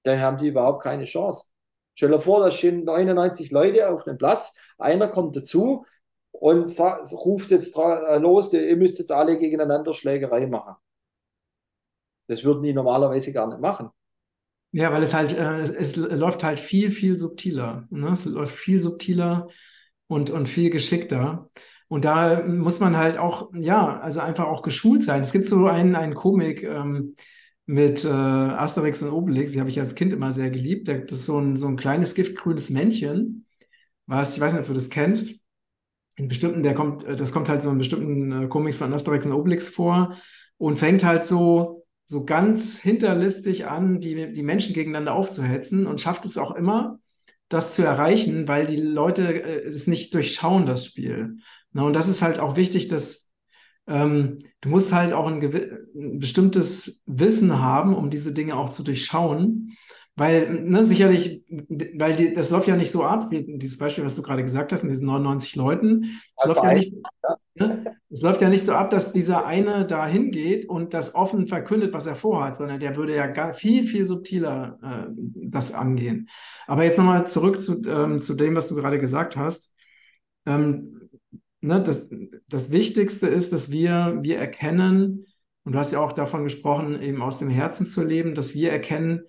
dann 0.03 0.21
haben 0.21 0.37
die 0.37 0.49
überhaupt 0.49 0.83
keine 0.83 1.05
Chance. 1.05 1.47
Stell 1.95 2.11
dir 2.11 2.21
vor, 2.21 2.41
da 2.41 2.51
stehen 2.51 2.85
99 2.85 3.51
Leute 3.51 3.89
auf 3.89 4.05
dem 4.05 4.19
Platz, 4.19 4.59
einer 4.79 5.09
kommt 5.09 5.37
dazu 5.37 5.87
und 6.33 6.69
ruft 6.79 7.51
jetzt 7.51 7.77
äh, 7.77 8.19
los, 8.19 8.53
ihr 8.53 8.77
müsst 8.77 8.99
jetzt 8.99 9.13
alle 9.13 9.39
gegeneinander 9.39 9.93
Schlägerei 9.93 10.47
machen. 10.47 10.75
Das 12.27 12.43
würden 12.45 12.63
die 12.63 12.73
normalerweise 12.73 13.33
gar 13.33 13.47
nicht 13.47 13.61
machen. 13.61 13.91
Ja, 14.73 14.91
weil 14.91 15.03
es 15.03 15.13
halt, 15.13 15.37
äh, 15.37 15.61
es, 15.61 15.71
es, 15.71 15.97
läuft 15.97 16.43
halt 16.43 16.59
viel, 16.59 16.91
viel 16.91 17.19
subtiler. 17.19 17.87
Ne? 17.91 18.09
Es 18.09 18.25
läuft 18.25 18.55
viel 18.57 18.81
subtiler 18.81 19.49
und, 20.07 20.31
und 20.31 20.49
viel 20.49 20.71
geschickter. 20.71 21.51
Und 21.93 22.07
da 22.07 22.43
muss 22.47 22.81
man 22.81 22.97
halt 22.97 23.19
auch, 23.19 23.51
ja, 23.53 24.01
also 24.01 24.21
einfach 24.21 24.47
auch 24.47 24.63
geschult 24.63 25.05
sein. 25.05 25.21
Es 25.21 25.31
gibt 25.31 25.47
so 25.47 25.67
einen, 25.67 25.95
einen 25.95 26.15
Komik 26.15 26.63
ähm, 26.63 27.17
mit 27.67 28.03
äh, 28.07 28.09
Asterix 28.09 29.03
und 29.03 29.11
Obelix, 29.11 29.53
die 29.53 29.61
habe 29.61 29.69
ich 29.69 29.79
als 29.79 29.95
Kind 29.95 30.15
immer 30.15 30.33
sehr 30.33 30.49
geliebt. 30.49 30.89
Das 30.89 31.11
ist 31.11 31.27
so 31.27 31.39
ein, 31.39 31.59
so 31.59 31.67
ein 31.69 31.77
kleines 31.77 32.15
giftgrünes 32.15 32.71
Männchen, 32.71 33.45
was, 34.07 34.35
ich 34.35 34.41
weiß 34.41 34.55
nicht, 34.55 34.63
ob 34.63 34.69
du 34.69 34.73
das 34.73 34.89
kennst. 34.89 35.45
In 36.17 36.29
bestimmten, 36.29 36.63
der 36.63 36.73
kommt, 36.73 37.05
äh, 37.05 37.15
das 37.15 37.31
kommt 37.31 37.51
halt 37.51 37.61
so 37.61 37.69
in 37.69 37.77
bestimmten 37.77 38.45
äh, 38.45 38.49
Comics 38.49 38.79
von 38.79 38.91
Asterix 38.95 39.27
und 39.27 39.35
Obelix 39.35 39.69
vor 39.69 40.17
und 40.57 40.79
fängt 40.79 41.05
halt 41.05 41.27
so, 41.27 41.85
so 42.07 42.25
ganz 42.25 42.81
hinterlistig 42.81 43.67
an, 43.67 44.01
die, 44.01 44.33
die 44.33 44.43
Menschen 44.43 44.73
gegeneinander 44.73 45.13
aufzuhetzen 45.13 45.87
und 45.87 46.01
schafft 46.01 46.25
es 46.25 46.39
auch 46.39 46.55
immer, 46.55 47.01
das 47.51 47.75
zu 47.75 47.83
erreichen, 47.83 48.49
weil 48.49 48.65
die 48.65 48.81
Leute 48.81 49.43
äh, 49.43 49.69
es 49.69 49.87
nicht 49.87 50.15
durchschauen, 50.15 50.65
das 50.65 50.87
Spiel. 50.87 51.37
Na, 51.73 51.83
und 51.83 51.95
das 51.95 52.09
ist 52.09 52.23
halt 52.23 52.39
auch 52.39 52.57
wichtig, 52.57 52.89
dass 52.89 53.31
ähm, 53.87 54.39
du 54.61 54.69
musst 54.69 54.93
halt 54.93 55.13
auch 55.13 55.27
ein, 55.27 55.43
ein, 55.43 56.19
bestimmtes 56.19 57.03
Wissen 57.07 57.59
haben, 57.59 57.95
um 57.95 58.11
diese 58.11 58.33
Dinge 58.33 58.57
auch 58.57 58.71
zu 58.71 58.83
durchschauen. 58.83 59.77
Weil, 60.15 60.63
ne, 60.63 60.85
sicherlich, 60.85 61.43
weil 61.49 62.15
die, 62.15 62.35
das 62.35 62.51
läuft 62.51 62.69
ja 62.69 62.77
nicht 62.77 62.91
so 62.91 63.03
ab, 63.03 63.31
wie 63.31 63.57
dieses 63.57 63.79
Beispiel, 63.79 64.05
was 64.05 64.15
du 64.15 64.21
gerade 64.21 64.43
gesagt 64.43 64.71
hast, 64.73 64.83
mit 64.83 64.93
diesen 64.93 65.07
99 65.07 65.57
Leuten. 65.57 66.21
Es 66.37 66.45
läuft, 66.45 66.63
ja 66.63 66.75
nicht, 66.75 66.95
ne, 67.55 67.85
es 68.11 68.21
läuft 68.21 68.43
ja 68.43 68.51
nicht 68.51 68.65
so 68.65 68.73
ab, 68.73 68.91
dass 68.91 69.15
dieser 69.15 69.47
eine 69.47 69.87
da 69.87 70.07
hingeht 70.07 70.69
und 70.69 70.93
das 70.93 71.15
offen 71.15 71.47
verkündet, 71.47 71.95
was 71.95 72.05
er 72.05 72.15
vorhat, 72.15 72.59
sondern 72.59 72.79
der 72.79 72.95
würde 72.97 73.17
ja 73.17 73.27
gar, 73.27 73.55
viel, 73.55 73.87
viel 73.87 74.05
subtiler 74.05 74.79
äh, 74.83 75.13
das 75.49 75.73
angehen. 75.73 76.29
Aber 76.67 76.85
jetzt 76.85 76.99
nochmal 76.99 77.27
zurück 77.27 77.63
zu, 77.63 77.83
ähm, 77.89 78.21
zu 78.21 78.35
dem, 78.35 78.55
was 78.55 78.69
du 78.69 78.75
gerade 78.75 79.01
gesagt 79.01 79.39
hast. 79.39 79.75
Ähm, 80.45 81.02
ne, 81.63 81.83
das, 81.83 82.11
das 82.49 82.71
Wichtigste 82.71 83.27
ist, 83.27 83.53
dass 83.53 83.71
wir, 83.71 84.19
wir 84.23 84.39
erkennen, 84.39 85.27
und 85.65 85.73
du 85.73 85.79
hast 85.79 85.93
ja 85.93 86.01
auch 86.01 86.13
davon 86.13 86.45
gesprochen, 86.45 87.01
eben 87.01 87.23
aus 87.23 87.39
dem 87.39 87.49
Herzen 87.49 87.87
zu 87.87 88.05
leben, 88.05 88.35
dass 88.35 88.55
wir 88.55 88.71
erkennen, 88.73 89.23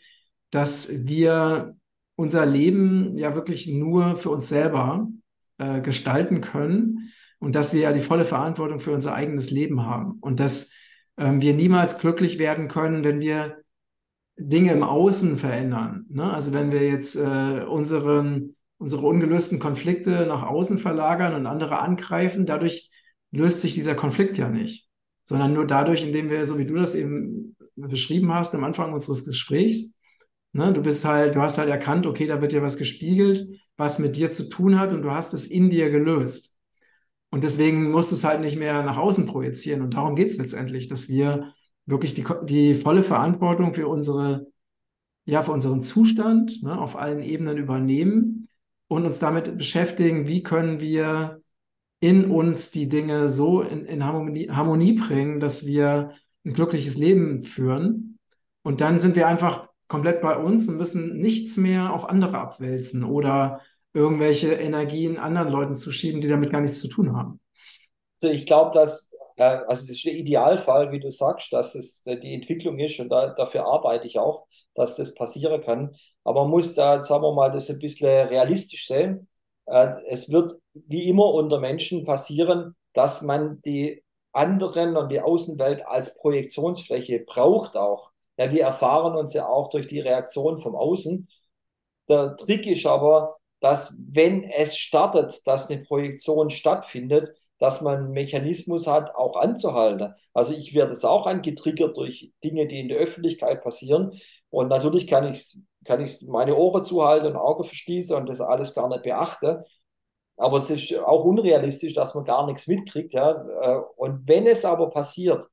dass 0.49 1.07
wir 1.07 1.77
unser 2.15 2.45
Leben 2.45 3.17
ja 3.17 3.35
wirklich 3.35 3.67
nur 3.67 4.17
für 4.17 4.29
uns 4.29 4.49
selber 4.49 5.07
äh, 5.57 5.81
gestalten 5.81 6.41
können 6.41 7.11
und 7.39 7.55
dass 7.55 7.73
wir 7.73 7.81
ja 7.81 7.93
die 7.93 8.01
volle 8.01 8.25
Verantwortung 8.25 8.79
für 8.79 8.91
unser 8.91 9.13
eigenes 9.13 9.51
Leben 9.51 9.85
haben 9.85 10.17
und 10.21 10.39
dass 10.39 10.71
ähm, 11.17 11.41
wir 11.41 11.53
niemals 11.53 11.99
glücklich 11.99 12.39
werden 12.39 12.67
können, 12.67 13.03
wenn 13.03 13.21
wir 13.21 13.57
Dinge 14.37 14.71
im 14.71 14.83
Außen 14.83 15.37
verändern. 15.37 16.05
Ne? 16.09 16.31
Also 16.33 16.53
wenn 16.53 16.71
wir 16.71 16.87
jetzt 16.87 17.15
äh, 17.15 17.63
unseren 17.67 18.55
unsere 18.77 19.05
ungelösten 19.05 19.59
Konflikte 19.59 20.25
nach 20.25 20.43
außen 20.43 20.77
verlagern 20.77 21.35
und 21.35 21.45
andere 21.45 21.79
angreifen, 21.79 22.45
dadurch 22.45 22.91
löst 23.31 23.61
sich 23.61 23.73
dieser 23.73 23.95
Konflikt 23.95 24.37
ja 24.37 24.49
nicht, 24.49 24.89
sondern 25.23 25.53
nur 25.53 25.65
dadurch, 25.65 26.03
indem 26.03 26.29
wir, 26.29 26.45
so 26.45 26.57
wie 26.57 26.65
du 26.65 26.75
das 26.75 26.95
eben 26.95 27.55
beschrieben 27.75 28.33
hast 28.33 28.53
am 28.53 28.63
Anfang 28.63 28.93
unseres 28.93 29.25
Gesprächs, 29.25 29.95
ne, 30.51 30.73
du 30.73 30.81
bist 30.81 31.05
halt, 31.05 31.35
du 31.35 31.41
hast 31.41 31.57
halt 31.57 31.69
erkannt, 31.69 32.05
okay, 32.05 32.27
da 32.27 32.41
wird 32.41 32.51
dir 32.51 32.61
was 32.61 32.77
gespiegelt, 32.77 33.45
was 33.77 33.99
mit 33.99 34.15
dir 34.15 34.31
zu 34.31 34.49
tun 34.49 34.79
hat 34.79 34.91
und 34.91 35.01
du 35.01 35.11
hast 35.11 35.33
es 35.33 35.47
in 35.47 35.69
dir 35.69 35.89
gelöst. 35.89 36.57
Und 37.31 37.43
deswegen 37.43 37.89
musst 37.89 38.11
du 38.11 38.15
es 38.15 38.23
halt 38.23 38.41
nicht 38.41 38.59
mehr 38.59 38.83
nach 38.83 38.97
außen 38.97 39.25
projizieren. 39.25 39.81
Und 39.81 39.95
darum 39.95 40.15
geht 40.15 40.29
es 40.29 40.37
letztendlich, 40.37 40.87
dass 40.87 41.09
wir 41.09 41.51
wirklich 41.87 42.13
die, 42.13 42.23
die 42.43 42.75
volle 42.75 43.01
Verantwortung 43.01 43.73
für 43.73 43.87
unsere, 43.87 44.45
ja, 45.25 45.41
für 45.41 45.51
unseren 45.51 45.81
Zustand 45.81 46.61
ne, 46.61 46.79
auf 46.79 46.95
allen 46.95 47.23
Ebenen 47.23 47.57
übernehmen 47.57 48.49
und 48.93 49.05
uns 49.05 49.19
damit 49.19 49.57
beschäftigen, 49.57 50.27
wie 50.27 50.43
können 50.43 50.79
wir 50.79 51.41
in 51.99 52.29
uns 52.29 52.71
die 52.71 52.89
Dinge 52.89 53.29
so 53.29 53.61
in, 53.61 53.85
in 53.85 54.03
Harmonie, 54.03 54.49
Harmonie 54.49 54.93
bringen, 54.93 55.39
dass 55.39 55.65
wir 55.65 56.11
ein 56.45 56.53
glückliches 56.53 56.97
Leben 56.97 57.43
führen. 57.43 58.19
Und 58.61 58.81
dann 58.81 58.99
sind 58.99 59.15
wir 59.15 59.27
einfach 59.27 59.69
komplett 59.87 60.21
bei 60.21 60.35
uns 60.35 60.67
und 60.67 60.77
müssen 60.77 61.19
nichts 61.19 61.55
mehr 61.57 61.93
auf 61.93 62.09
andere 62.09 62.37
abwälzen 62.37 63.03
oder 63.03 63.61
irgendwelche 63.93 64.53
Energien 64.53 65.17
anderen 65.17 65.49
Leuten 65.49 65.75
zuschieben, 65.75 66.19
die 66.19 66.27
damit 66.27 66.51
gar 66.51 66.61
nichts 66.61 66.81
zu 66.81 66.87
tun 66.87 67.15
haben. 67.15 67.39
Also 68.21 68.33
ich 68.33 68.45
glaube, 68.45 68.71
dass, 68.73 69.11
äh, 69.37 69.43
also 69.43 69.83
das 69.83 69.91
ist 69.91 70.05
der 70.05 70.13
Idealfall, 70.13 70.91
wie 70.91 70.99
du 70.99 71.11
sagst, 71.11 71.53
dass 71.53 71.75
es 71.75 72.03
die 72.03 72.33
Entwicklung 72.33 72.79
ist 72.79 72.99
und 72.99 73.09
da, 73.09 73.33
dafür 73.33 73.65
arbeite 73.65 74.07
ich 74.07 74.17
auch, 74.17 74.47
dass 74.75 74.95
das 74.95 75.13
passieren 75.13 75.61
kann. 75.61 75.95
Aber 76.23 76.43
man 76.43 76.51
muss 76.51 76.73
da, 76.75 77.01
sagen 77.01 77.23
wir 77.23 77.33
mal, 77.33 77.51
das 77.51 77.69
ein 77.69 77.79
bisschen 77.79 78.27
realistisch 78.27 78.87
sehen. 78.87 79.27
Äh, 79.65 79.93
es 80.09 80.29
wird 80.31 80.55
wie 80.73 81.09
immer 81.09 81.33
unter 81.33 81.59
Menschen 81.59 82.05
passieren, 82.05 82.75
dass 82.93 83.21
man 83.21 83.61
die 83.61 84.03
anderen 84.31 84.97
und 84.97 85.11
die 85.11 85.21
Außenwelt 85.21 85.85
als 85.87 86.17
Projektionsfläche 86.17 87.19
braucht 87.19 87.77
auch. 87.77 88.11
Ja, 88.37 88.51
wir 88.51 88.63
erfahren 88.63 89.15
uns 89.15 89.33
ja 89.33 89.47
auch 89.47 89.69
durch 89.69 89.87
die 89.87 89.99
Reaktion 89.99 90.59
vom 90.59 90.75
Außen. 90.75 91.27
Der 92.09 92.35
Trick 92.37 92.65
ist 92.67 92.85
aber, 92.85 93.37
dass 93.59 93.95
wenn 93.99 94.43
es 94.43 94.77
startet, 94.77 95.45
dass 95.47 95.69
eine 95.69 95.83
Projektion 95.83 96.49
stattfindet, 96.49 97.31
dass 97.59 97.81
man 97.81 97.97
einen 97.97 98.11
Mechanismus 98.11 98.87
hat, 98.87 99.15
auch 99.15 99.37
anzuhalten. 99.37 100.13
Also 100.33 100.53
ich 100.53 100.73
werde 100.73 100.91
jetzt 100.91 101.05
auch 101.05 101.27
angetriggert 101.27 101.95
durch 101.95 102.33
Dinge, 102.43 102.67
die 102.67 102.79
in 102.79 102.89
der 102.89 102.97
Öffentlichkeit 102.97 103.63
passieren. 103.63 104.19
Und 104.53 104.67
natürlich 104.67 105.07
kann 105.07 105.25
ich, 105.25 105.57
kann 105.83 105.99
ich 105.99 106.21
meine 106.27 106.55
Ohren 106.55 106.85
zuhalten 106.85 107.25
und 107.25 107.37
Augen 107.37 107.63
verschließen 107.63 108.15
und 108.15 108.29
das 108.29 108.39
alles 108.39 108.75
gar 108.75 108.87
nicht 108.87 109.01
beachten. 109.01 109.63
Aber 110.37 110.57
es 110.57 110.69
ist 110.69 110.95
auch 110.99 111.25
unrealistisch, 111.25 111.95
dass 111.95 112.13
man 112.13 112.23
gar 112.23 112.45
nichts 112.45 112.67
mitkriegt. 112.67 113.13
Ja? 113.13 113.31
Und 113.95 114.27
wenn 114.27 114.45
es 114.45 114.63
aber 114.63 114.91
passiert, 114.91 115.49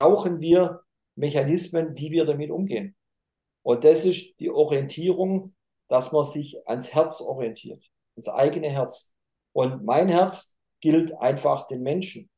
brauchen 0.00 0.40
wir 0.40 0.80
Mechanismen, 1.14 1.96
wie 1.96 2.10
wir 2.10 2.24
damit 2.24 2.50
umgehen. 2.50 2.96
Und 3.62 3.84
das 3.84 4.04
ist 4.04 4.40
die 4.40 4.50
Orientierung, 4.50 5.54
dass 5.86 6.10
man 6.10 6.24
sich 6.24 6.66
ans 6.66 6.92
Herz 6.92 7.20
orientiert, 7.20 7.88
ans 8.16 8.28
eigene 8.28 8.70
Herz. 8.70 9.14
Und 9.52 9.84
mein 9.84 10.08
Herz 10.08 10.58
gilt 10.80 11.14
einfach 11.14 11.68
den 11.68 11.84
Menschen. 11.84 12.28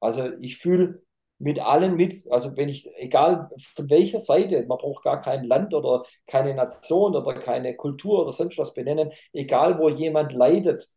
Also 0.00 0.32
ich 0.40 0.58
fühle 0.58 1.05
mit 1.38 1.60
allen 1.60 1.96
mit, 1.96 2.14
also 2.30 2.56
wenn 2.56 2.68
ich, 2.68 2.88
egal 2.96 3.50
von 3.58 3.90
welcher 3.90 4.18
Seite, 4.20 4.64
man 4.66 4.78
braucht 4.78 5.04
gar 5.04 5.20
kein 5.20 5.44
Land 5.44 5.74
oder 5.74 6.04
keine 6.26 6.54
Nation 6.54 7.14
oder 7.14 7.40
keine 7.40 7.76
Kultur 7.76 8.22
oder 8.22 8.32
sonst 8.32 8.58
was 8.58 8.72
benennen, 8.74 9.12
egal 9.32 9.78
wo 9.78 9.88
jemand 9.88 10.32
leidet, 10.32 10.90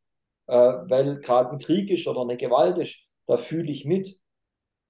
äh, 0.48 0.54
weil 0.54 1.20
gerade 1.20 1.52
ein 1.52 1.60
Krieg 1.60 1.90
ist 1.92 2.08
oder 2.08 2.22
eine 2.22 2.38
Gewalt 2.38 2.78
ist, 2.78 3.00
da 3.28 3.38
fühle 3.38 3.72
ich 3.72 3.86
mit. 3.86 4.20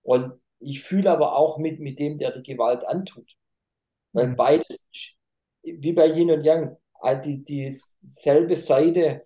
Und 0.03 0.33
ich 0.59 0.81
fühle 0.81 1.11
aber 1.11 1.35
auch 1.35 1.57
mit, 1.57 1.79
mit 1.79 1.99
dem, 1.99 2.19
der 2.19 2.31
die 2.31 2.43
Gewalt 2.43 2.87
antut. 2.87 3.35
Weil 4.13 4.27
mhm. 4.29 4.35
beides 4.35 4.85
wie 5.63 5.93
bei 5.93 6.07
Yin 6.07 6.31
und 6.31 6.43
Yang, 6.43 6.77
die, 7.25 7.43
dieselbe 7.43 8.55
Seite 8.55 9.25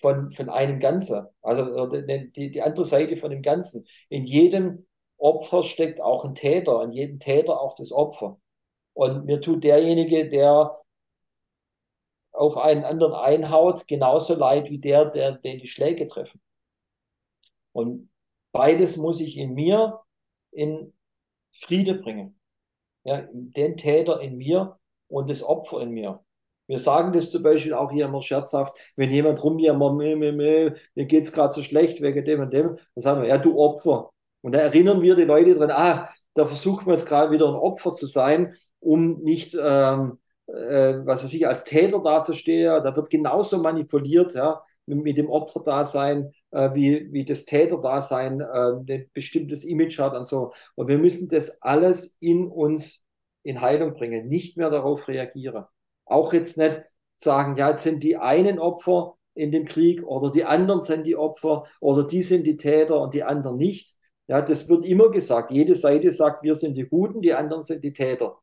von, 0.00 0.30
von 0.32 0.48
einem 0.50 0.78
Ganzen, 0.78 1.26
also 1.42 1.86
die, 1.86 2.50
die 2.50 2.62
andere 2.62 2.84
Seite 2.84 3.16
von 3.16 3.30
dem 3.30 3.42
Ganzen. 3.42 3.86
In 4.08 4.24
jedem 4.24 4.86
Opfer 5.18 5.62
steckt 5.62 6.00
auch 6.00 6.24
ein 6.24 6.34
Täter, 6.34 6.82
in 6.82 6.92
jedem 6.92 7.18
Täter 7.18 7.60
auch 7.60 7.74
das 7.74 7.92
Opfer. 7.92 8.38
Und 8.94 9.26
mir 9.26 9.40
tut 9.40 9.64
derjenige, 9.64 10.28
der 10.28 10.78
auf 12.32 12.56
einen 12.56 12.84
anderen 12.84 13.14
einhaut, 13.14 13.88
genauso 13.88 14.34
leid 14.34 14.70
wie 14.70 14.78
der, 14.78 15.06
der 15.06 15.32
den 15.32 15.58
die 15.58 15.68
Schläge 15.68 16.06
treffen. 16.06 16.40
Und 17.72 18.10
beides 18.52 18.96
muss 18.96 19.20
ich 19.20 19.36
in 19.36 19.54
mir 19.54 20.00
in 20.50 20.92
Friede 21.52 21.94
bringen. 21.94 22.38
Ja, 23.04 23.26
den 23.32 23.76
Täter 23.76 24.20
in 24.20 24.36
mir 24.36 24.78
und 25.08 25.30
das 25.30 25.42
Opfer 25.42 25.80
in 25.82 25.90
mir. 25.90 26.24
Wir 26.66 26.78
sagen 26.78 27.12
das 27.12 27.30
zum 27.30 27.42
Beispiel 27.42 27.74
auch 27.74 27.92
hier 27.92 28.06
immer 28.06 28.22
scherzhaft, 28.22 28.76
wenn 28.96 29.10
jemand 29.10 29.42
rumjammert, 29.42 29.94
mir 29.94 30.74
geht 30.94 31.22
es 31.22 31.32
gerade 31.32 31.52
so 31.52 31.62
schlecht 31.62 32.00
wegen 32.00 32.24
dem 32.24 32.40
und 32.40 32.52
dem, 32.52 32.76
dann 32.76 33.02
sagen 33.02 33.22
wir, 33.22 33.28
ja, 33.28 33.38
du 33.38 33.58
Opfer. 33.58 34.10
Und 34.42 34.54
da 34.54 34.60
erinnern 34.60 35.02
wir 35.02 35.16
die 35.16 35.24
Leute 35.24 35.54
dran, 35.54 35.70
ah, 35.70 36.08
da 36.34 36.46
versuchen 36.46 36.86
wir 36.86 36.92
jetzt 36.92 37.06
gerade 37.06 37.32
wieder 37.32 37.48
ein 37.48 37.54
Opfer 37.54 37.92
zu 37.92 38.06
sein, 38.06 38.54
um 38.78 39.22
nicht, 39.22 39.54
ähm, 39.54 40.18
äh, 40.46 40.94
was 41.04 41.24
weiß 41.24 41.32
ich, 41.32 41.46
als 41.46 41.64
Täter 41.64 42.02
dazustehen. 42.02 42.82
Da 42.84 42.94
wird 42.94 43.10
genauso 43.10 43.60
manipuliert, 43.60 44.34
ja, 44.34 44.62
mit, 44.86 45.02
mit 45.02 45.18
dem 45.18 45.30
Opferdasein, 45.30 46.32
äh, 46.50 46.70
wie, 46.74 47.12
wie 47.12 47.24
das 47.24 47.44
Täterdasein 47.44 48.40
äh, 48.40 48.94
ein 48.94 49.10
bestimmtes 49.12 49.64
Image 49.64 49.98
hat 49.98 50.14
und 50.14 50.26
so. 50.26 50.52
Und 50.74 50.88
wir 50.88 50.98
müssen 50.98 51.28
das 51.28 51.60
alles 51.62 52.16
in 52.20 52.46
uns 52.48 53.04
in 53.42 53.60
Heilung 53.60 53.94
bringen, 53.94 54.28
nicht 54.28 54.56
mehr 54.56 54.70
darauf 54.70 55.08
reagiere. 55.08 55.68
Auch 56.04 56.32
jetzt 56.32 56.58
nicht 56.58 56.82
sagen, 57.16 57.56
ja, 57.56 57.70
jetzt 57.70 57.82
sind 57.82 58.02
die 58.02 58.16
einen 58.16 58.58
Opfer 58.58 59.14
in 59.34 59.52
dem 59.52 59.66
Krieg 59.66 60.02
oder 60.04 60.30
die 60.30 60.44
anderen 60.44 60.80
sind 60.80 61.06
die 61.06 61.16
Opfer 61.16 61.64
oder 61.80 62.04
die 62.04 62.22
sind 62.22 62.46
die 62.46 62.56
Täter 62.56 63.00
und 63.00 63.14
die 63.14 63.22
anderen 63.22 63.56
nicht. 63.56 63.95
Ja, 64.28 64.42
das 64.42 64.68
wird 64.68 64.84
immer 64.86 65.10
gesagt. 65.10 65.50
Jede 65.50 65.74
Seite 65.74 66.10
sagt, 66.10 66.42
wir 66.42 66.54
sind 66.54 66.74
die 66.74 66.88
Guten, 66.88 67.20
die 67.22 67.32
anderen 67.32 67.62
sind 67.62 67.84
die 67.84 67.92
Täter. 67.92 68.38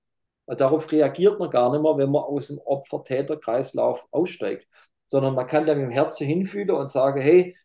Darauf 0.46 0.92
reagiert 0.92 1.40
man 1.40 1.50
gar 1.50 1.72
nicht 1.72 1.82
mehr, 1.82 1.98
wenn 1.98 2.12
man 2.12 2.24
aus 2.24 2.48
dem 2.48 2.60
Opfer-Täter-Kreislauf 2.60 4.06
aussteigt, 4.12 4.68
sondern 5.06 5.36
man 5.36 5.48
kann 5.48 5.66
da 5.66 5.74
mit 5.74 5.86
dem 5.86 5.92
Herzen 5.92 6.28
hinfühlen 6.28 6.72
und 6.72 6.90
sagen, 6.90 7.22
hey, 7.22 7.58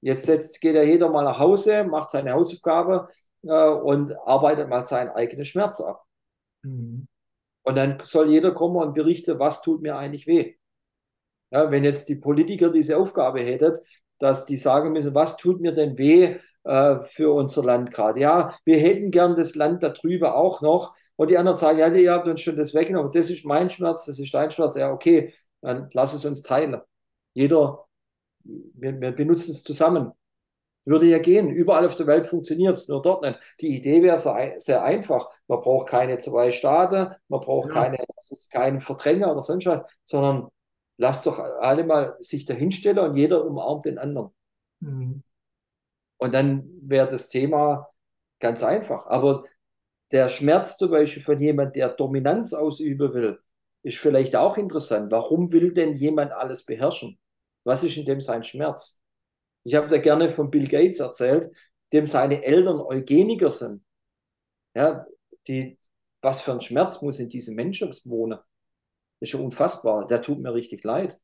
jetzt 0.00 0.26
setzt, 0.26 0.60
geht 0.60 0.74
ja 0.74 0.82
jeder 0.82 1.10
mal 1.10 1.24
nach 1.24 1.38
Hause, 1.38 1.84
macht 1.84 2.10
seine 2.10 2.32
Hausaufgabe 2.32 3.08
äh, 3.42 3.68
und 3.68 4.12
arbeitet 4.26 4.68
mal 4.68 4.84
seinen 4.84 5.10
eigenen 5.10 5.44
Schmerz 5.44 5.80
ab. 5.80 6.04
Mhm. 6.62 7.06
Und 7.64 7.76
dann 7.76 7.98
soll 8.02 8.30
jeder 8.30 8.52
kommen 8.52 8.76
und 8.76 8.94
berichten, 8.94 9.38
was 9.38 9.62
tut 9.62 9.82
mir 9.82 9.96
eigentlich 9.96 10.26
weh. 10.26 10.56
Ja, 11.50 11.70
wenn 11.70 11.84
jetzt 11.84 12.08
die 12.08 12.16
Politiker 12.16 12.70
diese 12.70 12.96
Aufgabe 12.96 13.40
hätten, 13.40 13.78
dass 14.18 14.46
die 14.46 14.56
sagen 14.56 14.92
müssen, 14.92 15.14
was 15.14 15.36
tut 15.36 15.60
mir 15.60 15.72
denn 15.72 15.98
weh 15.98 16.38
äh, 16.64 17.00
für 17.02 17.32
unser 17.34 17.64
Land 17.64 17.92
gerade? 17.92 18.20
Ja, 18.20 18.56
wir 18.64 18.78
hätten 18.78 19.10
gern 19.10 19.36
das 19.36 19.54
Land 19.54 19.82
da 19.82 19.90
drüber 19.90 20.36
auch 20.36 20.62
noch. 20.62 20.94
Und 21.16 21.30
die 21.30 21.38
anderen 21.38 21.58
sagen, 21.58 21.78
ja, 21.78 21.88
ihr 21.88 22.12
habt 22.12 22.26
uns 22.28 22.40
schon 22.40 22.56
das 22.56 22.74
weggenommen. 22.74 23.12
Das 23.12 23.30
ist 23.30 23.44
mein 23.44 23.70
Schmerz, 23.70 24.06
das 24.06 24.18
ist 24.18 24.32
dein 24.34 24.50
Schmerz. 24.50 24.74
Ja, 24.76 24.92
okay, 24.92 25.34
dann 25.60 25.88
lass 25.92 26.14
es 26.14 26.24
uns 26.24 26.42
teilen. 26.42 26.80
Jeder, 27.34 27.86
wir, 28.44 29.00
wir 29.00 29.12
benutzen 29.12 29.52
es 29.52 29.62
zusammen. 29.62 30.12
Würde 30.84 31.06
ja 31.06 31.18
gehen. 31.18 31.48
Überall 31.48 31.86
auf 31.86 31.94
der 31.94 32.08
Welt 32.08 32.26
funktioniert 32.26 32.76
es, 32.76 32.88
nur 32.88 33.02
dort 33.02 33.22
nicht. 33.22 33.38
Die 33.60 33.76
Idee 33.76 34.02
wäre 34.02 34.18
sehr, 34.18 34.58
sehr, 34.58 34.82
einfach. 34.82 35.30
Man 35.46 35.60
braucht 35.60 35.88
keine 35.88 36.18
zwei 36.18 36.50
Staaten, 36.50 37.14
man 37.28 37.40
braucht 37.40 37.68
ja. 37.68 37.74
keine, 37.74 37.98
keinen 38.50 38.80
Verdränger 38.80 39.30
oder 39.30 39.42
sonst 39.42 39.66
was, 39.66 39.82
sondern 40.06 40.48
lasst 40.96 41.26
doch 41.26 41.38
alle 41.38 41.84
mal 41.84 42.16
sich 42.18 42.46
dahinstellen 42.46 42.98
und 42.98 43.16
jeder 43.16 43.44
umarmt 43.44 43.86
den 43.86 43.98
anderen. 43.98 44.30
Mhm. 44.80 45.22
Und 46.22 46.34
dann 46.34 46.70
wäre 46.82 47.08
das 47.08 47.28
Thema 47.28 47.90
ganz 48.38 48.62
einfach. 48.62 49.08
Aber 49.08 49.42
der 50.12 50.28
Schmerz 50.28 50.76
zum 50.76 50.92
Beispiel 50.92 51.20
von 51.20 51.40
jemand, 51.40 51.74
der 51.74 51.88
Dominanz 51.88 52.54
ausüben 52.54 53.12
will, 53.12 53.40
ist 53.82 53.98
vielleicht 53.98 54.36
auch 54.36 54.56
interessant. 54.56 55.10
Warum 55.10 55.50
will 55.50 55.74
denn 55.74 55.96
jemand 55.96 56.30
alles 56.30 56.64
beherrschen? 56.64 57.18
Was 57.64 57.82
ist 57.82 57.96
in 57.96 58.06
dem 58.06 58.20
sein 58.20 58.44
Schmerz? 58.44 59.02
Ich 59.64 59.74
habe 59.74 59.88
da 59.88 59.98
gerne 59.98 60.30
von 60.30 60.48
Bill 60.48 60.68
Gates 60.68 61.00
erzählt, 61.00 61.50
dem 61.92 62.04
seine 62.04 62.44
Eltern 62.44 62.80
Eugeniker 62.80 63.50
sind. 63.50 63.82
Ja, 64.76 65.04
die, 65.48 65.76
was 66.20 66.40
für 66.40 66.52
ein 66.52 66.60
Schmerz 66.60 67.02
muss 67.02 67.18
in 67.18 67.30
diesem 67.30 67.56
Menschen 67.56 67.90
wohnen? 68.04 68.38
Das 68.38 68.46
ist 69.22 69.30
schon 69.30 69.44
unfassbar. 69.44 70.06
Der 70.06 70.22
tut 70.22 70.38
mir 70.38 70.54
richtig 70.54 70.84
leid, 70.84 71.18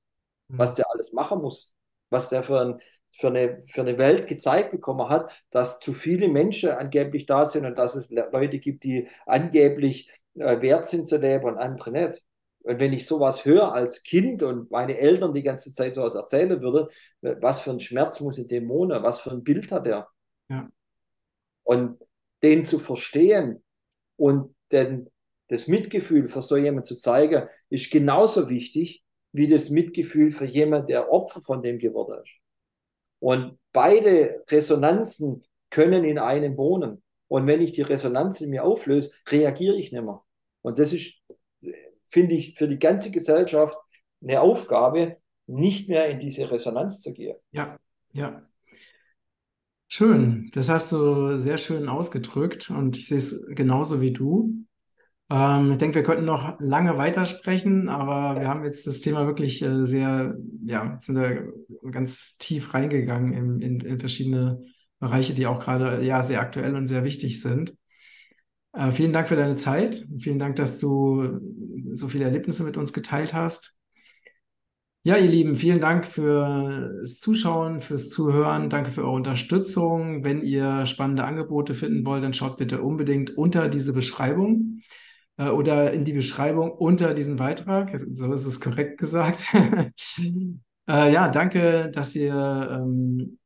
was 0.48 0.74
der 0.74 0.90
alles 0.90 1.12
machen 1.12 1.40
muss, 1.40 1.76
was 2.10 2.30
der 2.30 2.42
für, 2.42 2.60
ein, 2.60 2.80
für, 3.18 3.28
eine, 3.28 3.62
für 3.66 3.80
eine 3.80 3.98
Welt 3.98 4.28
gezeigt 4.28 4.70
bekommen 4.70 5.08
hat, 5.08 5.32
dass 5.50 5.80
zu 5.80 5.92
viele 5.92 6.28
Menschen 6.28 6.70
angeblich 6.70 7.26
da 7.26 7.46
sind 7.46 7.66
und 7.66 7.76
dass 7.76 7.96
es 7.96 8.10
Leute 8.10 8.60
gibt, 8.60 8.84
die 8.84 9.08
angeblich 9.26 10.10
äh, 10.34 10.60
wert 10.60 10.86
sind 10.86 11.08
zu 11.08 11.16
leben 11.16 11.44
und 11.44 11.58
andere 11.58 11.90
nicht. 11.90 12.22
Und 12.62 12.78
wenn 12.78 12.92
ich 12.92 13.06
sowas 13.06 13.44
höre 13.44 13.72
als 13.72 14.04
Kind 14.04 14.42
und 14.42 14.70
meine 14.70 14.98
Eltern 14.98 15.34
die 15.34 15.42
ganze 15.42 15.72
Zeit 15.72 15.96
sowas 15.96 16.14
erzählen 16.14 16.60
würde, 16.60 16.88
was 17.20 17.60
für 17.60 17.70
ein 17.70 17.80
Schmerz 17.80 18.20
muss 18.20 18.38
in 18.38 18.46
dem 18.46 18.68
wohnen, 18.68 19.02
was 19.02 19.20
für 19.20 19.30
ein 19.30 19.42
Bild 19.42 19.72
hat 19.72 19.86
er? 19.86 20.08
Ja. 20.48 20.68
Und 21.64 21.98
den 22.42 22.64
zu 22.64 22.78
verstehen 22.78 23.64
und 24.16 24.54
den, 24.70 25.10
das 25.48 25.66
Mitgefühl 25.66 26.28
für 26.28 26.42
so 26.42 26.56
jemanden 26.56 26.84
zu 26.84 26.98
zeigen, 26.98 27.48
ist 27.68 27.90
genauso 27.90 28.48
wichtig 28.48 29.02
wie 29.32 29.48
das 29.48 29.70
Mitgefühl 29.70 30.30
für 30.30 30.44
jemanden, 30.44 30.86
der 30.86 31.10
Opfer 31.10 31.40
von 31.40 31.62
dem 31.62 31.78
geworden 31.78 32.22
ist. 32.22 32.38
Und 33.20 33.58
beide 33.72 34.44
Resonanzen 34.48 35.44
können 35.70 36.04
in 36.04 36.18
einem 36.18 36.56
wohnen. 36.56 37.02
Und 37.28 37.46
wenn 37.46 37.60
ich 37.60 37.72
die 37.72 37.82
Resonanz 37.82 38.40
in 38.40 38.50
mir 38.50 38.64
auflöse, 38.64 39.12
reagiere 39.28 39.76
ich 39.76 39.92
nicht 39.92 40.04
mehr. 40.04 40.22
Und 40.62 40.78
das 40.78 40.92
ist 40.92 41.18
finde 42.08 42.34
ich, 42.34 42.54
für 42.54 42.68
die 42.68 42.78
ganze 42.78 43.10
Gesellschaft 43.10 43.76
eine 44.22 44.40
Aufgabe, 44.40 45.18
nicht 45.46 45.88
mehr 45.88 46.08
in 46.10 46.18
diese 46.18 46.50
Resonanz 46.50 47.00
zu 47.00 47.12
gehen. 47.12 47.36
Ja, 47.52 47.78
ja. 48.12 48.42
Schön, 49.90 50.50
das 50.52 50.68
hast 50.68 50.92
du 50.92 51.38
sehr 51.38 51.56
schön 51.56 51.88
ausgedrückt 51.88 52.68
und 52.68 52.98
ich 52.98 53.08
sehe 53.08 53.18
es 53.18 53.46
genauso 53.48 54.02
wie 54.02 54.12
du. 54.12 54.66
Ähm, 55.30 55.72
ich 55.72 55.78
denke, 55.78 55.96
wir 55.96 56.02
könnten 56.04 56.24
noch 56.24 56.58
lange 56.58 56.96
weitersprechen, 56.96 57.88
aber 57.88 58.40
wir 58.40 58.48
haben 58.48 58.64
jetzt 58.64 58.86
das 58.86 59.00
Thema 59.00 59.26
wirklich 59.26 59.62
äh, 59.62 59.86
sehr, 59.86 60.36
ja, 60.64 60.98
sind 61.00 61.16
da 61.16 61.30
ganz 61.90 62.38
tief 62.38 62.72
reingegangen 62.72 63.32
in, 63.32 63.60
in, 63.60 63.80
in 63.80 64.00
verschiedene 64.00 64.62
Bereiche, 65.00 65.34
die 65.34 65.46
auch 65.46 65.60
gerade 65.60 66.02
ja 66.04 66.22
sehr 66.22 66.40
aktuell 66.40 66.74
und 66.74 66.88
sehr 66.88 67.04
wichtig 67.04 67.42
sind. 67.42 67.76
Äh, 68.72 68.92
vielen 68.92 69.12
Dank 69.12 69.28
für 69.28 69.36
deine 69.36 69.56
Zeit. 69.56 70.06
Vielen 70.18 70.38
Dank, 70.38 70.56
dass 70.56 70.78
du 70.78 71.40
so 71.92 72.08
viele 72.08 72.24
Erlebnisse 72.24 72.64
mit 72.64 72.76
uns 72.76 72.92
geteilt 72.92 73.34
hast. 73.34 73.78
Ja, 75.04 75.16
ihr 75.16 75.30
Lieben, 75.30 75.56
vielen 75.56 75.80
Dank 75.80 76.06
fürs 76.06 77.18
Zuschauen, 77.18 77.80
fürs 77.80 78.10
Zuhören. 78.10 78.68
Danke 78.68 78.90
für 78.90 79.02
eure 79.02 79.12
Unterstützung. 79.12 80.24
Wenn 80.24 80.42
ihr 80.42 80.86
spannende 80.86 81.24
Angebote 81.24 81.74
finden 81.74 82.04
wollt, 82.04 82.24
dann 82.24 82.34
schaut 82.34 82.56
bitte 82.56 82.82
unbedingt 82.82 83.36
unter 83.36 83.68
diese 83.68 83.92
Beschreibung 83.92 84.80
äh, 85.38 85.48
oder 85.48 85.92
in 85.92 86.04
die 86.04 86.12
Beschreibung 86.12 86.70
unter 86.72 87.14
diesen 87.14 87.36
Beitrag. 87.36 87.98
So 88.14 88.32
ist 88.32 88.44
es 88.44 88.60
korrekt 88.60 88.98
gesagt. 88.98 89.46
äh, 90.88 91.12
ja, 91.12 91.28
danke, 91.28 91.90
dass 91.90 92.14
ihr 92.14 92.34
ähm, 92.70 93.38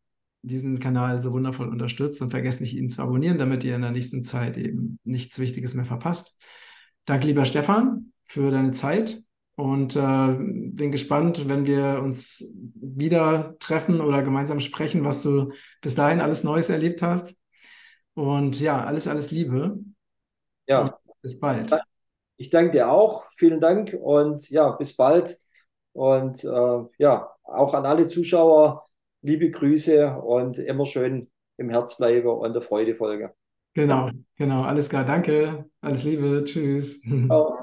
diesen 0.42 0.80
Kanal 0.80 1.22
so 1.22 1.32
wundervoll 1.32 1.68
unterstützt 1.68 2.20
und 2.20 2.30
vergesst 2.30 2.60
nicht, 2.60 2.74
ihn 2.74 2.90
zu 2.90 3.02
abonnieren, 3.02 3.38
damit 3.38 3.62
ihr 3.62 3.76
in 3.76 3.82
der 3.82 3.92
nächsten 3.92 4.24
Zeit 4.24 4.56
eben 4.56 4.98
nichts 5.04 5.38
Wichtiges 5.38 5.74
mehr 5.74 5.84
verpasst. 5.84 6.42
Danke, 7.04 7.26
lieber 7.26 7.44
Stefan, 7.44 8.12
für 8.24 8.50
deine 8.50 8.72
Zeit 8.72 9.22
und 9.54 9.94
äh, 9.94 10.36
bin 10.36 10.90
gespannt, 10.90 11.48
wenn 11.48 11.66
wir 11.66 12.00
uns 12.02 12.44
wieder 12.74 13.56
treffen 13.60 14.00
oder 14.00 14.22
gemeinsam 14.22 14.60
sprechen, 14.60 15.04
was 15.04 15.22
du 15.22 15.52
bis 15.80 15.94
dahin 15.94 16.20
alles 16.20 16.42
Neues 16.42 16.68
erlebt 16.70 17.02
hast. 17.02 17.36
Und 18.14 18.60
ja, 18.60 18.84
alles, 18.84 19.06
alles 19.06 19.30
Liebe. 19.30 19.78
Ja. 20.66 20.98
Bis 21.22 21.38
bald. 21.38 21.70
Ich 22.36 22.50
danke 22.50 22.72
dir 22.72 22.90
auch. 22.90 23.24
Vielen 23.36 23.60
Dank 23.60 23.96
und 24.00 24.50
ja, 24.50 24.70
bis 24.72 24.96
bald. 24.96 25.38
Und 25.92 26.44
äh, 26.44 26.80
ja, 26.98 27.30
auch 27.44 27.74
an 27.74 27.86
alle 27.86 28.06
Zuschauer 28.06 28.86
liebe 29.22 29.50
Grüße 29.50 30.16
und 30.16 30.58
immer 30.58 30.86
schön 30.86 31.30
im 31.56 31.70
Herz 31.70 31.96
bleiben 31.96 32.28
und 32.28 32.54
der 32.54 32.62
Freude 32.62 32.94
folgen. 32.94 33.30
Genau, 33.74 34.10
genau. 34.36 34.62
Alles 34.62 34.88
klar. 34.88 35.04
Danke. 35.04 35.70
Alles 35.80 36.04
Liebe. 36.04 36.42
Tschüss. 36.44 37.02
Ciao. 37.02 37.61